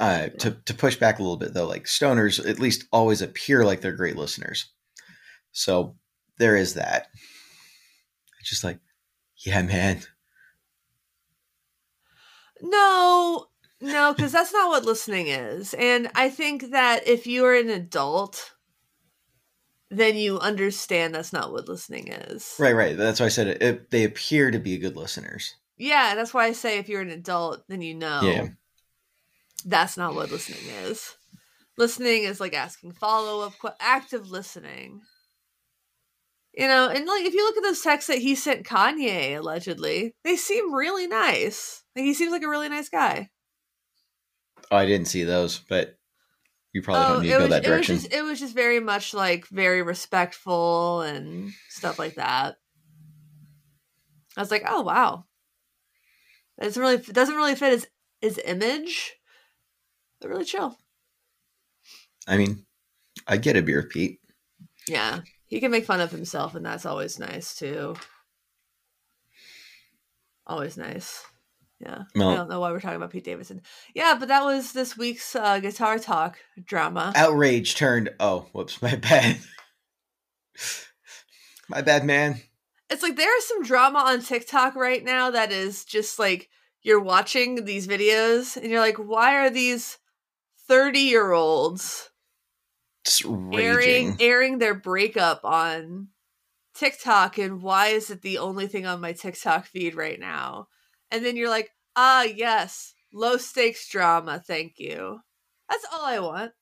uh, 0.00 0.28
to 0.38 0.52
to 0.64 0.74
push 0.74 0.96
back 0.96 1.18
a 1.18 1.22
little 1.22 1.36
bit 1.36 1.52
though, 1.52 1.66
like 1.66 1.84
stoners 1.84 2.44
at 2.48 2.58
least 2.58 2.86
always 2.90 3.20
appear 3.20 3.64
like 3.64 3.82
they're 3.82 3.92
great 3.92 4.16
listeners. 4.16 4.72
So 5.52 5.96
there 6.38 6.56
is 6.56 6.74
that. 6.74 7.08
It's 8.40 8.48
just 8.48 8.64
like, 8.64 8.78
yeah, 9.44 9.60
man. 9.60 10.00
No, 12.62 13.48
no, 13.82 14.14
because 14.14 14.32
that's 14.32 14.52
not 14.52 14.70
what 14.70 14.86
listening 14.86 15.28
is. 15.28 15.74
And 15.74 16.10
I 16.14 16.30
think 16.30 16.70
that 16.70 17.06
if 17.06 17.26
you're 17.26 17.54
an 17.54 17.68
adult, 17.68 18.52
then 19.90 20.16
you 20.16 20.38
understand 20.38 21.14
that's 21.14 21.32
not 21.32 21.52
what 21.52 21.68
listening 21.68 22.08
is. 22.08 22.54
Right, 22.58 22.74
right. 22.74 22.96
That's 22.96 23.20
why 23.20 23.26
I 23.26 23.30
said 23.30 23.48
it, 23.48 23.62
it, 23.62 23.90
they 23.90 24.04
appear 24.04 24.50
to 24.50 24.58
be 24.58 24.78
good 24.78 24.96
listeners. 24.96 25.56
Yeah, 25.76 26.14
that's 26.14 26.32
why 26.32 26.46
I 26.46 26.52
say 26.52 26.78
if 26.78 26.88
you're 26.88 27.02
an 27.02 27.10
adult, 27.10 27.64
then 27.68 27.82
you 27.82 27.94
know 27.94 28.20
Yeah. 28.22 28.48
That's 29.62 29.96
not 29.96 30.14
what 30.14 30.30
listening 30.30 30.66
is. 30.84 31.14
Listening 31.78 32.24
is 32.24 32.40
like 32.40 32.54
asking 32.54 32.92
follow 32.92 33.46
up, 33.46 33.54
active 33.80 34.30
listening. 34.30 35.00
You 36.52 36.66
know, 36.66 36.88
and 36.88 37.06
like 37.06 37.24
if 37.24 37.32
you 37.32 37.44
look 37.44 37.56
at 37.56 37.62
those 37.62 37.80
texts 37.80 38.08
that 38.08 38.18
he 38.18 38.34
sent 38.34 38.66
Kanye 38.66 39.38
allegedly, 39.38 40.14
they 40.24 40.36
seem 40.36 40.74
really 40.74 41.06
nice. 41.06 41.84
Like 41.94 42.04
he 42.04 42.14
seems 42.14 42.32
like 42.32 42.42
a 42.42 42.48
really 42.48 42.68
nice 42.68 42.88
guy. 42.88 43.30
Oh, 44.70 44.76
I 44.76 44.86
didn't 44.86 45.08
see 45.08 45.24
those, 45.24 45.58
but 45.58 45.96
you 46.72 46.82
probably 46.82 47.02
oh, 47.02 47.08
don't 47.14 47.22
need 47.22 47.28
to 47.28 47.34
go 47.34 47.40
was 47.40 47.50
that 47.50 47.64
it 47.64 47.70
was 47.70 47.86
direction. 47.86 47.96
just 47.96 48.12
it 48.12 48.22
was 48.22 48.40
just 48.40 48.54
very 48.54 48.80
much 48.80 49.14
like 49.14 49.46
very 49.48 49.82
respectful 49.82 51.02
and 51.02 51.52
stuff 51.68 51.98
like 51.98 52.16
that. 52.16 52.56
I 54.36 54.40
was 54.40 54.50
like, 54.50 54.64
oh 54.68 54.82
wow, 54.82 55.24
it 56.58 56.64
doesn't 56.64 56.82
really 56.82 56.98
doesn't 56.98 57.34
really 57.36 57.54
fit 57.54 57.72
his 57.72 57.88
his 58.20 58.40
image. 58.44 59.14
But 60.20 60.30
really 60.30 60.44
chill. 60.44 60.76
I 62.26 62.36
mean, 62.36 62.64
I 63.26 63.36
get 63.36 63.56
a 63.56 63.62
beer, 63.62 63.82
Pete. 63.82 64.20
Yeah, 64.86 65.20
he 65.46 65.60
can 65.60 65.70
make 65.70 65.84
fun 65.84 66.00
of 66.00 66.10
himself, 66.10 66.54
and 66.54 66.64
that's 66.64 66.86
always 66.86 67.18
nice 67.18 67.54
too. 67.54 67.96
Always 70.46 70.76
nice. 70.76 71.24
Yeah, 71.80 72.02
I 72.14 72.18
don't 72.18 72.50
know 72.50 72.60
why 72.60 72.72
we're 72.72 72.80
talking 72.80 72.96
about 72.96 73.10
Pete 73.10 73.24
Davidson. 73.24 73.62
Yeah, 73.94 74.16
but 74.18 74.28
that 74.28 74.44
was 74.44 74.72
this 74.72 74.98
week's 74.98 75.34
uh, 75.34 75.60
guitar 75.60 75.98
talk 75.98 76.38
drama. 76.62 77.12
Outrage 77.16 77.74
turned. 77.74 78.10
Oh, 78.20 78.46
whoops, 78.52 78.82
my 78.82 78.96
bad. 78.96 79.38
my 81.70 81.80
bad, 81.80 82.04
man. 82.04 82.38
it's 82.90 83.02
like 83.02 83.16
there's 83.16 83.46
some 83.46 83.62
drama 83.62 84.00
on 84.00 84.20
TikTok 84.20 84.76
right 84.76 85.02
now 85.02 85.30
that 85.30 85.52
is 85.52 85.86
just 85.86 86.18
like 86.18 86.50
you're 86.82 87.00
watching 87.00 87.64
these 87.64 87.86
videos 87.86 88.56
and 88.56 88.70
you're 88.70 88.80
like, 88.80 88.96
why 88.96 89.36
are 89.36 89.50
these 89.50 89.98
30 90.70 91.00
year 91.00 91.32
olds 91.32 92.10
airing 93.52 94.16
airing 94.20 94.58
their 94.58 94.74
breakup 94.74 95.44
on 95.44 96.06
TikTok 96.76 97.38
and 97.38 97.60
why 97.60 97.88
is 97.88 98.08
it 98.08 98.22
the 98.22 98.38
only 98.38 98.68
thing 98.68 98.86
on 98.86 99.00
my 99.00 99.12
TikTok 99.12 99.66
feed 99.66 99.96
right 99.96 100.20
now? 100.20 100.68
And 101.10 101.24
then 101.24 101.36
you're 101.36 101.50
like, 101.50 101.70
ah 101.96 102.22
yes, 102.22 102.94
low 103.12 103.36
stakes 103.36 103.88
drama, 103.88 104.40
thank 104.46 104.74
you. 104.78 105.18
That's 105.68 105.84
all 105.92 106.04
I 106.06 106.20
want. 106.20 106.52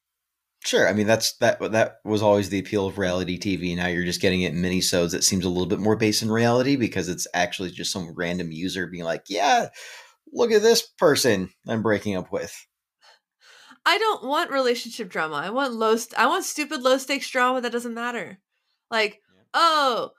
Sure. 0.65 0.89
I 0.89 0.95
mean, 0.95 1.07
that's 1.07 1.37
that. 1.37 1.61
That 1.73 1.97
was 2.03 2.23
always 2.23 2.49
the 2.49 2.61
appeal 2.61 2.87
of 2.87 2.97
reality 2.97 3.39
TV. 3.39 3.77
Now 3.77 3.89
you're 3.89 4.05
just 4.05 4.23
getting 4.23 4.41
it 4.41 4.55
in 4.55 4.63
minisodes 4.63 5.13
that 5.13 5.23
seems 5.23 5.45
a 5.45 5.51
little 5.51 5.67
bit 5.67 5.81
more 5.81 5.97
based 5.97 6.23
in 6.23 6.33
reality 6.33 6.77
because 6.77 7.11
it's 7.11 7.27
actually 7.35 7.73
just 7.73 7.93
some 7.93 8.15
random 8.17 8.51
user 8.53 8.87
being 8.87 9.05
like, 9.05 9.25
"Yeah, 9.29 9.69
look 10.33 10.51
at 10.51 10.63
this 10.63 10.83
person 10.99 11.51
I'm 11.69 11.83
breaking 11.83 12.17
up 12.17 12.33
with." 12.33 12.55
I 13.85 13.99
don't 13.99 14.25
want 14.25 14.51
relationship 14.51 15.09
drama. 15.09 15.37
I 15.37 15.51
want 15.51 15.75
low. 15.75 15.97
St- 15.97 16.19
I 16.19 16.27
want 16.27 16.45
stupid 16.45 16.83
low 16.83 16.99
stakes 16.99 17.29
drama 17.31 17.61
that 17.61 17.73
doesn't 17.73 17.95
matter. 17.95 18.39
Like, 18.91 19.23
oh, 19.55 20.13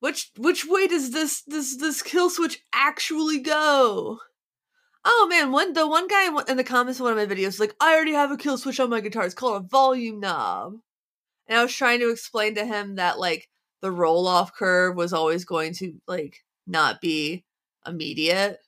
which 0.00 0.32
which 0.36 0.66
way 0.66 0.86
does 0.86 1.10
this 1.10 1.42
this 1.42 1.76
this 1.76 2.02
kill 2.02 2.30
switch 2.30 2.62
actually 2.72 3.38
go? 3.38 4.18
Oh 5.04 5.26
man, 5.30 5.52
one 5.52 5.72
the 5.72 5.86
one 5.86 6.08
guy 6.08 6.26
in 6.26 6.36
in 6.48 6.56
the 6.56 6.64
comments 6.64 7.00
of 7.00 7.04
one 7.04 7.18
of 7.18 7.28
my 7.28 7.34
videos 7.34 7.46
was 7.46 7.60
like, 7.60 7.74
I 7.80 7.94
already 7.94 8.12
have 8.12 8.30
a 8.30 8.36
kill 8.36 8.58
switch 8.58 8.80
on 8.80 8.90
my 8.90 9.00
guitar. 9.00 9.24
It's 9.24 9.34
called 9.34 9.62
a 9.62 9.68
volume 9.68 10.20
knob. 10.20 10.74
And 11.46 11.58
I 11.58 11.62
was 11.62 11.74
trying 11.74 12.00
to 12.00 12.10
explain 12.10 12.54
to 12.54 12.64
him 12.64 12.96
that 12.96 13.18
like 13.18 13.48
the 13.80 13.90
roll 13.90 14.26
off 14.26 14.54
curve 14.54 14.96
was 14.96 15.12
always 15.12 15.44
going 15.44 15.74
to 15.74 15.94
like 16.06 16.44
not 16.66 17.00
be 17.00 17.44
immediate. 17.86 18.58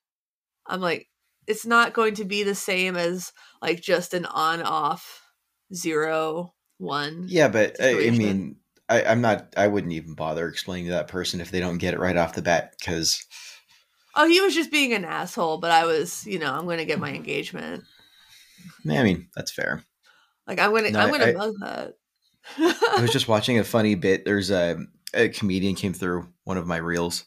I'm 0.66 0.80
like, 0.80 1.08
it's 1.46 1.66
not 1.66 1.92
going 1.92 2.14
to 2.16 2.24
be 2.24 2.42
the 2.42 2.54
same 2.54 2.96
as 2.96 3.32
like 3.62 3.80
just 3.80 4.14
an 4.14 4.26
on 4.26 4.62
off 4.62 5.22
zero 5.74 6.54
one. 6.78 7.26
Yeah, 7.28 7.48
but 7.48 7.80
uh, 7.80 7.84
I, 7.84 8.06
I 8.06 8.10
mean, 8.10 8.56
I, 8.88 9.02
I'm 9.04 9.20
not. 9.20 9.54
I 9.56 9.66
wouldn't 9.68 9.92
even 9.92 10.14
bother 10.14 10.48
explaining 10.48 10.86
to 10.86 10.92
that 10.92 11.08
person 11.08 11.40
if 11.40 11.50
they 11.50 11.60
don't 11.60 11.78
get 11.78 11.94
it 11.94 12.00
right 12.00 12.16
off 12.16 12.34
the 12.34 12.42
bat 12.42 12.74
because 12.78 13.24
Oh, 14.18 14.26
he 14.26 14.40
was 14.40 14.54
just 14.54 14.70
being 14.70 14.94
an 14.94 15.04
asshole, 15.04 15.58
but 15.58 15.70
I 15.70 15.84
was, 15.84 16.26
you 16.26 16.38
know, 16.38 16.50
I'm 16.50 16.64
going 16.64 16.78
to 16.78 16.86
get 16.86 16.98
my 16.98 17.12
engagement. 17.12 17.84
I 18.88 19.02
mean 19.02 19.28
that's 19.36 19.52
fair. 19.52 19.84
Like 20.46 20.58
I'm 20.58 20.70
going 20.70 20.84
to, 20.84 20.90
No, 20.92 21.00
I'm 21.00 21.08
going 21.10 21.22
I- 21.22 21.32
that. 21.60 21.94
I 22.58 23.00
was 23.02 23.10
just 23.12 23.28
watching 23.28 23.58
a 23.58 23.64
funny 23.64 23.94
bit. 23.94 24.24
There's 24.24 24.50
a, 24.50 24.78
a 25.12 25.28
comedian 25.28 25.74
came 25.74 25.92
through 25.92 26.28
one 26.44 26.56
of 26.56 26.66
my 26.66 26.76
reels, 26.76 27.24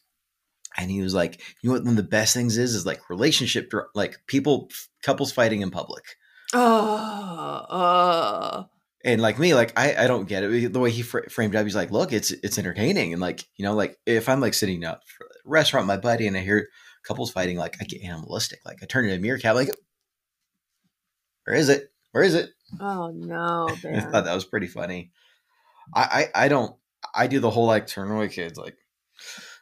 and 0.78 0.90
he 0.92 1.02
was 1.02 1.14
like, 1.14 1.40
"You 1.62 1.70
know 1.70 1.74
what? 1.74 1.84
One 1.84 1.92
of 1.92 1.98
the 1.98 2.04
best 2.04 2.34
things 2.34 2.58
is 2.58 2.76
is 2.76 2.86
like 2.86 3.10
relationship, 3.10 3.72
like 3.96 4.18
people, 4.28 4.70
couples 5.04 5.32
fighting 5.32 5.62
in 5.62 5.72
public." 5.72 6.04
oh, 6.54 7.66
oh, 7.70 8.66
And 9.06 9.22
like 9.22 9.38
me, 9.40 9.54
like 9.54 9.78
I, 9.78 10.06
I 10.06 10.08
don't 10.08 10.28
get 10.28 10.44
it. 10.44 10.74
The 10.74 10.80
way 10.80 10.92
he 10.92 11.02
fr- 11.04 11.30
framed 11.30 11.54
it 11.56 11.58
up, 11.58 11.66
he's 11.66 11.76
like, 11.76 11.92
"Look, 11.92 12.12
it's 12.14 12.32
it's 12.32 12.58
entertaining." 12.58 13.14
And 13.14 13.22
like 13.22 13.44
you 13.56 13.64
know, 13.66 13.74
like 13.76 13.98
if 14.06 14.28
I'm 14.30 14.42
like 14.42 14.54
sitting 14.54 14.84
out 14.86 15.00
for 15.08 15.26
a 15.26 15.50
restaurant, 15.50 15.88
my 15.88 15.98
buddy, 15.98 16.28
and 16.28 16.36
I 16.36 16.42
hear 16.42 16.68
couples 17.04 17.32
fighting, 17.32 17.58
like 17.58 17.78
I 17.82 17.86
get 17.86 18.02
animalistic. 18.04 18.60
Like 18.66 18.78
I 18.82 18.86
turn 18.86 19.06
into 19.06 19.18
a 19.18 19.20
meerkat, 19.20 19.56
like, 19.56 19.70
where 21.46 21.56
is 21.56 21.70
it? 21.70 21.92
Where 22.12 22.24
is 22.24 22.34
it? 22.36 22.50
oh 22.80 23.12
no, 23.12 23.68
I 23.86 24.00
thought 24.02 24.26
that 24.26 24.36
was 24.36 24.46
pretty 24.46 24.68
funny. 24.68 25.12
I, 25.94 26.30
I 26.36 26.46
I 26.46 26.48
don't 26.48 26.76
I 27.16 27.28
do 27.28 27.40
the 27.40 27.50
whole 27.50 27.66
like 27.66 27.88
turn 27.88 28.12
away 28.12 28.28
kids 28.30 28.58
like 28.58 28.76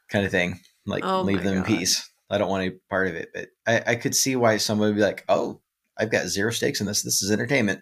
kind 0.10 0.26
of 0.26 0.32
thing. 0.32 0.60
Like 0.88 1.04
Oh 1.06 1.21
leave 1.21 1.43
them 1.43 1.58
in 1.58 1.63
peace. 1.63 2.10
I 2.30 2.38
don't 2.38 2.50
want 2.50 2.63
any 2.63 2.76
part 2.89 3.08
of 3.08 3.15
it. 3.15 3.30
But 3.34 3.50
I, 3.67 3.91
I 3.91 3.95
could 3.95 4.15
see 4.15 4.36
why 4.36 4.58
someone 4.58 4.89
would 4.89 4.95
be 4.95 5.02
like, 5.02 5.26
Oh, 5.30 5.60
I've 5.97 6.12
got 6.12 6.28
zero 6.28 6.52
stakes 6.52 6.80
in 6.80 6.88
this. 6.88 7.04
This 7.04 7.21
is 7.21 7.32
entertainment. 7.32 7.82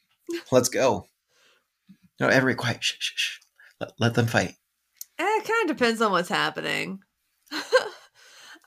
Let's 0.50 0.68
go. 0.68 1.06
No, 2.18 2.28
every 2.28 2.54
quiet. 2.54 2.82
Shh, 2.82 2.94
shh, 2.98 3.12
shh. 3.14 3.38
Let, 3.80 3.92
let 4.00 4.14
them 4.14 4.26
fight. 4.26 4.54
Eh, 5.18 5.24
it 5.24 5.44
kind 5.44 5.70
of 5.70 5.76
depends 5.76 6.00
on 6.00 6.12
what's 6.12 6.28
happening. 6.30 7.00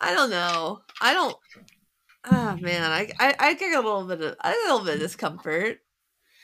I 0.02 0.14
don't 0.14 0.30
know. 0.30 0.82
I 1.02 1.14
don't. 1.14 1.36
Ah 2.26 2.58
man, 2.60 2.84
I, 2.84 3.10
I 3.20 3.36
I 3.40 3.54
get 3.54 3.74
a 3.74 3.82
little 3.82 4.06
bit 4.06 4.22
of 4.22 4.36
a 4.44 4.50
little 4.50 4.84
bit 4.84 4.96
of 4.96 5.00
discomfort. 5.00 5.80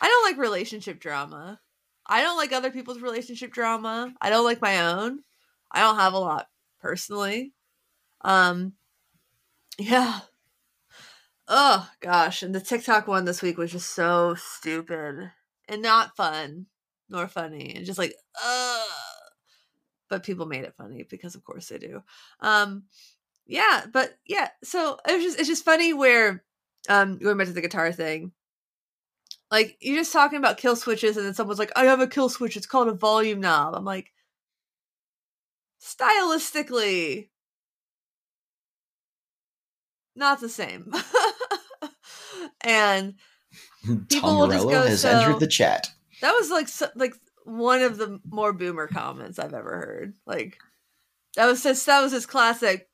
I 0.02 0.08
don't 0.08 0.24
like 0.24 0.38
relationship 0.38 1.00
drama. 1.00 1.60
I 2.08 2.22
don't 2.22 2.38
like 2.38 2.52
other 2.52 2.72
people's 2.72 3.02
relationship 3.02 3.52
drama. 3.52 4.14
I 4.22 4.30
don't 4.30 4.46
like 4.46 4.62
my 4.62 4.82
own. 4.82 5.20
I 5.72 5.82
don't 5.82 5.98
have 5.98 6.14
a 6.14 6.20
lot 6.20 6.48
personally. 6.86 7.52
Um, 8.22 8.74
yeah. 9.80 10.20
Oh 11.48 11.90
gosh, 12.00 12.44
and 12.44 12.54
the 12.54 12.62
TikTok 12.62 13.08
one 13.08 13.26
this 13.26 13.42
week 13.42 13.58
was 13.58 13.72
just 13.72 13.96
so 13.96 14.36
stupid 14.36 15.32
and 15.68 15.82
not 15.82 16.16
fun 16.16 16.68
nor 17.10 17.28
funny 17.28 17.74
and 17.76 17.86
just 17.86 18.00
like 18.00 18.16
uh 18.44 18.84
but 20.10 20.24
people 20.24 20.48
made 20.48 20.64
it 20.64 20.74
funny 20.76 21.06
because 21.08 21.36
of 21.36 21.44
course 21.44 21.70
they 21.70 21.78
do 21.78 22.02
um 22.40 22.84
yeah 23.46 23.84
but 23.94 24.18
yeah 24.26 24.50
so 24.64 24.98
it 25.08 25.14
was 25.14 25.24
just 25.24 25.40
it's 25.40 25.48
just 25.48 25.64
funny 25.64 25.94
where 25.94 26.44
um 26.90 27.20
going 27.20 27.38
back 27.38 27.46
to 27.46 27.54
the 27.54 27.62
guitar 27.62 27.92
thing 27.92 28.32
like 29.52 29.78
you're 29.82 30.00
just 30.00 30.14
talking 30.14 30.40
about 30.40 30.58
kill 30.58 30.76
switches 30.76 31.16
and 31.16 31.28
then 31.28 31.36
someone's 31.36 31.60
like 31.60 31.72
i 31.76 31.86
have 31.86 32.00
a 32.00 32.08
kill 32.08 32.28
switch 32.28 32.58
it's 32.58 32.66
called 32.66 32.88
a 32.88 32.94
volume 32.94 33.40
knob 33.40 33.76
i'm 33.76 33.86
like 33.86 34.12
stylistically 35.86 37.30
not 40.16 40.40
the 40.40 40.50
same 40.50 40.92
and 42.62 43.16
People 44.10 44.40
will 44.40 44.48
just 44.48 44.68
go 44.68 44.82
has 44.82 45.02
so- 45.02 45.10
entered 45.10 45.40
the 45.40 45.48
chat. 45.48 45.90
That 46.22 46.34
was 46.34 46.50
like 46.50 46.68
so, 46.68 46.88
like 46.96 47.14
one 47.44 47.82
of 47.82 47.98
the 47.98 48.20
more 48.30 48.54
boomer 48.54 48.88
comments 48.88 49.38
I've 49.38 49.54
ever 49.54 49.78
heard. 49.78 50.14
Like 50.26 50.58
that 51.36 51.46
was 51.46 51.62
just 51.62 51.86
that 51.86 52.02
was 52.02 52.12
his 52.12 52.26
classic 52.26 52.90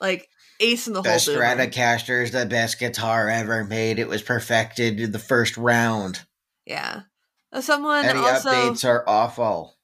like 0.00 0.28
ace 0.60 0.86
in 0.86 0.94
the 0.94 1.02
The 1.02 1.10
hole. 1.10 1.18
Stratocaster 1.18 2.22
is 2.22 2.30
the 2.30 2.46
best 2.46 2.78
guitar 2.78 3.28
ever 3.28 3.64
made. 3.64 3.98
It 3.98 4.08
was 4.08 4.22
perfected 4.22 5.00
in 5.00 5.12
the 5.12 5.18
first 5.18 5.56
round. 5.56 6.24
Yeah. 6.64 7.02
Someone 7.60 8.04
Any 8.04 8.18
also 8.18 8.50
updates 8.50 8.84
are 8.84 9.04
awful. 9.06 9.75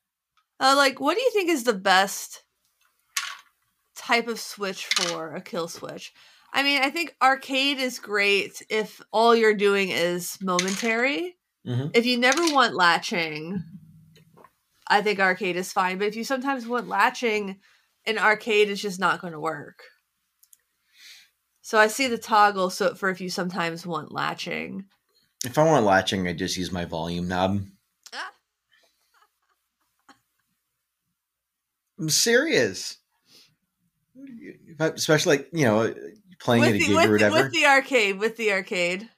Uh, 0.60 0.74
like 0.76 1.00
what 1.00 1.16
do 1.16 1.22
you 1.22 1.30
think 1.30 1.48
is 1.50 1.64
the 1.64 1.72
best 1.74 2.44
type 3.96 4.28
of 4.28 4.40
switch 4.40 4.86
for 4.86 5.34
a 5.34 5.40
kill 5.40 5.68
switch? 5.68 6.12
I 6.52 6.62
mean, 6.62 6.82
I 6.82 6.90
think 6.90 7.16
arcade 7.22 7.78
is 7.78 7.98
great 7.98 8.62
if 8.68 9.00
all 9.10 9.34
you're 9.34 9.54
doing 9.54 9.90
is 9.90 10.38
momentary. 10.42 11.36
Mhm. 11.66 11.90
If 11.94 12.04
you 12.04 12.18
never 12.18 12.42
want 12.52 12.74
latching, 12.74 13.62
I 14.86 15.00
think 15.00 15.20
arcade 15.20 15.56
is 15.56 15.72
fine. 15.72 15.98
But 15.98 16.08
if 16.08 16.16
you 16.16 16.24
sometimes 16.24 16.66
want 16.66 16.88
latching, 16.88 17.60
an 18.04 18.18
arcade 18.18 18.68
is 18.68 18.82
just 18.82 19.00
not 19.00 19.20
going 19.20 19.32
to 19.32 19.40
work. 19.40 19.82
So 21.62 21.78
I 21.78 21.86
see 21.86 22.08
the 22.08 22.18
toggle 22.18 22.70
so 22.70 22.94
for 22.94 23.08
if 23.08 23.20
you 23.20 23.30
sometimes 23.30 23.86
want 23.86 24.12
latching. 24.12 24.84
If 25.44 25.56
I 25.58 25.64
want 25.64 25.86
latching, 25.86 26.26
I 26.28 26.32
just 26.32 26.56
use 26.56 26.72
my 26.72 26.84
volume 26.84 27.28
knob. 27.28 27.64
Ah. 28.12 28.32
I'm 32.02 32.10
serious. 32.10 32.98
Especially 34.80 35.36
like 35.36 35.48
you 35.52 35.64
know, 35.64 35.94
playing 36.40 36.64
at 36.64 36.68
a 36.70 36.72
With 36.72 36.80
gig 36.80 36.88
the, 36.88 36.94
or 36.94 36.96
with, 36.96 37.06
the, 37.06 37.12
whatever. 37.12 37.36
with 37.44 37.52
the 37.52 37.64
arcade, 37.66 38.18
with 38.18 38.36
the 38.36 38.52
arcade. 38.52 39.08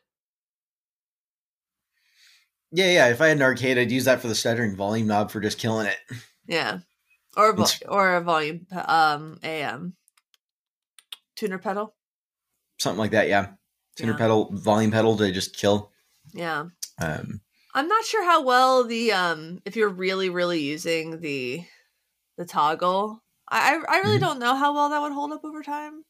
yeah, 2.70 2.90
yeah. 2.90 3.06
If 3.08 3.22
I 3.22 3.28
had 3.28 3.38
an 3.38 3.42
arcade, 3.42 3.78
I'd 3.78 3.90
use 3.90 4.04
that 4.04 4.20
for 4.20 4.28
the 4.28 4.34
stuttering 4.34 4.76
volume 4.76 5.06
knob 5.06 5.30
for 5.30 5.40
just 5.40 5.58
killing 5.58 5.86
it. 5.86 5.96
Yeah. 6.46 6.80
Or 7.38 7.56
or 7.88 8.16
a 8.16 8.20
volume 8.20 8.66
um 8.86 9.38
a 9.42 9.62
um 9.64 9.94
tuner 11.36 11.58
pedal. 11.58 11.94
Something 12.78 12.98
like 12.98 13.12
that. 13.12 13.28
Yeah. 13.28 13.52
Tuner 13.96 14.12
Yeah. 14.12 14.18
pedal, 14.18 14.50
volume 14.52 14.90
pedal 14.90 15.16
to 15.16 15.32
just 15.32 15.56
kill. 15.56 15.90
Yeah. 16.34 16.66
Um, 17.00 17.40
I'm 17.74 17.88
not 17.88 18.04
sure 18.04 18.24
how 18.24 18.42
well 18.44 18.84
the 18.84 19.12
um 19.12 19.60
if 19.64 19.74
you're 19.74 19.88
really 19.88 20.28
really 20.28 20.60
using 20.60 21.20
the 21.22 21.64
the 22.36 22.44
toggle. 22.44 23.22
I 23.48 23.80
I, 23.88 23.98
really 23.98 24.16
Mhm. 24.18 24.20
don't 24.20 24.38
know 24.38 24.54
how 24.56 24.74
well 24.74 24.88
that 24.88 25.00
would 25.02 25.12
hold 25.12 25.32
up 25.32 25.44
over 25.44 25.62
time. 25.62 26.04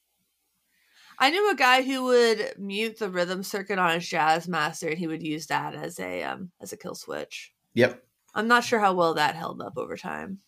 I 1.18 1.30
knew 1.30 1.50
a 1.50 1.54
guy 1.54 1.82
who 1.82 2.04
would 2.04 2.54
mute 2.58 2.98
the 2.98 3.10
rhythm 3.10 3.42
circuit 3.42 3.78
on 3.78 3.94
his 3.94 4.08
Jazzmaster 4.08 4.88
and 4.90 4.98
he 4.98 5.06
would 5.06 5.22
use 5.22 5.46
that 5.46 5.74
as 5.74 5.98
a 6.00 6.22
um 6.24 6.50
as 6.60 6.72
a 6.72 6.76
kill 6.76 6.94
switch. 6.94 7.52
yep. 7.74 8.04
I'm 8.36 8.48
not 8.48 8.64
sure 8.64 8.80
how 8.80 8.94
well 8.94 9.14
that 9.14 9.36
held 9.36 9.62
up 9.62 9.74
over 9.76 9.96
time. 9.96 10.40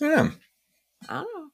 Yeah. 0.00 0.30
I 1.08 1.14
don't 1.16 1.34
know. 1.34 1.50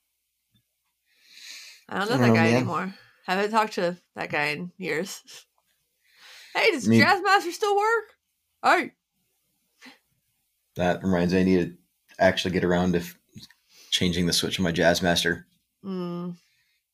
I 1.89 1.99
don't 1.99 2.09
know 2.09 2.15
I 2.15 2.19
that 2.19 2.19
don't 2.19 2.29
know, 2.29 2.35
guy 2.35 2.45
man. 2.45 2.55
anymore. 2.55 2.95
Haven't 3.27 3.51
talked 3.51 3.73
to 3.75 3.97
that 4.15 4.31
guy 4.31 4.47
in 4.47 4.73
years. 4.79 5.23
Hey, 6.53 6.73
does 6.73 6.89
I 6.89 6.91
mean- 6.91 7.01
Jazzmaster 7.05 7.53
still 7.53 7.77
work? 7.77 8.05
Hey. 8.65 8.93
That 10.75 11.01
reminds 11.05 11.33
me, 11.33 11.41
I 11.41 11.43
need 11.45 11.65
to 11.65 11.79
actually 12.19 12.51
get 12.53 12.65
around 12.65 12.95
to 12.95 13.05
changing 13.91 14.27
the 14.27 14.33
switch 14.33 14.59
on 14.59 14.65
my 14.65 14.73
Jazzmaster. 14.73 15.45
Mm, 15.85 16.37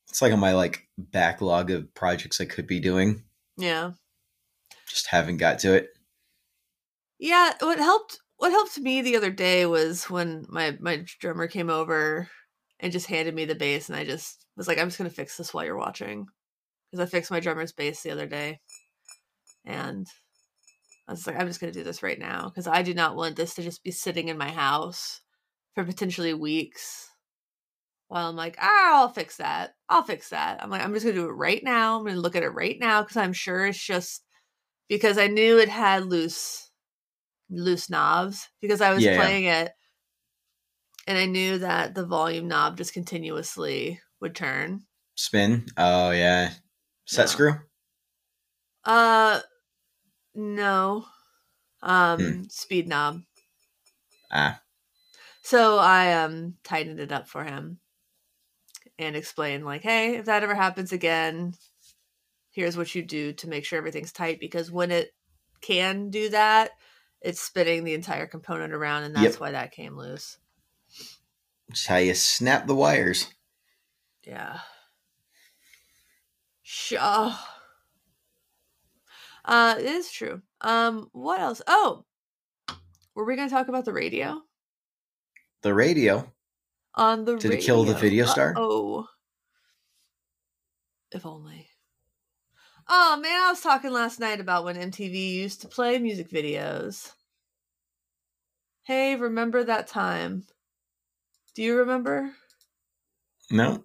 It's 0.09 0.23
like 0.23 0.33
on 0.33 0.41
my 0.41 0.53
like 0.55 0.89
backlog 0.99 1.71
of 1.71 1.93
projects 1.95 2.41
I 2.41 2.45
could 2.47 2.67
be 2.67 2.81
doing. 2.81 3.25
yeah. 3.57 3.93
Just 4.89 5.09
haven't 5.09 5.39
got 5.39 5.59
to 5.61 5.75
it. 5.75 5.89
Yeah, 7.19 7.53
what 7.61 7.79
helped 7.79 8.19
what 8.37 8.51
helped 8.53 8.79
me 8.79 9.03
the 9.03 9.17
other 9.17 9.31
day 9.31 9.67
was 9.67 10.09
when 10.11 10.47
my 10.49 10.77
my 10.81 11.05
drummer 11.21 11.49
came 11.49 11.71
over 11.71 12.29
and 12.81 12.93
just 12.93 13.07
handed 13.07 13.35
me 13.35 13.47
the 13.47 13.55
bass 13.55 13.89
and 13.89 13.97
I 13.97 14.05
just 14.05 14.45
was 14.57 14.69
like 14.69 14.79
I'm 14.79 14.89
just 14.89 14.99
going 14.99 15.09
to 15.11 15.15
fix 15.17 15.37
this 15.37 15.53
while 15.53 15.65
you're 15.65 15.77
watching 15.77 16.27
cuz 16.93 17.01
I 17.01 17.07
fixed 17.07 17.31
my 17.31 17.41
drummer's 17.41 17.73
bass 17.73 18.03
the 18.03 18.11
other 18.11 18.27
day. 18.27 18.61
And 19.65 20.07
I 21.09 21.13
was 21.13 21.27
like 21.27 21.37
I'm 21.39 21.49
just 21.49 21.61
going 21.61 21.73
to 21.73 21.79
do 21.79 21.85
this 21.85 22.03
right 22.03 22.19
now 22.19 22.51
cuz 22.51 22.67
I 22.67 22.83
do 22.83 22.95
not 22.95 23.17
want 23.17 23.35
this 23.37 23.55
to 23.55 23.63
just 23.63 23.83
be 23.83 23.91
sitting 23.91 24.29
in 24.29 24.39
my 24.39 24.51
house 24.51 25.21
for 25.77 25.85
potentially 25.87 26.35
weeks. 26.35 27.11
While 28.09 28.29
I'm 28.29 28.37
like, 28.37 28.57
ah, 28.61 29.01
I'll 29.01 29.09
fix 29.09 29.37
that. 29.39 29.75
I'll 29.89 30.05
fix 30.05 30.31
that. 30.31 30.63
I'm 30.63 30.71
like, 30.71 30.83
I'm 30.83 30.93
just 30.93 31.05
gonna 31.05 31.17
do 31.17 31.27
it 31.29 31.33
right 31.33 31.63
now. 31.65 31.99
I'm 31.99 32.05
gonna 32.07 32.21
look 32.21 32.37
at 32.37 32.45
it 32.45 32.51
right 32.51 32.79
now 32.79 33.03
because 33.03 33.17
I'm 33.17 33.33
sure 33.33 33.67
it's 33.67 33.85
just 33.85 34.25
because 34.89 35.19
I 35.19 35.29
knew 35.29 35.59
it 35.59 35.69
had 35.71 36.07
loose 36.07 36.71
loose 37.51 37.91
knobs 37.91 38.49
because 38.61 38.81
I 38.81 38.93
was 38.95 39.07
Yeah, 39.07 39.15
yeah. 39.17 39.37
playing 39.37 39.45
it 39.45 39.73
and 41.09 41.19
I 41.19 41.27
knew 41.27 41.59
that 41.59 41.95
the 41.97 42.07
volume 42.07 42.47
knob 42.49 42.77
just 42.77 42.93
continuously 42.93 44.01
would 44.21 44.35
turn. 44.37 44.87
Spin. 45.17 45.67
Oh 45.77 46.13
yeah. 46.13 46.55
Set 47.07 47.29
Yeah. 47.29 47.31
screw. 47.31 47.55
Uh 48.85 49.43
no. 50.35 51.07
Um 51.83 52.19
Hmm. 52.19 52.47
speed 52.51 52.89
knob. 52.89 53.23
Ah. 54.31 54.66
So 55.47 55.79
I 55.79 56.13
um 56.25 56.57
tightened 56.65 56.99
it 56.99 57.13
up 57.13 57.29
for 57.29 57.45
him 57.45 57.79
and 58.99 59.15
explained 59.15 59.65
like, 59.65 59.83
hey, 59.83 60.17
if 60.17 60.25
that 60.25 60.43
ever 60.43 60.57
happens 60.57 60.91
again, 60.91 61.55
here's 62.51 62.77
what 62.77 62.93
you 62.97 63.03
do 63.05 63.33
to 63.35 63.49
make 63.49 63.65
sure 63.65 63.79
everything's 63.79 64.11
tight 64.11 64.41
because 64.41 64.73
when 64.73 64.91
it 64.91 65.15
can 65.61 66.11
do 66.11 66.31
that, 66.31 66.73
it's 67.21 67.41
spinning 67.41 67.85
the 67.85 67.95
entire 67.95 68.27
component 68.27 68.73
around 68.73 69.05
and 69.05 69.15
that's 69.15 69.39
Yep. 69.39 69.41
why 69.41 69.53
that 69.53 69.71
came 69.71 69.97
loose. 69.97 70.37
It's 71.69 71.87
how 71.87 71.99
you 71.99 72.15
snap 72.15 72.67
the 72.67 72.75
wires. 72.75 73.29
Yeah. 74.27 74.59
Sure. 76.63 77.33
Uh, 79.45 79.77
it 79.79 79.87
is 79.87 80.11
true. 80.11 80.43
Um, 80.61 81.09
what 81.13 81.41
else? 81.41 81.63
Oh, 81.67 82.05
were 83.15 83.25
we 83.25 83.37
going 83.37 83.49
to 83.49 83.55
talk 83.55 83.69
about 83.69 83.85
the 83.85 83.93
radio? 83.93 84.46
The 85.63 85.75
radio. 85.75 86.33
On 86.95 87.25
the 87.25 87.37
Did 87.37 87.53
it 87.53 87.61
kill 87.61 87.85
the 87.85 87.95
video 87.95 88.25
star? 88.27 88.55
Oh, 88.57 89.07
if 91.11 91.27
only. 91.27 91.69
Oh 92.89 93.19
man, 93.21 93.43
I 93.43 93.51
was 93.51 93.61
talking 93.61 93.93
last 93.93 94.21
night 94.21 94.41
about 94.41 94.65
when 94.65 94.77
MTV 94.77 95.35
used 95.35 95.61
to 95.63 95.69
play 95.69 95.99
music 95.99 96.31
videos. 96.31 97.13
Hey, 98.85 99.17
remember 99.17 99.65
that 99.65 99.89
time? 99.89 100.45
Do 101.55 101.63
you 101.63 101.79
remember? 101.79 102.33
No. 103.51 103.85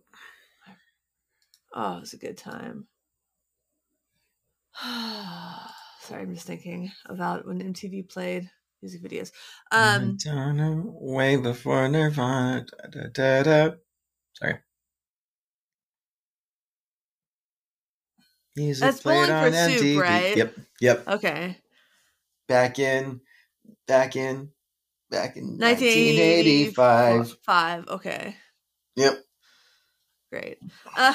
Oh, 1.73 1.97
it 1.97 2.01
was 2.01 2.13
a 2.13 2.17
good 2.17 2.38
time. 2.38 2.88
Sorry, 4.81 6.21
I'm 6.21 6.34
just 6.34 6.47
thinking 6.47 6.91
about 7.05 7.47
when 7.47 7.62
MTV 7.62 8.10
played 8.10 8.49
music 8.82 9.02
videos. 9.02 9.32
Um, 9.72 10.17
Madonna, 10.26 10.84
way 10.86 11.36
before 11.38 11.88
Nirvana. 11.88 12.65
Da, 12.65 12.88
da, 12.89 13.08
da, 13.13 13.44
da. 13.44 13.76
Sorry. 14.34 14.56
Music 18.56 18.82
That's 18.84 19.00
played 19.02 19.30
Bowling 19.30 19.32
on 19.32 19.52
for 19.52 19.58
Soup, 19.58 19.82
MTV. 19.82 20.02
right? 20.02 20.38
Yep. 20.38 20.56
Yep. 20.82 21.08
okay, 21.08 21.58
Back 22.48 22.80
in, 22.80 23.22
back 23.88 24.15
in, 24.17 24.50
back 25.10 25.38
in 25.38 25.58
1985. 25.58 26.76
1985. 26.78 27.38
Five. 27.44 27.88
Okay, 27.88 28.36
Yep. 28.98 29.24
great. 30.32 30.58
Uh, 30.98 31.13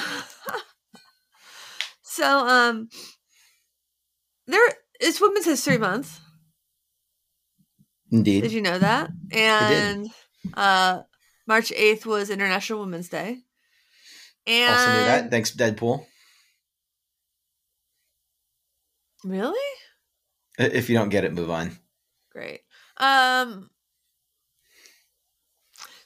so, 2.01 2.47
um, 2.47 2.89
there 4.47 4.67
it's 4.99 5.21
Women's 5.21 5.45
History 5.45 5.77
Month. 5.77 6.19
Indeed. 8.11 8.41
Did 8.41 8.53
you 8.53 8.61
know 8.61 8.79
that? 8.79 9.09
And 9.31 10.09
uh, 10.53 11.01
March 11.45 11.71
eighth 11.71 12.05
was 12.05 12.29
International 12.29 12.79
Women's 12.79 13.09
Day. 13.09 13.39
And 14.45 14.73
also 14.73 14.91
knew 14.91 15.05
that. 15.05 15.31
Thanks, 15.31 15.51
Deadpool. 15.55 16.05
really 19.23 19.59
If 20.57 20.89
you 20.89 20.97
don't 20.97 21.09
get 21.09 21.25
it, 21.25 21.33
move 21.33 21.49
on. 21.49 21.77
great. 22.31 22.61
Um, 22.97 23.69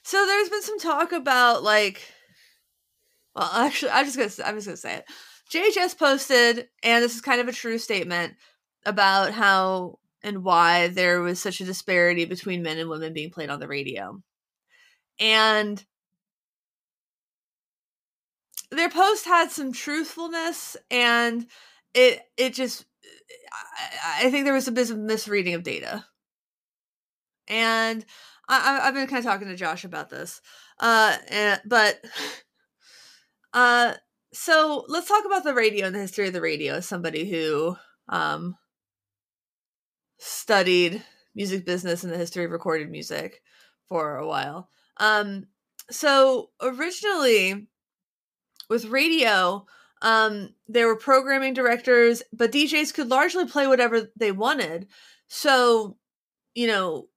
so 0.02 0.26
there's 0.26 0.48
been 0.48 0.62
some 0.62 0.78
talk 0.78 1.12
about 1.12 1.62
like, 1.62 2.02
well, 3.34 3.50
actually, 3.52 3.92
I'm 3.92 4.04
just 4.04 4.16
gonna 4.16 4.48
I'm 4.48 4.56
just 4.56 4.66
gonna 4.66 4.76
say 4.76 4.96
it. 4.96 5.04
JHS 5.52 5.96
posted, 5.98 6.68
and 6.82 7.04
this 7.04 7.14
is 7.14 7.20
kind 7.20 7.40
of 7.40 7.48
a 7.48 7.52
true 7.52 7.78
statement 7.78 8.34
about 8.84 9.32
how 9.32 9.98
and 10.22 10.44
why 10.44 10.88
there 10.88 11.20
was 11.20 11.40
such 11.40 11.60
a 11.60 11.64
disparity 11.64 12.24
between 12.24 12.62
men 12.62 12.78
and 12.78 12.88
women 12.88 13.12
being 13.12 13.30
played 13.30 13.50
on 13.50 13.60
the 13.60 13.68
radio, 13.68 14.20
and 15.18 15.84
their 18.70 18.90
post 18.90 19.24
had 19.26 19.50
some 19.50 19.72
truthfulness, 19.72 20.76
and 20.90 21.46
it 21.94 22.20
it 22.36 22.54
just 22.54 22.86
I, 23.52 24.26
I 24.26 24.30
think 24.30 24.44
there 24.44 24.54
was 24.54 24.68
a 24.68 24.72
bit 24.72 24.90
of 24.90 24.98
misreading 24.98 25.54
of 25.54 25.62
data 25.62 26.04
and 27.48 28.04
I, 28.48 28.80
I've 28.82 28.94
been 28.94 29.06
kind 29.06 29.18
of 29.18 29.24
talking 29.24 29.48
to 29.48 29.56
Josh 29.56 29.84
about 29.84 30.10
this. 30.10 30.40
Uh, 30.80 31.16
and, 31.28 31.60
but 31.64 32.00
uh, 33.52 33.94
so 34.32 34.84
let's 34.88 35.08
talk 35.08 35.24
about 35.24 35.44
the 35.44 35.54
radio 35.54 35.86
and 35.86 35.94
the 35.94 36.00
history 36.00 36.26
of 36.26 36.32
the 36.32 36.40
radio 36.40 36.74
as 36.74 36.86
somebody 36.86 37.30
who 37.30 37.76
um 38.08 38.56
studied 40.22 41.04
music 41.34 41.64
business 41.66 42.04
and 42.04 42.12
the 42.12 42.18
history 42.18 42.44
of 42.44 42.50
recorded 42.50 42.90
music 42.90 43.42
for 43.86 44.16
a 44.16 44.26
while. 44.26 44.70
Um, 44.98 45.46
so 45.90 46.50
originally 46.60 47.68
with 48.68 48.86
radio, 48.86 49.66
um, 50.02 50.54
there 50.66 50.86
were 50.86 50.96
programming 50.96 51.54
directors, 51.54 52.22
but 52.32 52.52
DJs 52.52 52.92
could 52.92 53.08
largely 53.08 53.46
play 53.46 53.66
whatever 53.66 54.08
they 54.16 54.32
wanted. 54.32 54.88
So, 55.28 55.98
you 56.54 56.66
know, 56.68 57.08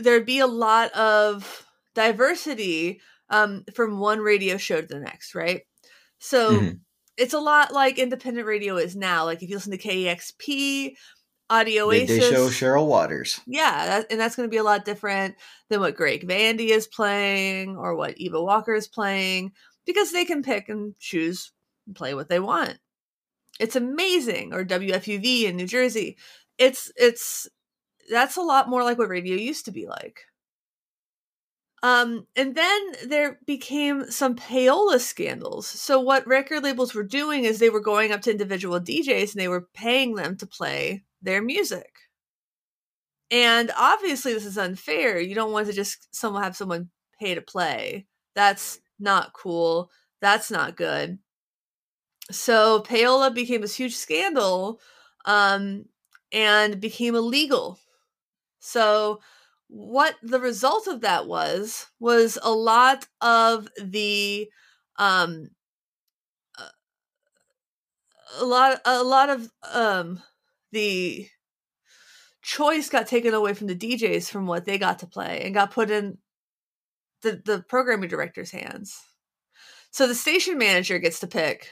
there'd 0.00 0.26
be 0.26 0.40
a 0.40 0.46
lot 0.46 0.92
of 0.94 1.66
diversity 1.94 3.00
um, 3.30 3.64
from 3.74 3.98
one 4.00 4.20
radio 4.20 4.56
show 4.56 4.80
to 4.80 4.86
the 4.86 5.00
next, 5.00 5.34
right? 5.34 5.62
So 6.18 6.70
Mhm. 6.70 6.84
it's 7.16 7.34
a 7.34 7.40
lot 7.40 7.72
like 7.72 7.98
independent 7.98 8.46
radio 8.46 8.76
is 8.76 8.96
now. 8.96 9.24
Like 9.24 9.42
if 9.42 9.50
you 9.50 9.56
listen 9.56 9.72
to 9.72 9.78
KEXP, 9.78 10.96
Audio 11.50 11.88
Midday 11.88 12.18
they 12.18 12.30
show 12.30 12.48
Cheryl 12.48 12.86
Waters. 12.86 13.40
yeah, 13.46 13.86
that, 13.86 14.06
and 14.10 14.18
that's 14.18 14.36
going 14.36 14.48
to 14.48 14.50
be 14.50 14.56
a 14.56 14.62
lot 14.62 14.84
different 14.84 15.34
than 15.68 15.80
what 15.80 15.96
Greg 15.96 16.26
Vandy 16.26 16.68
is 16.68 16.86
playing 16.86 17.76
or 17.76 17.94
what 17.94 18.16
Eva 18.16 18.42
Walker 18.42 18.74
is 18.74 18.88
playing 18.88 19.52
because 19.84 20.12
they 20.12 20.24
can 20.24 20.42
pick 20.42 20.68
and 20.68 20.98
choose 20.98 21.52
and 21.86 21.94
play 21.94 22.14
what 22.14 22.28
they 22.28 22.40
want. 22.40 22.78
It's 23.60 23.76
amazing. 23.76 24.54
Or 24.54 24.64
WFUV 24.64 25.44
in 25.44 25.56
New 25.56 25.66
Jersey. 25.66 26.16
It's 26.58 26.90
it's 26.96 27.48
that's 28.10 28.36
a 28.36 28.42
lot 28.42 28.68
more 28.68 28.82
like 28.82 28.98
what 28.98 29.08
radio 29.08 29.36
used 29.36 29.66
to 29.66 29.72
be 29.72 29.86
like. 29.86 30.20
Um, 31.84 32.28
and 32.36 32.54
then 32.54 32.80
there 33.08 33.40
became 33.44 34.08
some 34.08 34.36
payola 34.36 35.00
scandals. 35.00 35.66
So 35.66 36.00
what 36.00 36.26
record 36.28 36.62
labels 36.62 36.94
were 36.94 37.02
doing 37.02 37.44
is 37.44 37.58
they 37.58 37.70
were 37.70 37.80
going 37.80 38.12
up 38.12 38.20
to 38.22 38.30
individual 38.30 38.78
DJs 38.78 39.32
and 39.32 39.40
they 39.40 39.48
were 39.48 39.68
paying 39.74 40.14
them 40.14 40.36
to 40.36 40.46
play 40.46 41.02
their 41.22 41.42
music. 41.42 41.90
And 43.30 43.70
obviously 43.76 44.34
this 44.34 44.44
is 44.44 44.58
unfair. 44.58 45.18
You 45.18 45.34
don't 45.34 45.52
want 45.52 45.66
to 45.66 45.72
just 45.72 46.14
someone 46.14 46.42
have 46.42 46.56
someone 46.56 46.90
pay 47.18 47.34
to 47.34 47.40
play. 47.40 48.06
That's 48.34 48.80
not 48.98 49.32
cool. 49.32 49.90
That's 50.20 50.50
not 50.50 50.76
good. 50.76 51.18
So 52.30 52.80
payola 52.82 53.34
became 53.34 53.60
this 53.60 53.74
huge 53.74 53.94
scandal 53.94 54.80
um 55.24 55.84
and 56.32 56.80
became 56.80 57.14
illegal. 57.14 57.78
So 58.60 59.20
what 59.68 60.16
the 60.22 60.40
result 60.40 60.86
of 60.86 61.02
that 61.02 61.26
was 61.26 61.86
was 62.00 62.38
a 62.42 62.52
lot 62.52 63.06
of 63.20 63.68
the 63.82 64.50
um 64.98 65.50
uh, 66.58 66.68
a 68.40 68.44
lot 68.44 68.80
a 68.84 69.02
lot 69.02 69.30
of 69.30 69.50
um 69.72 70.22
the 70.72 71.28
choice 72.42 72.88
got 72.88 73.06
taken 73.06 73.34
away 73.34 73.54
from 73.54 73.68
the 73.68 73.76
DJs 73.76 74.28
from 74.30 74.46
what 74.46 74.64
they 74.64 74.78
got 74.78 74.98
to 75.00 75.06
play 75.06 75.42
and 75.44 75.54
got 75.54 75.70
put 75.70 75.90
in 75.90 76.18
the 77.22 77.40
the 77.44 77.64
programming 77.68 78.08
director's 78.08 78.50
hands. 78.50 78.98
So 79.90 80.06
the 80.06 80.14
station 80.14 80.58
manager 80.58 80.98
gets 80.98 81.20
to 81.20 81.26
pick. 81.26 81.70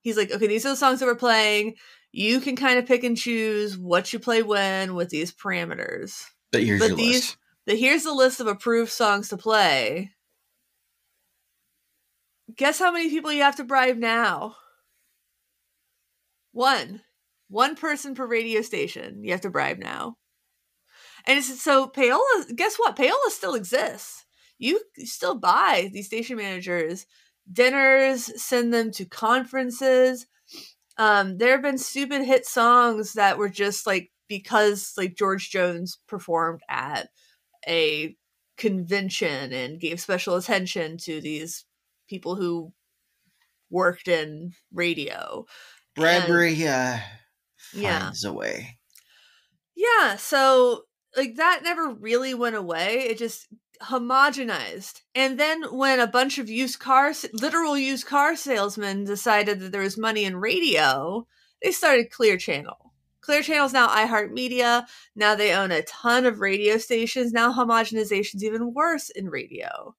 He's 0.00 0.16
like, 0.16 0.30
okay, 0.32 0.46
these 0.46 0.64
are 0.64 0.70
the 0.70 0.76
songs 0.76 1.00
that 1.00 1.06
we're 1.06 1.14
playing. 1.14 1.74
You 2.12 2.40
can 2.40 2.56
kind 2.56 2.78
of 2.78 2.86
pick 2.86 3.04
and 3.04 3.16
choose 3.16 3.76
what 3.76 4.12
you 4.12 4.18
play 4.18 4.42
when 4.42 4.94
with 4.94 5.10
these 5.10 5.32
parameters. 5.32 6.22
But 6.50 6.62
here's 6.64 6.80
But 6.80 6.96
these- 6.96 7.14
list. 7.14 7.36
The, 7.66 7.74
here's 7.76 8.04
the 8.04 8.14
list 8.14 8.40
of 8.40 8.46
approved 8.46 8.90
songs 8.90 9.28
to 9.28 9.36
play. 9.36 10.12
Guess 12.56 12.78
how 12.78 12.90
many 12.92 13.10
people 13.10 13.30
you 13.30 13.42
have 13.42 13.56
to 13.56 13.64
bribe 13.64 13.98
now? 13.98 14.56
One. 16.52 17.02
One 17.48 17.76
person 17.76 18.14
per 18.14 18.26
radio 18.26 18.62
station 18.62 19.24
you 19.24 19.32
have 19.32 19.40
to 19.42 19.50
bribe 19.50 19.78
now. 19.78 20.16
And 21.26 21.42
so 21.42 21.88
payola, 21.88 22.54
guess 22.54 22.76
what? 22.76 22.96
Payola 22.96 23.30
still 23.30 23.54
exists. 23.54 24.24
You 24.58 24.80
still 25.04 25.38
buy 25.38 25.90
these 25.92 26.06
station 26.06 26.36
managers 26.36 27.06
dinners, 27.50 28.30
send 28.42 28.72
them 28.72 28.90
to 28.92 29.04
conferences. 29.04 30.26
Um, 30.96 31.38
there 31.38 31.52
have 31.52 31.62
been 31.62 31.78
stupid 31.78 32.22
hit 32.22 32.46
songs 32.46 33.14
that 33.14 33.38
were 33.38 33.48
just 33.48 33.86
like 33.86 34.10
because 34.28 34.92
like 34.96 35.16
George 35.16 35.50
Jones 35.50 35.98
performed 36.06 36.60
at 36.68 37.08
a 37.66 38.16
convention 38.56 39.52
and 39.52 39.80
gave 39.80 40.00
special 40.00 40.36
attention 40.36 40.98
to 40.98 41.20
these 41.20 41.64
people 42.08 42.34
who 42.34 42.72
worked 43.70 44.08
in 44.08 44.52
radio. 44.72 45.46
Bradbury 45.94 46.66
uh, 46.66 46.98
Yeah. 47.72 48.00
finds 48.00 48.24
a 48.24 48.32
way. 48.32 48.78
Yeah, 49.74 50.16
so 50.16 50.82
like 51.16 51.36
that 51.36 51.60
never 51.62 51.90
really 51.90 52.34
went 52.34 52.56
away. 52.56 53.06
It 53.08 53.18
just 53.18 53.46
homogenized. 53.82 55.02
And 55.14 55.38
then 55.38 55.62
when 55.64 56.00
a 56.00 56.06
bunch 56.06 56.38
of 56.38 56.48
used 56.48 56.80
cars, 56.80 57.26
literal 57.32 57.78
used 57.78 58.06
car 58.06 58.36
salesmen 58.36 59.04
decided 59.04 59.60
that 59.60 59.72
there 59.72 59.82
was 59.82 59.96
money 59.96 60.24
in 60.24 60.36
radio, 60.36 61.26
they 61.62 61.70
started 61.70 62.10
Clear 62.10 62.36
Channel. 62.36 62.92
Clear 63.20 63.42
Channel 63.42 63.66
is 63.66 63.72
now 63.72 63.88
iHeartMedia. 63.88 64.86
Now 65.14 65.34
they 65.34 65.52
own 65.52 65.70
a 65.70 65.82
ton 65.82 66.26
of 66.26 66.40
radio 66.40 66.78
stations. 66.78 67.32
Now 67.32 67.52
homogenization 67.52 68.36
is 68.36 68.44
even 68.44 68.72
worse 68.74 69.10
in 69.10 69.28
radio. 69.28 69.94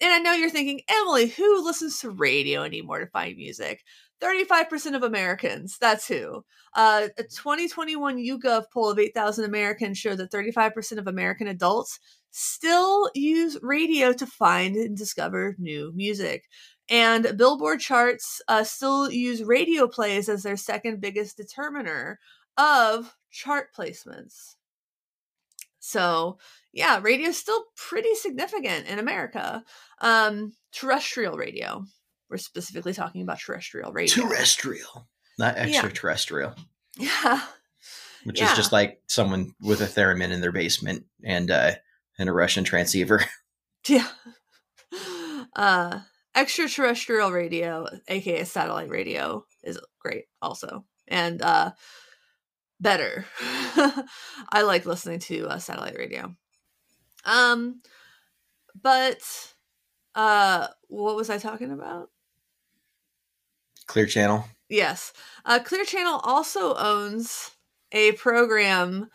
And 0.00 0.12
I 0.12 0.18
know 0.18 0.32
you're 0.32 0.48
thinking, 0.48 0.82
Emily, 0.88 1.26
who 1.26 1.64
listens 1.64 1.98
to 2.00 2.10
radio 2.10 2.62
anymore 2.62 3.00
to 3.00 3.06
find 3.06 3.36
music? 3.36 3.82
35% 4.22 4.96
of 4.96 5.02
Americans. 5.02 5.78
That's 5.80 6.08
who. 6.08 6.44
Uh, 6.74 7.08
a 7.16 7.22
2021 7.22 8.18
YouGov 8.18 8.64
poll 8.72 8.90
of 8.90 8.98
8,000 8.98 9.44
Americans 9.44 9.98
showed 9.98 10.18
that 10.18 10.32
35% 10.32 10.98
of 10.98 11.06
American 11.06 11.48
adults 11.48 11.98
still 12.30 13.10
use 13.14 13.56
radio 13.62 14.12
to 14.12 14.26
find 14.26 14.76
and 14.76 14.96
discover 14.96 15.56
new 15.58 15.92
music. 15.94 16.44
And 16.90 17.36
Billboard 17.36 17.80
charts 17.80 18.40
uh, 18.48 18.64
still 18.64 19.10
use 19.10 19.42
radio 19.42 19.86
plays 19.86 20.28
as 20.28 20.42
their 20.42 20.56
second 20.56 21.00
biggest 21.00 21.36
determiner 21.36 22.18
of 22.56 23.14
chart 23.30 23.68
placements. 23.76 24.54
So, 25.80 26.38
yeah, 26.72 26.98
radio 27.00 27.28
is 27.28 27.38
still 27.38 27.64
pretty 27.76 28.14
significant 28.14 28.88
in 28.88 28.98
America. 28.98 29.64
Um, 30.00 30.52
terrestrial 30.72 31.36
radio. 31.36 31.84
We're 32.30 32.36
specifically 32.38 32.92
talking 32.92 33.22
about 33.22 33.38
terrestrial 33.40 33.92
radio. 33.92 34.24
Terrestrial, 34.24 35.08
not 35.38 35.56
extraterrestrial. 35.56 36.54
Yeah. 36.96 37.40
Which 38.24 38.40
Yeah. 38.40 38.50
is 38.50 38.56
just 38.56 38.72
like 38.72 39.00
someone 39.06 39.54
with 39.60 39.80
a 39.80 39.86
theremin 39.86 40.30
in 40.32 40.40
their 40.40 40.52
basement 40.52 41.04
and 41.24 41.50
uh, 41.50 41.72
and 42.18 42.28
a 42.28 42.32
Russian 42.32 42.64
transceiver. 42.64 43.24
Yeah. 43.88 44.08
Uh, 45.56 46.00
extraterrestrial 46.34 47.30
radio, 47.32 47.86
aka 48.08 48.44
satellite 48.44 48.90
radio, 48.90 49.44
is 49.62 49.78
great 49.98 50.24
also. 50.42 50.84
And 51.06 51.40
uh, 51.40 51.70
better. 52.80 53.24
I 53.40 54.62
like 54.62 54.84
listening 54.84 55.20
to 55.20 55.46
uh, 55.48 55.58
satellite 55.58 55.96
radio. 55.96 56.34
Um, 57.24 57.80
but 58.82 59.20
uh, 60.14 60.66
what 60.88 61.16
was 61.16 61.30
I 61.30 61.38
talking 61.38 61.70
about? 61.70 62.10
Clear 63.88 64.06
Channel. 64.06 64.44
Yes. 64.68 65.12
Uh, 65.44 65.58
Clear 65.58 65.84
Channel 65.84 66.20
also 66.22 66.74
owns 66.76 67.50
a 67.92 68.12
program. 68.12 69.08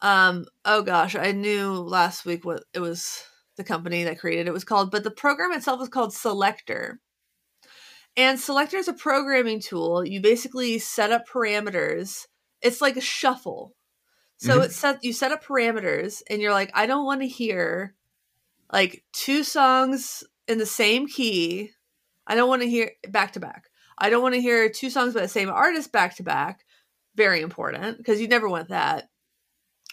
Um, 0.00 0.46
oh 0.64 0.82
gosh, 0.82 1.14
I 1.16 1.32
knew 1.32 1.72
last 1.72 2.24
week 2.24 2.44
what 2.44 2.64
it 2.72 2.80
was 2.80 3.22
the 3.56 3.64
company 3.64 4.04
that 4.04 4.18
created 4.18 4.46
it 4.48 4.52
was 4.52 4.64
called, 4.64 4.90
but 4.90 5.04
the 5.04 5.10
program 5.10 5.52
itself 5.52 5.80
is 5.82 5.88
called 5.88 6.12
Selector. 6.12 7.00
And 8.16 8.38
Selector 8.38 8.76
is 8.76 8.88
a 8.88 8.92
programming 8.92 9.60
tool. 9.60 10.04
You 10.06 10.20
basically 10.20 10.78
set 10.78 11.10
up 11.12 11.26
parameters. 11.28 12.26
It's 12.62 12.80
like 12.80 12.96
a 12.96 13.00
shuffle. 13.00 13.74
So 14.36 14.58
Mhm. 14.60 14.64
it's 14.64 14.76
set 14.76 15.02
you 15.04 15.12
set 15.12 15.32
up 15.32 15.44
parameters 15.44 16.22
and 16.28 16.40
you're 16.40 16.52
like, 16.52 16.70
I 16.74 16.86
don't 16.86 17.04
want 17.06 17.20
to 17.22 17.28
hear 17.28 17.94
like 18.72 19.04
two 19.12 19.42
songs 19.44 20.24
in 20.48 20.58
the 20.58 20.66
same 20.66 21.06
key. 21.06 21.70
I 22.26 22.34
don't 22.34 22.48
want 22.48 22.62
to 22.62 22.68
hear 22.70 22.92
back 23.08 23.32
to 23.32 23.40
back. 23.40 23.68
I 23.98 24.10
don't 24.10 24.22
want 24.22 24.34
to 24.34 24.40
hear 24.40 24.68
two 24.68 24.90
songs 24.90 25.14
by 25.14 25.20
the 25.20 25.28
same 25.28 25.48
artist 25.48 25.92
back 25.92 26.16
to 26.16 26.22
back. 26.22 26.64
Very 27.14 27.40
important 27.40 27.98
because 27.98 28.20
you 28.20 28.28
never 28.28 28.48
want 28.48 28.68
that. 28.68 29.08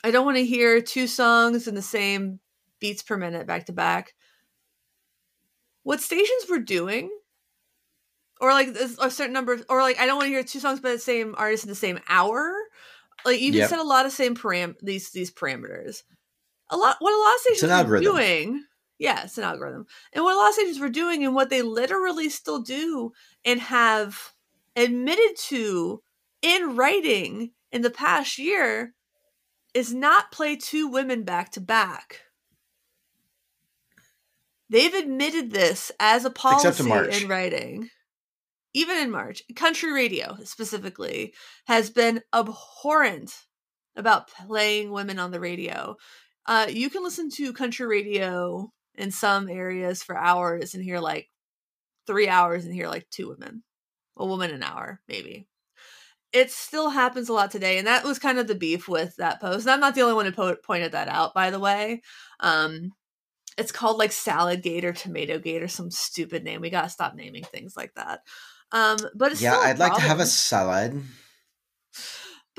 I 0.03 0.11
don't 0.11 0.25
want 0.25 0.37
to 0.37 0.45
hear 0.45 0.81
two 0.81 1.05
songs 1.07 1.67
in 1.67 1.75
the 1.75 1.81
same 1.81 2.39
beats 2.79 3.03
per 3.03 3.17
minute 3.17 3.45
back 3.45 3.67
to 3.67 3.73
back. 3.73 4.15
What 5.83 6.01
stations 6.01 6.45
were 6.49 6.59
doing, 6.59 7.11
or 8.39 8.51
like 8.51 8.69
a 8.69 9.11
certain 9.11 9.33
number, 9.33 9.53
of, 9.53 9.65
or 9.69 9.81
like 9.81 9.99
I 9.99 10.05
don't 10.05 10.15
want 10.17 10.25
to 10.25 10.31
hear 10.31 10.43
two 10.43 10.59
songs 10.59 10.79
by 10.79 10.91
the 10.91 10.99
same 10.99 11.35
artist 11.37 11.63
in 11.63 11.69
the 11.69 11.75
same 11.75 11.99
hour. 12.09 12.55
Like 13.25 13.39
you 13.39 13.51
can 13.51 13.59
Yep. 13.61 13.69
set 13.69 13.79
a 13.79 13.83
lot 13.83 14.05
of 14.05 14.11
same 14.11 14.35
param 14.35 14.75
these 14.81 15.11
these 15.11 15.31
parameters. 15.31 16.01
A 16.71 16.77
lot 16.77 16.97
what 16.99 17.13
a 17.13 17.17
lot 17.21 17.35
of 17.35 17.41
stations 17.41 17.71
algorithm. 17.71 18.13
doing. 18.13 18.65
Yeah, 19.01 19.23
it's 19.23 19.39
an 19.39 19.43
algorithm. 19.43 19.87
And 20.13 20.23
what 20.23 20.37
Los 20.37 20.59
Angeles 20.59 20.79
were 20.79 20.87
doing, 20.87 21.25
and 21.25 21.33
what 21.33 21.49
they 21.49 21.63
literally 21.63 22.29
still 22.29 22.61
do, 22.61 23.13
and 23.43 23.59
have 23.59 24.33
admitted 24.75 25.35
to 25.47 26.03
in 26.43 26.75
writing 26.75 27.53
in 27.71 27.81
the 27.81 27.89
past 27.89 28.37
year, 28.37 28.93
is 29.73 29.91
not 29.91 30.31
play 30.31 30.55
two 30.55 30.87
women 30.87 31.23
back 31.23 31.51
to 31.53 31.59
back. 31.59 32.19
They've 34.69 34.93
admitted 34.93 35.49
this 35.49 35.91
as 35.99 36.23
a 36.23 36.29
policy 36.29 36.83
in 36.87 37.23
in 37.23 37.27
writing. 37.27 37.89
Even 38.75 38.99
in 38.99 39.09
March, 39.09 39.41
country 39.55 39.91
radio 39.91 40.37
specifically 40.43 41.33
has 41.65 41.89
been 41.89 42.21
abhorrent 42.31 43.33
about 43.95 44.29
playing 44.29 44.91
women 44.91 45.17
on 45.17 45.31
the 45.31 45.39
radio. 45.39 45.97
Uh, 46.45 46.67
you 46.69 46.91
can 46.91 47.03
listen 47.03 47.31
to 47.31 47.51
country 47.51 47.87
radio 47.87 48.71
in 48.95 49.11
some 49.11 49.49
areas 49.49 50.03
for 50.03 50.17
hours 50.17 50.73
and 50.73 50.83
hear 50.83 50.99
like 50.99 51.29
three 52.07 52.27
hours 52.27 52.65
and 52.65 52.73
hear 52.73 52.87
like 52.87 53.09
two 53.09 53.29
women, 53.29 53.63
a 54.17 54.25
woman 54.25 54.51
an 54.51 54.63
hour, 54.63 55.01
maybe. 55.07 55.47
It 56.33 56.49
still 56.49 56.89
happens 56.89 57.27
a 57.27 57.33
lot 57.33 57.51
today, 57.51 57.77
and 57.77 57.87
that 57.87 58.05
was 58.05 58.17
kind 58.17 58.39
of 58.39 58.47
the 58.47 58.55
beef 58.55 58.87
with 58.87 59.15
that 59.17 59.41
post. 59.41 59.65
And 59.65 59.71
I'm 59.71 59.81
not 59.81 59.95
the 59.95 60.01
only 60.01 60.13
one 60.13 60.25
who 60.25 60.31
po- 60.31 60.55
pointed 60.55 60.93
that 60.93 61.09
out, 61.09 61.33
by 61.33 61.51
the 61.51 61.59
way. 61.59 62.01
Um, 62.39 62.93
it's 63.57 63.71
called 63.71 63.97
like 63.97 64.13
Salad 64.13 64.63
Gate 64.63 64.85
or 64.85 64.93
Tomato 64.93 65.39
Gate 65.39 65.61
or 65.61 65.67
some 65.67 65.91
stupid 65.91 66.43
name. 66.43 66.61
We 66.61 66.69
gotta 66.69 66.89
stop 66.89 67.15
naming 67.15 67.43
things 67.43 67.75
like 67.75 67.93
that. 67.95 68.21
Um, 68.71 68.97
but 69.13 69.33
it's 69.33 69.41
Yeah, 69.41 69.57
I'd 69.57 69.79
like 69.79 69.95
to 69.95 70.01
have 70.01 70.21
a 70.21 70.25
salad. 70.25 71.01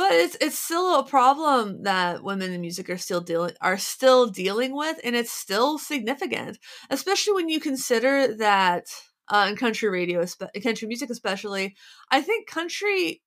But 0.03 0.11
it's 0.15 0.37
it's 0.41 0.59
still 0.59 0.99
a 0.99 1.07
problem 1.07 1.85
that 1.85 2.25
women 2.25 2.53
in 2.53 2.61
music 2.61 2.91
are 2.91 2.99
still 2.99 3.21
dealing 3.21 3.55
are 3.61 3.79
still 3.79 4.27
dealing 4.27 4.75
with 4.75 4.99
and 5.05 5.15
it's 5.15 5.31
still 5.31 5.79
significant 5.79 6.59
especially 6.91 7.33
when 7.35 7.49
you 7.49 7.61
consider 7.61 8.35
that 8.35 8.87
uh, 9.29 9.47
in 9.49 9.55
country 9.55 9.89
radio 9.89 10.25
country 10.61 10.89
music 10.89 11.09
especially 11.09 11.77
i 12.11 12.21
think 12.21 12.49
country 12.49 13.23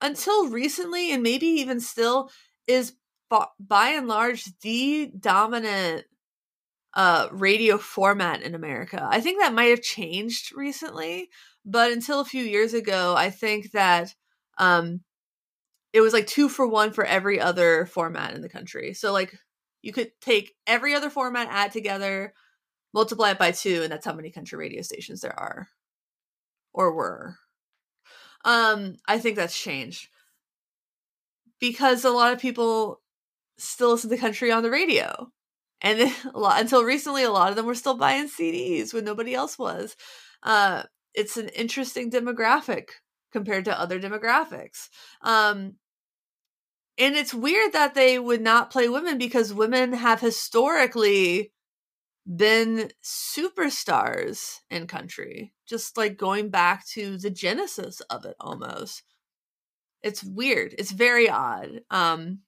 until 0.00 0.48
recently 0.48 1.12
and 1.12 1.24
maybe 1.24 1.46
even 1.46 1.80
still 1.80 2.30
is 2.68 2.92
by, 3.28 3.46
by 3.58 3.88
and 3.88 4.06
large 4.06 4.44
the 4.60 5.10
dominant 5.18 6.04
uh 6.94 7.26
radio 7.32 7.76
format 7.76 8.40
in 8.40 8.54
america. 8.54 9.04
I 9.10 9.20
think 9.20 9.40
that 9.40 9.52
might 9.52 9.70
have 9.70 9.82
changed 9.82 10.54
recently 10.54 11.28
but 11.64 11.90
until 11.90 12.20
a 12.20 12.24
few 12.24 12.44
years 12.44 12.72
ago 12.72 13.16
i 13.16 13.30
think 13.30 13.72
that 13.72 14.14
um 14.58 15.00
it 15.92 16.00
was 16.00 16.12
like 16.12 16.26
two 16.26 16.48
for 16.48 16.66
one 16.66 16.92
for 16.92 17.04
every 17.04 17.40
other 17.40 17.86
format 17.86 18.34
in 18.34 18.42
the 18.42 18.48
country. 18.48 18.94
So 18.94 19.12
like 19.12 19.36
you 19.82 19.92
could 19.92 20.12
take 20.20 20.54
every 20.66 20.94
other 20.94 21.10
format, 21.10 21.48
add 21.50 21.72
together, 21.72 22.34
multiply 22.92 23.30
it 23.30 23.38
by 23.38 23.50
two, 23.50 23.82
and 23.82 23.90
that's 23.90 24.04
how 24.04 24.14
many 24.14 24.30
country 24.30 24.58
radio 24.58 24.82
stations 24.82 25.20
there 25.20 25.38
are. 25.38 25.68
Or 26.72 26.92
were. 26.92 27.36
Um, 28.44 28.96
I 29.08 29.18
think 29.18 29.36
that's 29.36 29.58
changed. 29.58 30.08
Because 31.58 32.04
a 32.04 32.10
lot 32.10 32.32
of 32.32 32.38
people 32.38 33.00
still 33.58 33.90
listen 33.90 34.10
to 34.10 34.16
country 34.16 34.52
on 34.52 34.62
the 34.62 34.70
radio. 34.70 35.30
And 35.80 36.00
a 36.34 36.38
lot 36.38 36.60
until 36.60 36.84
recently 36.84 37.24
a 37.24 37.30
lot 37.30 37.50
of 37.50 37.56
them 37.56 37.66
were 37.66 37.74
still 37.74 37.96
buying 37.96 38.28
CDs 38.28 38.94
when 38.94 39.04
nobody 39.04 39.34
else 39.34 39.58
was. 39.58 39.96
Uh 40.42 40.84
it's 41.12 41.36
an 41.36 41.48
interesting 41.48 42.10
demographic 42.10 42.90
compared 43.32 43.64
to 43.66 43.78
other 43.78 44.00
demographics. 44.00 44.88
Um, 45.22 45.76
and 46.98 47.14
it's 47.16 47.32
weird 47.32 47.72
that 47.72 47.94
they 47.94 48.18
would 48.18 48.42
not 48.42 48.70
play 48.70 48.88
women 48.88 49.16
because 49.16 49.54
women 49.54 49.94
have 49.94 50.20
historically 50.20 51.52
been 52.36 52.90
superstars 53.02 54.58
in 54.70 54.86
country, 54.86 55.52
just 55.66 55.96
like 55.96 56.16
going 56.16 56.50
back 56.50 56.86
to 56.88 57.16
the 57.16 57.30
genesis 57.30 58.00
of 58.10 58.24
it 58.24 58.36
almost. 58.38 59.02
It's 60.02 60.22
weird. 60.22 60.74
It's 60.78 60.92
very 60.92 61.28
odd. 61.28 61.80
Um, 61.90 62.40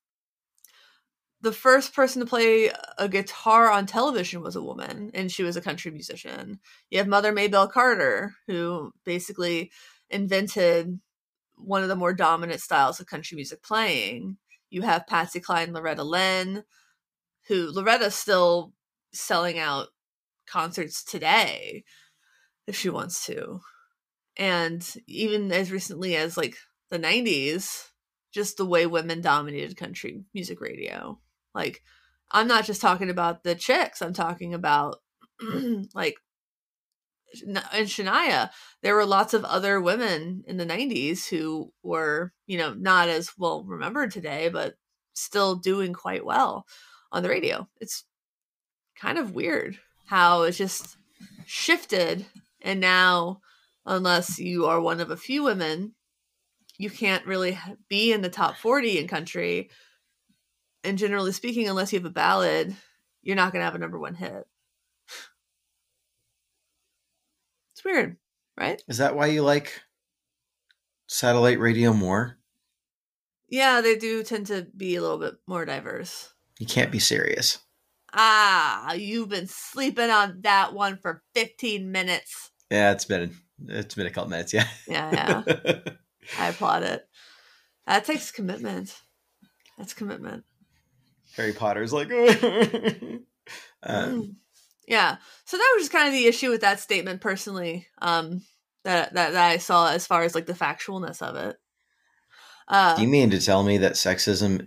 the 1.41 1.53
first 1.53 1.95
person 1.95 2.21
to 2.21 2.27
play 2.27 2.71
a 2.99 3.09
guitar 3.09 3.71
on 3.71 3.87
television 3.87 4.43
was 4.43 4.55
a 4.55 4.63
woman, 4.63 5.11
and 5.13 5.31
she 5.31 5.43
was 5.43 5.57
a 5.57 5.61
country 5.61 5.91
musician. 5.91 6.61
You 6.91 6.99
have 6.99 7.09
Mother 7.09 7.33
Maybelle 7.33 7.69
Carter, 7.69 8.35
who 8.47 8.93
basically 9.05 9.73
invented 10.13 11.01
one 11.57 11.83
of 11.83 11.89
the 11.89 11.97
more 11.97 12.13
dominant 12.13 12.61
styles 12.61 13.01
of 13.01 13.07
country 13.07 13.37
music 13.37 13.63
playing. 13.63 14.37
You 14.71 14.83
have 14.83 15.07
Patsy 15.07 15.41
Cline, 15.41 15.73
Loretta 15.73 16.05
Lynn, 16.05 16.65
who 17.49 17.71
Loretta's 17.71 18.15
still 18.15 18.73
selling 19.13 19.59
out 19.59 19.89
concerts 20.47 21.05
today 21.05 21.85
if 22.67 22.77
she 22.77 22.89
wants 22.89 23.27
to. 23.27 23.61
And 24.37 24.87
even 25.07 25.53
as 25.53 25.71
recently 25.71 26.17
as 26.17 26.37
like 26.37 26.57
the 26.91 26.99
90s, 26.99 27.89
just 28.33 28.57
the 28.57 28.67
way 28.67 28.87
women 28.87 29.21
dominated 29.21 29.77
country 29.77 30.25
music 30.33 30.61
radio. 30.61 31.19
Like 31.55 31.83
I'm 32.31 32.49
not 32.49 32.65
just 32.65 32.81
talking 32.81 33.11
about 33.11 33.45
the 33.45 33.55
chicks. 33.55 34.01
I'm 34.01 34.15
talking 34.15 34.55
about 34.55 34.97
like 35.95 36.17
in 37.43 37.87
Shania, 37.87 38.51
there 38.83 38.95
were 38.95 39.07
lots 39.07 39.35
of 39.35 39.45
other 39.45 39.81
women 39.81 40.45
in 40.47 40.57
the 40.57 40.67
90s 40.67 41.29
who 41.29 41.73
were, 41.83 42.33
you 42.47 42.59
know, 42.59 42.75
not 42.75 43.09
as 43.09 43.31
well 43.39 43.65
remembered 43.65 44.11
today, 44.11 44.49
but 44.49 44.75
still 45.15 45.57
doing 45.57 45.93
quite 45.93 46.25
well 46.25 46.67
on 47.11 47.23
the 47.23 47.29
radio. 47.29 47.69
It's 47.81 48.05
kind 48.97 49.19
of 49.19 49.35
weird 49.35 49.79
how 50.07 50.43
it's 50.43 50.59
just 50.59 50.97
shifted. 51.47 52.27
And 52.61 52.81
now, 52.81 53.41
unless 53.87 54.39
you 54.39 54.67
are 54.67 54.81
one 54.81 55.01
of 55.01 55.11
a 55.11 55.17
few 55.17 55.43
women, 55.43 55.95
you 56.79 56.91
can't 56.91 57.27
really 57.27 57.59
be 57.89 58.13
in 58.13 58.23
the 58.23 58.29
top 58.29 58.57
40 58.57 58.99
in 58.99 59.09
country. 59.09 59.71
And 60.85 60.99
generally 60.99 61.33
speaking, 61.33 61.69
unless 61.69 61.93
you 61.93 61.99
have 61.99 62.07
a 62.07 62.11
ballad, 62.11 62.75
you're 63.23 63.37
not 63.37 63.53
going 63.53 63.61
to 63.61 63.65
have 63.65 63.75
a 63.75 63.79
number 63.79 63.99
one 63.99 64.15
hit. 64.15 64.45
It's 67.83 67.93
weird, 67.93 68.17
right? 68.57 68.81
Is 68.87 68.99
that 68.99 69.17
why 69.17 69.27
you 69.27 69.43
like 69.43 69.83
satellite 71.09 71.59
radio 71.59 71.93
more? 71.93 72.39
Yeah, 73.49 73.81
they 73.81 73.97
do 73.97 74.23
tend 74.23 74.47
to 74.47 74.69
be 74.77 74.95
a 74.95 75.03
little 75.03 75.19
bit 75.19 75.35
more 75.49 75.65
diverse. 75.65 76.33
You 76.61 76.67
can't 76.67 76.93
be 76.93 77.01
serious. 77.01 77.59
Ah, 78.15 78.93
you've 78.93 79.31
been 79.31 79.49
sleeping 79.49 80.11
on 80.11 80.43
that 80.43 80.75
one 80.75 80.97
for 80.97 81.25
15 81.35 81.91
minutes. 81.91 82.53
Yeah, 82.71 82.93
it's 82.93 83.05
been 83.05 83.35
it's 83.67 83.97
been 83.97 84.07
a 84.07 84.11
couple 84.11 84.31
minutes, 84.31 84.53
yeah. 84.53 84.69
Yeah, 84.87 85.43
yeah. 85.47 85.83
I 86.39 86.49
applaud 86.49 86.85
it. 86.85 87.05
That 87.89 88.05
takes 88.05 88.31
commitment. 88.31 88.97
That's 89.77 89.93
commitment. 89.93 90.45
Harry 91.35 91.53
Potter's 91.53 91.93
like 91.93 92.13
um, 92.13 93.27
Mm. 93.85 94.35
Yeah. 94.93 95.17
So 95.47 95.57
that 95.57 95.73
was 95.75 95.85
just 95.85 95.93
kind 95.93 96.07
of 96.07 96.13
the 96.13 96.27
issue 96.27 96.51
with 96.51 96.61
that 96.61 96.79
statement 96.79 97.23
personally. 97.23 97.87
Um 98.03 98.43
that 98.85 99.15
that, 99.15 99.33
that 99.33 99.51
I 99.51 99.57
saw 99.57 99.89
as 99.89 100.07
far 100.07 100.23
as 100.23 100.35
like 100.35 100.45
the 100.45 100.53
factualness 100.53 101.23
of 101.23 101.35
it. 101.35 101.57
Uh 102.69 102.95
Do 102.97 103.01
you 103.03 103.09
mean 103.09 103.31
to 103.31 103.41
tell 103.41 103.63
me 103.63 103.79
that 103.79 103.95
sexism 103.95 104.67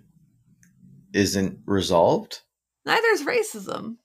isn't 1.14 1.60
resolved? 1.68 2.42
neither 2.88 3.08
is 3.10 3.22
racism. 3.22 3.98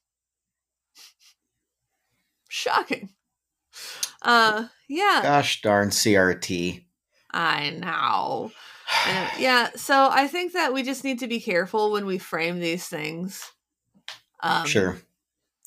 Shocking. 2.51 3.09
Uh 4.21 4.67
yeah. 4.91 5.21
Gosh 5.23 5.63
darn 5.63 5.89
CRT. 5.89 6.85
I 7.31 7.71
know. 7.71 8.53
And, 9.07 9.31
yeah, 9.39 9.71
so 9.77 10.09
I 10.11 10.27
think 10.27 10.53
that 10.55 10.75
we 10.75 10.83
just 10.83 11.05
need 11.05 11.21
to 11.21 11.29
be 11.29 11.41
careful 11.41 11.93
when 11.93 12.07
we 12.07 12.19
frame 12.19 12.59
these 12.59 12.89
things. 12.89 13.53
Um, 14.43 14.67
sure. 14.67 15.01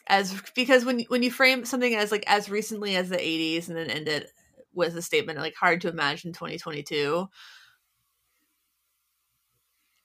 As 0.08 0.42
because 0.56 0.86
when 0.86 1.02
when 1.08 1.24
you 1.24 1.32
frame 1.32 1.66
something 1.66 1.96
as 1.96 2.12
like 2.12 2.24
as 2.28 2.50
recently 2.50 2.96
as 2.96 3.10
the 3.10 3.18
'80s 3.18 3.68
and 3.70 3.78
then 3.78 3.90
end 3.90 4.08
it 4.08 4.32
with 4.74 4.98
a 4.98 5.02
statement 5.02 5.40
like 5.40 5.56
hard 5.56 5.82
to 5.82 5.90
imagine 5.90 6.34
2022. 6.34 7.28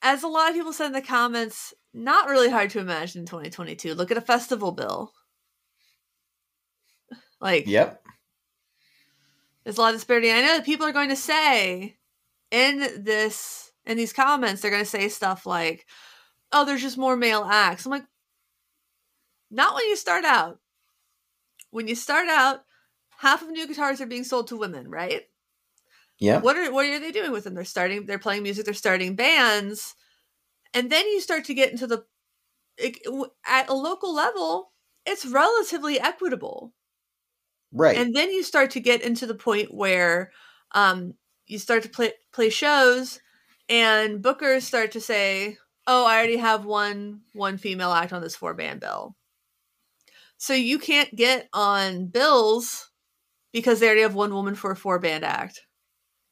As 0.03 0.25
a 0.25 0.29
lot 0.29 0.49
of 0.49 0.57
people 0.57 0.73
said 0.73 0.87
in 0.87 0.93
the 0.93 1.01
comments, 1.01 1.73
not 1.95 2.29
really 2.29 2.51
hard 2.51 2.71
to 2.71 2.81
imagine 2.81 3.27
2022. 3.27 3.95
Look 3.95 4.11
at 4.11 4.17
a 4.17 4.21
festival 4.21 4.73
bill. 4.73 5.13
Like 7.41 7.67
Yep. 7.67 8.03
there's 9.65 9.79
a 9.79 9.81
lot 9.81 9.95
of 9.95 9.97
disparity. 10.01 10.31
I 10.31 10.41
know 10.41 10.57
that 10.57 10.65
people 10.65 10.87
are 10.87 10.93
going 10.93 11.11
to 11.11 11.17
say 11.17 11.97
in 12.51 13.05
this 13.05 13.73
in 13.87 13.97
these 13.97 14.13
comments, 14.13 14.63
they're 14.63 14.71
going 14.71 14.83
to 14.83 14.91
say 14.91 15.09
stuff 15.09 15.47
like, 15.47 15.87
"Oh, 16.53 16.65
there's 16.65 16.83
just 16.83 16.99
more 16.99 17.17
male 17.17 17.45
acts." 17.45 17.87
I'm 17.87 17.93
like, 17.93 18.05
not 19.51 19.75
when 19.75 19.87
you 19.87 19.97
start 19.97 20.25
out. 20.25 20.61
When 21.71 21.89
you 21.89 21.95
start 21.95 22.29
out, 22.29 22.65
half 23.19 23.43
of 23.43 23.49
new 23.49 23.67
guitars 23.67 24.01
are 24.01 24.07
being 24.07 24.25
sold 24.25 24.49
to 24.49 24.57
women, 24.57 24.89
right? 24.91 25.23
Yeah. 26.19 26.41
What 26.41 26.57
are 26.57 26.73
what 26.73 26.87
are 26.87 26.99
they 26.99 27.13
doing 27.13 27.33
with 27.33 27.45
them? 27.45 27.55
They're 27.55 27.65
starting. 27.65 28.07
They're 28.07 28.19
playing 28.19 28.43
music. 28.43 28.65
They're 28.65 28.75
starting 28.75 29.15
bands, 29.17 29.95
and 30.75 30.91
then 30.91 31.07
you 31.09 31.21
start 31.21 31.45
to 31.47 31.55
get 31.55 31.73
into 31.73 31.87
the 31.87 32.05
it, 32.79 32.99
at 33.47 33.69
a 33.71 33.75
local 33.75 34.15
level. 34.15 34.73
It's 35.07 35.27
relatively 35.27 36.01
equitable 36.01 36.75
Right. 37.73 37.97
and 37.99 38.15
then 38.15 38.31
you 38.31 38.43
start 38.43 38.71
to 38.73 38.81
get 38.81 39.03
into 39.03 39.27
the 39.27 39.35
point 39.35 39.75
where 39.75 40.33
um, 40.73 41.15
you 41.47 41.59
start 41.59 41.83
to 41.83 41.89
play 41.89 42.13
play 42.33 42.49
shows 42.49 43.21
and 43.69 44.23
bookers 44.23 44.63
start 44.63 44.93
to 44.93 45.01
say 45.01 45.59
oh 45.87 46.07
i 46.07 46.17
already 46.17 46.37
have 46.39 46.65
one 46.65 47.21
one 47.35 47.59
female 47.59 47.93
act 47.93 48.13
on 48.15 48.23
this 48.23 48.37
four 48.37 48.55
band 48.55 48.81
bill 48.81 49.15
so 50.39 50.55
you 50.55 50.79
can't 50.79 51.15
get 51.15 51.49
on 51.53 52.07
bills 52.07 52.91
because 53.53 53.81
they 53.81 53.87
already 53.87 54.03
have 54.03 54.15
one 54.15 54.33
woman 54.33 54.55
for 54.55 54.71
a 54.71 54.77
four 54.77 54.99
band 54.99 55.25
act 55.25 55.61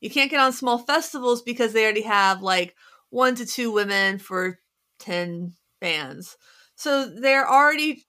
you 0.01 0.11
can't 0.11 0.31
get 0.31 0.41
on 0.41 0.53
small 0.53 0.79
festivals 0.79 1.43
because 1.43 1.73
they 1.73 1.85
already 1.85 2.03
have 2.03 2.43
like 2.43 2.75
one 3.11 3.35
to 3.35 3.47
two 3.47 3.71
women 3.71 4.19
for 4.19 4.59
10 5.01 5.53
bands 5.81 6.37
so 6.77 7.07
they're 7.07 7.49
already 7.49 8.07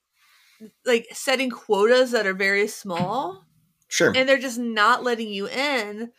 like 0.85 1.07
setting 1.11 1.49
quotas 1.49 2.11
that 2.11 2.25
are 2.25 2.33
very 2.33 2.67
small 2.67 3.45
sure. 3.87 4.15
and 4.15 4.27
they're 4.27 4.37
just 4.37 4.59
not 4.59 5.03
letting 5.03 5.29
you 5.29 5.47
in 5.47 6.11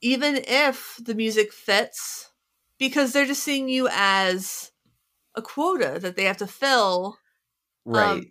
even 0.00 0.36
if 0.46 0.98
the 1.02 1.14
music 1.14 1.52
fits 1.52 2.30
because 2.78 3.12
they're 3.12 3.26
just 3.26 3.42
seeing 3.42 3.68
you 3.68 3.88
as 3.90 4.72
a 5.34 5.42
quota 5.42 5.98
that 6.00 6.16
they 6.16 6.24
have 6.24 6.36
to 6.36 6.46
fill 6.46 7.18
right. 7.84 8.10
um, 8.10 8.30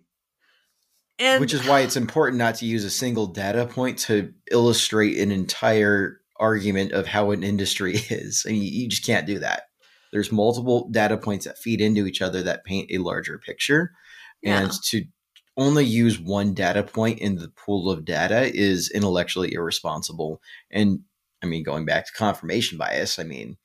and 1.18 1.40
Which 1.40 1.54
is 1.54 1.66
why 1.66 1.80
it's 1.80 1.96
important 1.96 2.38
not 2.38 2.56
to 2.56 2.66
use 2.66 2.84
a 2.84 2.90
single 2.90 3.28
data 3.28 3.66
point 3.66 3.98
to 4.00 4.32
illustrate 4.50 5.18
an 5.18 5.30
entire 5.30 6.20
argument 6.40 6.92
of 6.92 7.06
how 7.06 7.30
an 7.30 7.44
industry 7.44 7.94
is. 8.10 8.44
I 8.46 8.52
mean, 8.52 8.62
you 8.62 8.88
just 8.88 9.06
can't 9.06 9.26
do 9.26 9.38
that. 9.38 9.64
There's 10.12 10.32
multiple 10.32 10.88
data 10.90 11.16
points 11.16 11.44
that 11.44 11.58
feed 11.58 11.80
into 11.80 12.06
each 12.06 12.22
other 12.22 12.42
that 12.42 12.64
paint 12.64 12.90
a 12.90 12.98
larger 12.98 13.38
picture. 13.38 13.92
yeah. 14.42 14.62
And 14.62 14.72
to 14.86 15.04
only 15.56 15.84
use 15.84 16.18
one 16.18 16.52
data 16.52 16.82
point 16.82 17.20
in 17.20 17.36
the 17.36 17.48
pool 17.48 17.90
of 17.90 18.04
data 18.04 18.50
is 18.52 18.90
intellectually 18.90 19.52
irresponsible. 19.52 20.40
And 20.70 21.00
I 21.42 21.46
mean, 21.46 21.62
going 21.62 21.84
back 21.84 22.06
to 22.06 22.12
confirmation 22.12 22.76
bias, 22.76 23.18
I 23.18 23.24
mean, 23.24 23.56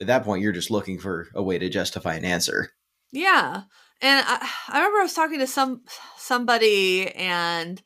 at 0.00 0.06
that 0.06 0.24
point, 0.24 0.42
you're 0.42 0.52
just 0.52 0.70
looking 0.70 0.98
for 0.98 1.28
a 1.34 1.42
way 1.42 1.58
to 1.58 1.68
justify 1.68 2.14
an 2.14 2.24
answer. 2.24 2.70
Yeah. 3.12 3.62
And 4.00 4.24
I, 4.26 4.50
I 4.68 4.78
remember 4.78 4.98
I 4.98 5.02
was 5.02 5.14
talking 5.14 5.38
to 5.40 5.46
some 5.46 5.82
somebody 6.16 7.08
and 7.12 7.80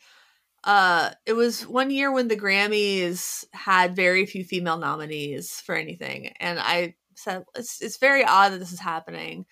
uh 0.64 1.12
it 1.26 1.34
was 1.34 1.66
one 1.66 1.90
year 1.90 2.12
when 2.12 2.28
the 2.28 2.36
Grammys 2.36 3.44
had 3.54 3.96
very 3.96 4.26
few 4.26 4.44
female 4.44 4.78
nominees 4.78 5.60
for 5.60 5.74
anything 5.74 6.28
and 6.40 6.58
I 6.60 6.96
said 7.16 7.44
it's 7.56 7.82
it's 7.82 7.98
very 7.98 8.24
odd 8.24 8.50
that 8.52 8.58
this 8.58 8.72
is 8.72 8.80
happening. 8.80 9.46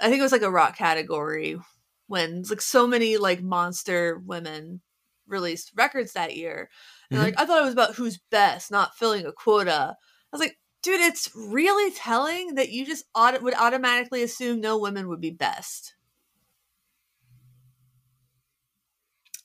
I 0.00 0.08
think 0.08 0.20
it 0.20 0.22
was 0.22 0.32
like 0.32 0.42
a 0.42 0.50
rock 0.50 0.76
category 0.76 1.58
when 2.06 2.42
like 2.50 2.60
so 2.60 2.86
many 2.86 3.16
like 3.18 3.42
monster 3.42 4.18
women 4.24 4.82
released 5.26 5.72
records 5.76 6.12
that 6.12 6.36
year. 6.36 6.70
And 7.12 7.20
Mhm. 7.20 7.24
like 7.24 7.34
I 7.40 7.46
thought 7.46 7.60
it 7.62 7.64
was 7.64 7.72
about 7.74 7.94
who's 7.96 8.18
best, 8.30 8.70
not 8.70 8.96
filling 8.96 9.26
a 9.26 9.32
quota. 9.32 9.96
I 9.96 10.36
was 10.36 10.40
like, 10.40 10.58
dude, 10.82 11.00
it's 11.00 11.30
really 11.34 11.90
telling 11.92 12.54
that 12.56 12.70
you 12.70 12.86
just 12.86 13.04
auto- 13.14 13.40
would 13.42 13.54
automatically 13.54 14.22
assume 14.22 14.60
no 14.60 14.78
women 14.78 15.08
would 15.08 15.20
be 15.20 15.30
best. 15.30 15.93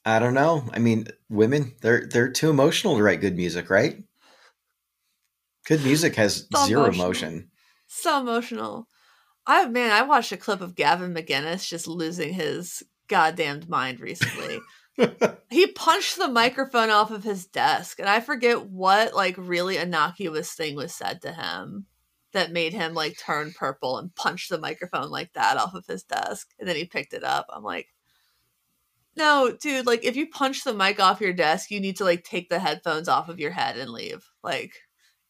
I 0.06 0.20
don't 0.20 0.34
know. 0.34 0.68
I 0.74 0.80
mean, 0.80 1.08
women 1.30 1.76
they're 1.82 2.08
they're 2.08 2.32
too 2.32 2.50
emotional 2.50 2.98
to 2.98 3.04
write 3.04 3.22
good 3.22 3.36
music, 3.36 3.70
right? 3.70 4.04
Good 5.66 5.84
music 5.84 6.16
has 6.16 6.48
So 6.52 6.66
zero 6.66 6.86
emotional. 6.86 7.06
emotion. 7.06 7.52
So 7.88 8.22
emotional. 8.22 8.88
I 9.46 9.68
man, 9.68 9.92
I 9.92 10.04
watched 10.04 10.32
a 10.32 10.38
clip 10.38 10.62
of 10.62 10.76
Gavin 10.76 11.14
McInnes 11.14 11.68
just 11.68 11.88
losing 11.88 12.34
his 12.34 12.84
goddamned 13.08 13.68
mind 13.68 14.00
recently. 14.00 14.60
he 15.50 15.68
punched 15.68 16.18
the 16.18 16.28
microphone 16.28 16.90
off 16.90 17.12
of 17.12 17.24
his 17.24 17.46
desk, 17.46 18.00
and 18.00 18.08
I 18.10 18.20
forget 18.20 18.66
what 18.66 19.14
like 19.14 19.36
really 19.38 19.78
innocuous 19.78 20.54
thing 20.54 20.76
was 20.76 20.94
said 20.94 21.22
to 21.24 21.34
him 21.34 21.86
that 22.34 22.52
made 22.52 22.74
him 22.74 22.94
like 22.94 23.18
turn 23.18 23.54
purple 23.58 23.98
and 23.98 24.14
punch 24.16 24.50
the 24.50 24.60
microphone 24.60 25.10
like 25.10 25.34
that 25.34 25.58
off 25.58 25.74
of 25.74 25.86
his 25.88 26.04
desk. 26.04 26.50
And 26.60 26.68
then 26.68 26.76
he 26.76 26.86
picked 26.86 27.14
it 27.14 27.24
up. 27.24 27.48
I'm 27.50 27.64
like, 27.64 27.88
no, 29.20 29.56
dude, 29.62 29.86
like 29.86 30.04
if 30.04 30.16
you 30.16 30.28
punch 30.28 30.64
the 30.64 30.74
mic 30.74 31.00
off 31.00 31.22
your 31.22 31.34
desk, 31.34 31.70
you 31.70 31.80
need 31.80 31.98
to 31.98 32.04
like 32.04 32.24
take 32.24 32.50
the 32.50 32.58
headphones 32.60 33.08
off 33.08 33.30
of 33.30 33.40
your 33.40 33.52
head 33.52 33.78
and 33.78 33.92
leave. 33.92 34.26
Like 34.44 34.74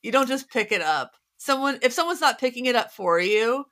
you 0.01 0.11
don't 0.13 0.27
just 0.29 0.49
pick 0.49 0.71
it 0.71 0.81
up. 0.81 1.11
Someone 1.37 1.79
if 1.81 1.91
someone's 1.91 2.21
not 2.21 2.39
picking 2.39 2.65
it 2.67 2.75
up 2.75 2.91
for 2.93 3.19
you, 3.19 3.65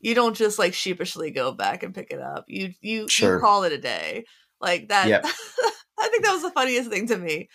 you 0.00 0.14
don't 0.14 0.36
just 0.36 0.58
like 0.58 0.74
sheepishly 0.74 1.30
go 1.30 1.52
back 1.52 1.82
and 1.82 1.94
pick 1.94 2.10
it 2.10 2.20
up. 2.20 2.44
You 2.48 2.72
you, 2.82 3.08
Sure. 3.08 3.36
you 3.36 3.40
call 3.40 3.64
it 3.64 3.72
a 3.72 3.78
day. 3.78 4.24
Like 4.60 4.88
that 4.88 5.08
Yep. 5.08 5.24
I 5.98 6.08
think 6.08 6.24
that 6.24 6.32
was 6.34 6.42
the 6.42 6.50
funniest 6.50 6.90
thing 6.90 7.06
to 7.08 7.16
me. 7.16 7.48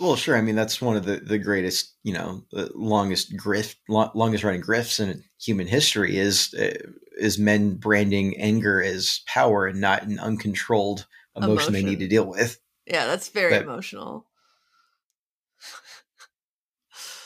Well, 0.00 0.14
sure. 0.14 0.36
I 0.36 0.42
mean, 0.42 0.54
that's 0.54 0.80
one 0.80 0.96
of 0.96 1.04
the, 1.04 1.16
the 1.16 1.38
greatest, 1.38 1.96
you 2.04 2.12
know, 2.12 2.42
the 2.52 2.70
longest 2.74 3.36
grift, 3.36 3.76
lo- 3.88 4.10
longest 4.14 4.44
running 4.44 4.62
grifts 4.62 5.00
in 5.00 5.24
human 5.40 5.66
history 5.66 6.16
is 6.18 6.54
uh, 6.54 6.74
is 7.18 7.38
men 7.38 7.74
branding 7.74 8.36
anger 8.38 8.80
as 8.82 9.20
power 9.26 9.66
and 9.66 9.80
not 9.80 10.04
an 10.04 10.18
uncontrolled 10.20 11.06
emotion, 11.42 11.72
they 11.72 11.82
need 11.82 12.00
to 12.00 12.08
deal 12.08 12.26
with. 12.26 12.58
Yeah, 12.86 13.06
that's 13.06 13.28
very 13.28 13.50
But- 13.52 13.62
emotional. 13.62 14.26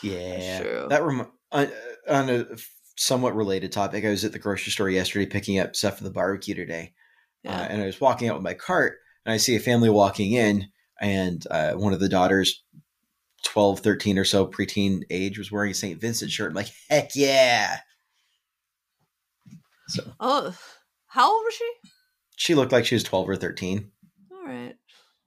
Yeah, 0.03 0.61
True. 0.63 0.87
that 0.91 1.03
rem- 1.03 1.31
on, 1.53 1.71
on 2.09 2.29
a 2.31 2.47
somewhat 2.97 3.37
related 3.37 3.71
topic. 3.73 4.05
I 4.05 4.11
was 4.11 4.25
at 4.25 4.33
the 4.33 4.39
grocery 4.39 4.73
store 4.73 4.91
yesterday 4.91 5.27
picking 5.27 5.59
up 5.59 5.77
stuff 5.77 5.99
for 5.99 6.05
the 6.05 6.11
barbecue 6.11 6.55
today, 6.55 6.93
Yeah. 7.45 7.61
uh, 7.61 7.65
and 7.65 7.81
I 7.83 7.87
was 7.87 8.01
walking 8.01 8.29
out 8.29 8.35
with 8.35 8.43
my 8.43 8.55
cart, 8.55 8.99
and 9.25 9.33
I 9.33 9.37
see 9.37 9.55
a 9.55 9.61
family 9.61 9.91
walking 9.91 10.33
in, 10.33 10.67
and 11.01 11.47
uh, 11.51 11.75
one 11.75 11.93
of 11.93 12.01
the 12.01 12.09
daughters, 12.09 12.65
12, 13.45 13.79
13 13.81 14.19
or 14.19 14.25
so, 14.25 14.47
preteen 14.47 15.03
age, 15.11 15.39
was 15.39 15.53
wearing 15.53 15.71
a 15.71 15.75
St. 15.75 16.01
Vincent 16.01 16.31
shirt. 16.33 16.51
I'm 16.51 16.57
like, 16.57 16.73
heck 16.91 17.11
yeah! 17.15 17.79
So 19.89 20.03
oh, 20.21 20.57
how 21.07 21.33
old 21.33 21.45
was 21.45 21.55
she? 21.55 21.73
she 22.37 22.55
looked 22.57 22.73
like 22.73 22.87
she 22.87 22.95
was 22.97 23.05
12 23.05 23.29
or 23.29 23.37
13. 23.37 23.91
Right. 24.53 24.75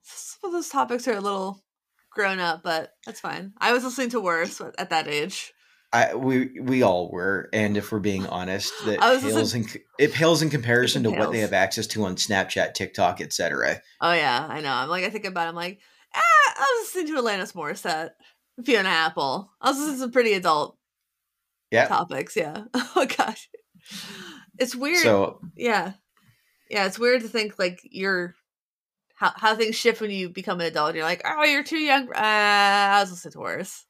Some 0.03 0.49
of 0.49 0.53
those 0.53 0.69
topics 0.69 1.07
are 1.07 1.13
a 1.13 1.21
little 1.21 1.63
grown 2.11 2.39
up, 2.39 2.61
but 2.63 2.91
that's 3.05 3.19
fine. 3.19 3.53
I 3.57 3.73
was 3.73 3.83
listening 3.83 4.09
to 4.11 4.21
worse 4.21 4.61
at 4.77 4.91
that 4.91 5.07
age. 5.07 5.51
I 5.91 6.13
we 6.13 6.59
we 6.59 6.83
all 6.83 7.09
were, 7.09 7.49
and 7.53 7.75
if 7.77 7.91
we're 7.91 7.99
being 7.99 8.27
honest, 8.27 8.71
that 8.85 8.99
pales 8.99 9.53
in 9.55 9.65
it 9.97 10.13
pales 10.13 10.41
in 10.41 10.49
comparison 10.49 11.03
to 11.03 11.11
what 11.11 11.31
they 11.31 11.39
have 11.39 11.53
access 11.53 11.87
to 11.87 12.05
on 12.05 12.17
Snapchat, 12.17 12.73
TikTok, 12.73 13.21
etc. 13.21 13.81
Oh 14.01 14.13
yeah, 14.13 14.45
I 14.49 14.61
know. 14.61 14.71
I'm 14.71 14.89
like 14.89 15.05
I 15.05 15.09
think 15.09 15.25
about. 15.25 15.45
it, 15.47 15.49
I'm 15.49 15.55
like, 15.55 15.79
ah, 16.13 16.19
I 16.57 16.79
was 16.79 16.95
listening 16.95 17.15
to 17.15 17.21
Alanis 17.21 17.53
Morissette, 17.53 18.11
Fiona 18.63 18.89
Apple. 18.89 19.51
I 19.61 19.69
was 19.69 19.77
listening 19.79 19.95
to 19.95 20.01
some 20.01 20.11
pretty 20.11 20.33
adult 20.33 20.77
Yeah. 21.71 21.87
topics. 21.87 22.35
Yeah. 22.35 22.65
Oh 22.97 23.05
gosh, 23.17 23.49
it's 24.57 24.75
weird. 24.75 25.03
So 25.03 25.39
yeah, 25.55 25.93
yeah, 26.69 26.85
it's 26.85 26.99
weird 26.99 27.21
to 27.21 27.27
think 27.27 27.59
like 27.59 27.79
you're 27.83 28.35
how 29.15 29.31
how 29.35 29.55
things 29.55 29.75
shift 29.75 30.01
when 30.01 30.11
you 30.11 30.29
become 30.29 30.59
an 30.59 30.67
adult. 30.67 30.95
You're 30.95 31.03
like, 31.03 31.21
oh, 31.25 31.43
you're 31.43 31.63
too 31.63 31.77
young. 31.79 32.07
Uh, 32.09 32.11
I 32.15 32.99
was 33.01 33.11
listening 33.11 33.31
to 33.33 33.39
worse. 33.39 33.85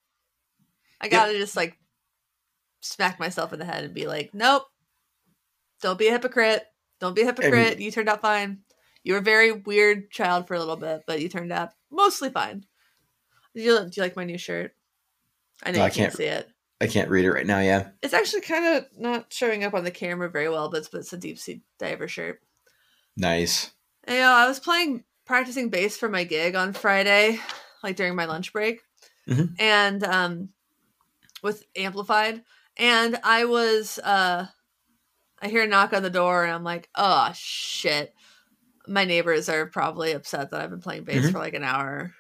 I 1.02 1.08
gotta 1.10 1.34
just 1.38 1.56
like 1.56 1.78
smack 2.82 3.20
myself 3.20 3.52
in 3.52 3.60
the 3.60 3.66
head 3.66 3.84
and 3.84 3.94
be 3.94 4.08
like, 4.08 4.32
nope, 4.34 4.64
don't 5.82 6.00
be 6.00 6.08
a 6.08 6.12
hypocrite. 6.12 6.64
Don't 7.00 7.16
be 7.16 7.24
a 7.24 7.26
hypocrite. 7.26 7.80
you 7.80 7.92
turned 7.92 8.10
out 8.10 8.22
fine. 8.22 8.60
You 9.04 9.14
were 9.14 9.20
a 9.20 9.24
very 9.24 9.52
weird 9.52 10.10
child 10.10 10.48
for 10.48 10.56
a 10.56 10.60
little 10.60 10.78
bit, 10.78 11.02
but 11.06 11.22
you 11.22 11.30
turned 11.30 11.52
out 11.52 11.72
mostly 11.92 12.30
fine. 12.30 12.66
Do 13.54 13.62
you, 13.62 13.80
do 13.80 13.90
you 13.94 14.02
like 14.02 14.16
my 14.16 14.24
new 14.24 14.38
shirt? 14.38 14.74
I 15.64 15.72
know 15.72 15.80
No, 15.80 15.84
you 15.84 15.86
I 15.86 15.90
can't, 15.90 15.96
can't- 15.96 16.14
see 16.18 16.26
it. 16.26 16.48
I 16.82 16.88
can't 16.88 17.10
read 17.10 17.24
it 17.26 17.32
right 17.32 17.46
now. 17.46 17.60
Yeah. 17.60 17.90
It's 18.04 18.14
actually 18.14 18.42
kind 18.42 18.66
of 18.78 18.86
not 18.98 19.32
showing 19.32 19.64
up 19.64 19.74
on 19.74 19.84
the 19.86 19.92
camera 19.92 20.30
very 20.30 20.50
well, 20.50 20.70
but 20.70 20.78
it's, 20.80 20.90
but 20.90 21.00
it's 21.00 21.14
a 21.14 21.18
deep 21.18 21.40
sea 21.40 21.62
diver 21.80 22.08
shirt. 22.08 22.42
Nice. 23.16 23.72
And, 24.04 24.16
you 24.16 24.22
know, 24.22 24.32
I 24.32 24.48
was 24.48 24.60
playing 24.60 25.04
practicing 25.26 25.70
bass 25.70 25.98
for 25.98 26.10
my 26.10 26.24
gig 26.24 26.56
on 26.56 26.74
Friday, 26.74 27.40
like 27.84 27.96
during 27.96 28.16
my 28.16 28.26
lunch 28.26 28.54
break, 28.54 28.82
Mhm. 29.28 29.56
and 29.60 30.04
um, 30.04 30.50
with 31.44 31.64
amplified, 31.76 32.44
and 32.78 33.20
I 33.24 33.46
was 33.46 34.00
uh, 34.00 34.48
I 35.42 35.48
hear 35.48 35.64
a 35.64 35.68
knock 35.68 35.94
on 35.94 36.04
the 36.04 36.10
door, 36.10 36.44
and 36.44 36.54
I'm 36.54 36.64
like, 36.64 36.90
oh 36.96 37.32
shit, 37.36 38.14
my 38.88 39.06
neighbors 39.06 39.50
are 39.50 39.66
probably 39.68 40.12
upset 40.14 40.52
that 40.52 40.62
I've 40.62 40.70
been 40.70 40.82
playing 40.82 41.04
bass 41.06 41.26
Mhm. 41.28 41.32
for 41.32 41.40
like 41.40 41.54
an 41.56 41.64
hour. 41.64 42.14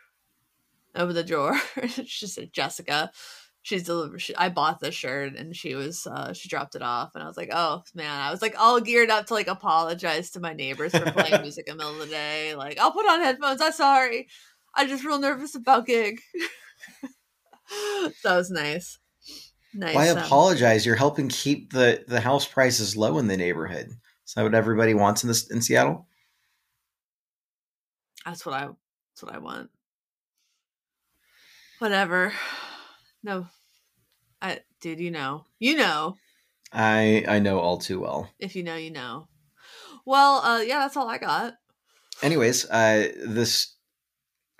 over 0.97 1.11
the 1.11 1.23
door. 1.25 1.59
she 2.05 2.25
said, 2.25 2.53
Jessica. 2.53 3.11
She's 3.65 3.81
delivered. 3.81 4.21
She, 4.21 4.35
I 4.35 4.49
bought 4.49 4.79
the 4.79 4.91
shirt 4.91 5.35
and 5.35 5.55
she 5.55 5.73
was 5.73 6.05
uh, 6.05 6.33
she 6.33 6.49
dropped 6.49 6.75
it 6.75 6.83
off 6.83 7.15
and 7.15 7.23
I 7.23 7.27
was 7.27 7.35
like, 7.35 7.49
oh 7.51 7.81
man, 7.95 8.21
I 8.21 8.29
was 8.29 8.39
like 8.39 8.53
all 8.59 8.79
geared 8.79 9.09
up 9.09 9.25
to 9.25 9.33
like 9.33 9.47
apologize 9.47 10.29
to 10.31 10.39
my 10.39 10.53
neighbors 10.53 10.95
for 10.95 11.11
playing 11.11 11.41
music 11.41 11.67
in 11.67 11.75
the 11.75 11.83
middle 11.83 11.99
of 11.99 12.07
the 12.07 12.13
day. 12.13 12.53
Like, 12.53 12.77
I'll 12.77 12.91
put 12.91 13.09
on 13.09 13.21
headphones. 13.21 13.61
I'm 13.61 13.71
sorry. 13.71 14.27
I'm 14.75 14.87
just 14.87 15.03
real 15.03 15.17
nervous 15.17 15.55
about 15.55 15.87
gig. 15.87 16.21
that 18.23 18.35
was 18.35 18.51
nice. 18.51 18.99
Nice. 19.73 19.95
Why 19.95 20.09
um, 20.09 20.19
apologize? 20.19 20.85
You're 20.85 20.95
helping 20.95 21.27
keep 21.27 21.73
the 21.73 22.05
the 22.07 22.21
house 22.21 22.45
prices 22.45 22.95
low 22.95 23.17
in 23.17 23.25
the 23.25 23.35
neighborhood. 23.35 23.87
Is 24.27 24.33
that 24.35 24.43
what 24.43 24.53
everybody 24.53 24.93
wants 24.93 25.23
in 25.23 25.27
this 25.27 25.49
in 25.49 25.63
Seattle? 25.63 26.05
That's 28.27 28.45
what 28.45 28.53
I. 28.53 28.67
That's 28.67 29.23
what 29.23 29.33
I 29.33 29.39
want. 29.39 29.71
Whatever. 31.79 32.31
No, 33.23 33.47
dude. 34.85 34.99
You 34.99 35.09
know. 35.11 35.45
You 35.59 35.75
know. 35.77 36.15
I 36.71 37.25
I 37.27 37.39
know 37.39 37.59
all 37.59 37.77
too 37.79 37.99
well. 37.99 38.29
If 38.39 38.55
you 38.55 38.61
know, 38.63 38.75
you 38.75 38.91
know. 38.91 39.27
Well, 40.05 40.37
uh, 40.43 40.61
yeah, 40.61 40.79
that's 40.79 40.95
all 40.95 41.09
I 41.09 41.17
got. 41.17 41.55
Anyways, 42.21 42.69
uh, 42.69 43.07
this 43.25 43.75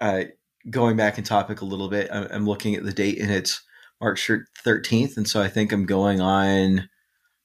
uh, 0.01 0.23
going 0.69 0.97
back 0.97 1.17
in 1.19 1.23
topic 1.23 1.61
a 1.61 1.65
little 1.65 1.89
bit. 1.89 2.09
I- 2.11 2.27
I'm 2.31 2.47
looking 2.47 2.73
at 2.75 2.83
the 2.83 2.91
date 2.93 3.19
and 3.19 3.29
it's 3.31 3.61
March 4.01 4.27
13th, 4.65 5.15
and 5.17 5.27
so 5.29 5.41
I 5.41 5.47
think 5.47 5.71
I'm 5.71 5.85
going 5.85 6.19
on 6.19 6.89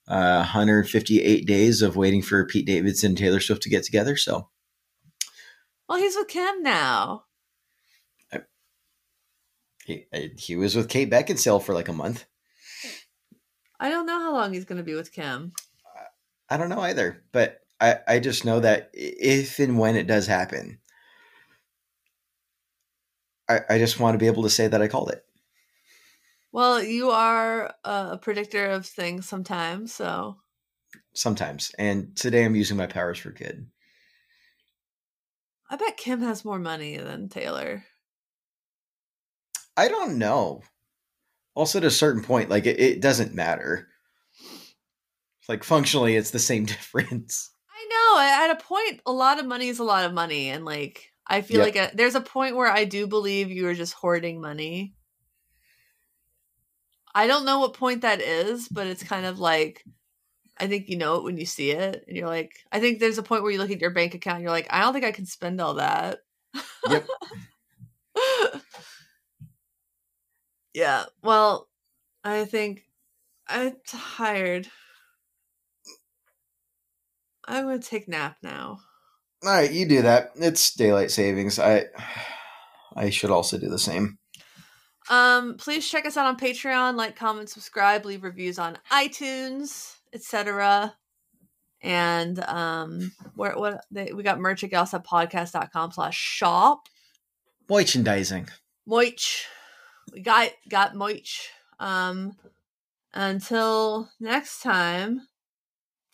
uh, 0.09 0.39
158 0.39 1.47
days 1.47 1.83
of 1.83 1.97
waiting 1.97 2.22
for 2.22 2.47
Pete 2.47 2.66
Davidson 2.66 3.11
and 3.11 3.18
Taylor 3.18 3.41
Swift 3.41 3.62
to 3.64 3.68
get 3.70 3.85
together. 3.85 4.16
So 4.16 4.49
Well, 5.89 5.99
he's 5.99 6.16
with 6.16 6.28
Kim 6.28 6.62
now. 6.62 7.24
he 9.85 10.07
he 10.39 10.57
was 10.57 10.74
with 10.76 10.89
Kate 10.89 11.11
Beckinsale 11.11 11.62
for 11.62 11.74
like 11.74 11.89
a 11.89 11.93
month. 11.93 12.24
I 13.81 13.89
don't 13.89 14.07
know 14.07 14.20
how 14.20 14.33
long 14.33 14.53
he's 14.53 14.66
going 14.66 14.78
to 14.78 14.85
be 14.85 14.95
with 14.95 15.11
Kim. 15.11 15.53
I 16.49 16.57
don't 16.57 16.68
know 16.68 16.81
either, 16.81 17.24
but 17.33 17.61
I, 17.81 17.99
I 18.07 18.18
just 18.18 18.45
know 18.45 18.61
that 18.61 18.91
if 18.93 19.59
and 19.59 19.78
when 19.78 19.97
it 19.97 20.07
does 20.07 20.26
happen, 20.26 20.78
I, 23.49 23.61
I 23.70 23.78
just 23.78 23.99
want 23.99 24.14
to 24.14 24.18
be 24.18 24.26
able 24.26 24.43
to 24.43 24.51
say 24.51 24.68
that 24.68 24.83
I 24.83 24.89
called 24.89 25.11
it. 25.11 25.24
Well, 26.53 26.83
you 26.83 27.11
are 27.11 27.74
a 27.85 28.18
predictor 28.18 28.66
of 28.66 28.85
things 28.85 29.26
sometimes, 29.26 29.95
so 29.95 30.37
Sometimes. 31.14 31.72
And 31.78 32.16
today 32.16 32.45
I'm 32.45 32.55
using 32.55 32.76
my 32.76 32.87
powers 32.87 33.18
for 33.18 33.31
good. 33.31 33.66
I 35.68 35.76
bet 35.76 35.97
Kim 35.97 36.20
has 36.20 36.45
more 36.45 36.59
money 36.59 36.97
than 36.97 37.28
Taylor. 37.28 37.85
I 39.76 39.89
don't 39.89 40.18
know. 40.18 40.62
Also, 41.55 41.78
at 41.78 41.84
a 41.84 41.90
certain 41.90 42.22
point, 42.22 42.48
like 42.48 42.66
it, 42.66 42.78
it 42.80 43.01
doesn't 43.01 43.34
matter. 43.34 43.88
Like 45.48 45.64
functionally, 45.64 46.14
it's 46.16 46.30
the 46.30 46.38
same 46.38 46.64
difference. 46.66 47.51
I 47.70 47.86
know. 47.90 48.20
At 48.20 48.57
a 48.57 48.62
point, 48.64 49.01
a 49.07 49.12
lot 49.12 49.38
of 49.40 49.46
money 49.46 49.68
is 49.68 49.78
a 49.78 49.84
lot 49.84 50.05
of 50.05 50.12
money, 50.14 50.48
and 50.48 50.64
like 50.64 51.11
I 51.26 51.42
feel 51.42 51.59
Yep. 51.59 51.66
like 51.74 51.76
a, 51.76 51.90
there's 51.96 52.14
a 52.14 52.20
point 52.20 52.57
where 52.57 52.70
I 52.70 52.84
do 52.84 53.07
believe 53.07 53.51
you 53.51 53.66
are 53.68 53.74
just 53.74 53.94
hoarding 53.94 54.40
money. 54.40 54.94
I 57.14 57.26
don't 57.26 57.44
know 57.44 57.59
what 57.59 57.74
point 57.74 58.03
that 58.03 58.20
is, 58.20 58.68
but 58.68 58.86
it's 58.86 59.03
kind 59.03 59.26
of 59.26 59.40
like 59.40 59.84
I 60.59 60.68
think 60.68 60.88
you 60.88 60.96
know 60.98 61.16
it 61.16 61.24
when 61.24 61.36
you 61.38 61.46
see 61.46 61.70
it, 61.72 62.05
and 62.07 62.16
you're 62.16 62.28
like, 62.28 62.53
I 62.70 62.78
think 62.80 63.01
there's 63.01 63.18
a 63.18 63.22
point 63.22 63.42
where 63.42 63.51
you 63.51 63.59
look 63.59 63.70
at 63.70 63.80
your 63.80 63.90
bank 63.90 64.14
account, 64.14 64.36
and 64.36 64.42
you're 64.44 64.53
like, 64.53 64.68
I 64.70 64.80
don't 64.82 64.92
think 64.92 65.05
I 65.05 65.12
can 65.12 65.26
spend 65.26 65.61
all 65.61 65.74
that. 65.74 66.18
Yep. 66.88 67.07
yeah. 70.75 71.05
Well, 71.23 71.68
I 72.25 72.45
think 72.45 72.85
I'm 73.49 73.77
tired. 73.87 74.68
I'm 77.47 77.64
gonna 77.64 77.79
take 77.79 78.09
nap 78.09 78.37
now. 78.43 78.81
All 79.43 79.51
right, 79.51 79.73
you 79.73 79.89
do 79.89 80.03
that. 80.03 80.33
It's 80.37 80.75
daylight 80.75 81.11
savings. 81.11 81.59
I 81.59 81.87
I 82.95 83.11
should 83.11 83.31
also 83.31 83.59
do 83.59 83.68
the 83.68 83.79
same. 83.79 84.18
Um, 85.09 85.57
please 85.57 85.89
check 85.89 86.07
us 86.07 86.16
out 86.16 86.27
on 86.27 86.37
Patreon, 86.39 86.95
like, 86.95 87.16
comment, 87.16 87.49
subscribe, 87.49 88.05
leave 88.05 88.23
reviews 88.23 88.59
on 88.61 88.79
iTunes, 88.93 89.97
etc. 90.12 90.95
And 91.83 92.39
um, 92.45 93.11
where 93.35 93.57
what 93.57 93.85
they, 93.91 94.12
we 94.12 94.23
got 94.23 94.39
merch 94.39 94.62
at 94.62 94.71
getoffsetpodcast.com 94.71 95.93
slash 95.93 96.16
shop. 96.16 96.89
Merchandising. 97.68 98.49
Moich. 98.89 99.45
We 100.12 100.20
got 100.20 100.50
got 100.68 100.94
Moich. 100.94 101.46
Um 101.78 102.36
until 103.12 104.08
next 104.20 104.62
time. 104.62 105.22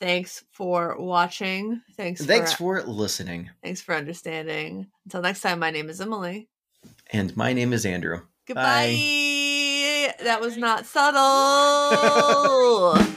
Thanks 0.00 0.44
for 0.52 0.96
watching. 0.98 1.80
Thanks 1.96 2.24
Thanks 2.24 2.52
for, 2.52 2.82
for 2.82 2.86
listening. 2.86 3.48
thanks 3.62 3.80
for 3.80 3.94
understanding. 3.94 4.88
Until 5.06 5.22
next 5.22 5.40
time, 5.40 5.58
my 5.58 5.70
name 5.70 5.88
is 5.88 6.00
Emily. 6.00 6.48
And 7.12 7.34
my 7.36 7.52
name 7.54 7.72
is 7.72 7.86
Andrew. 7.86 8.20
Goodbye. 8.46 8.96
That 10.22 10.40
was 10.40 10.56
not 10.56 10.86
subtle. 10.86 11.96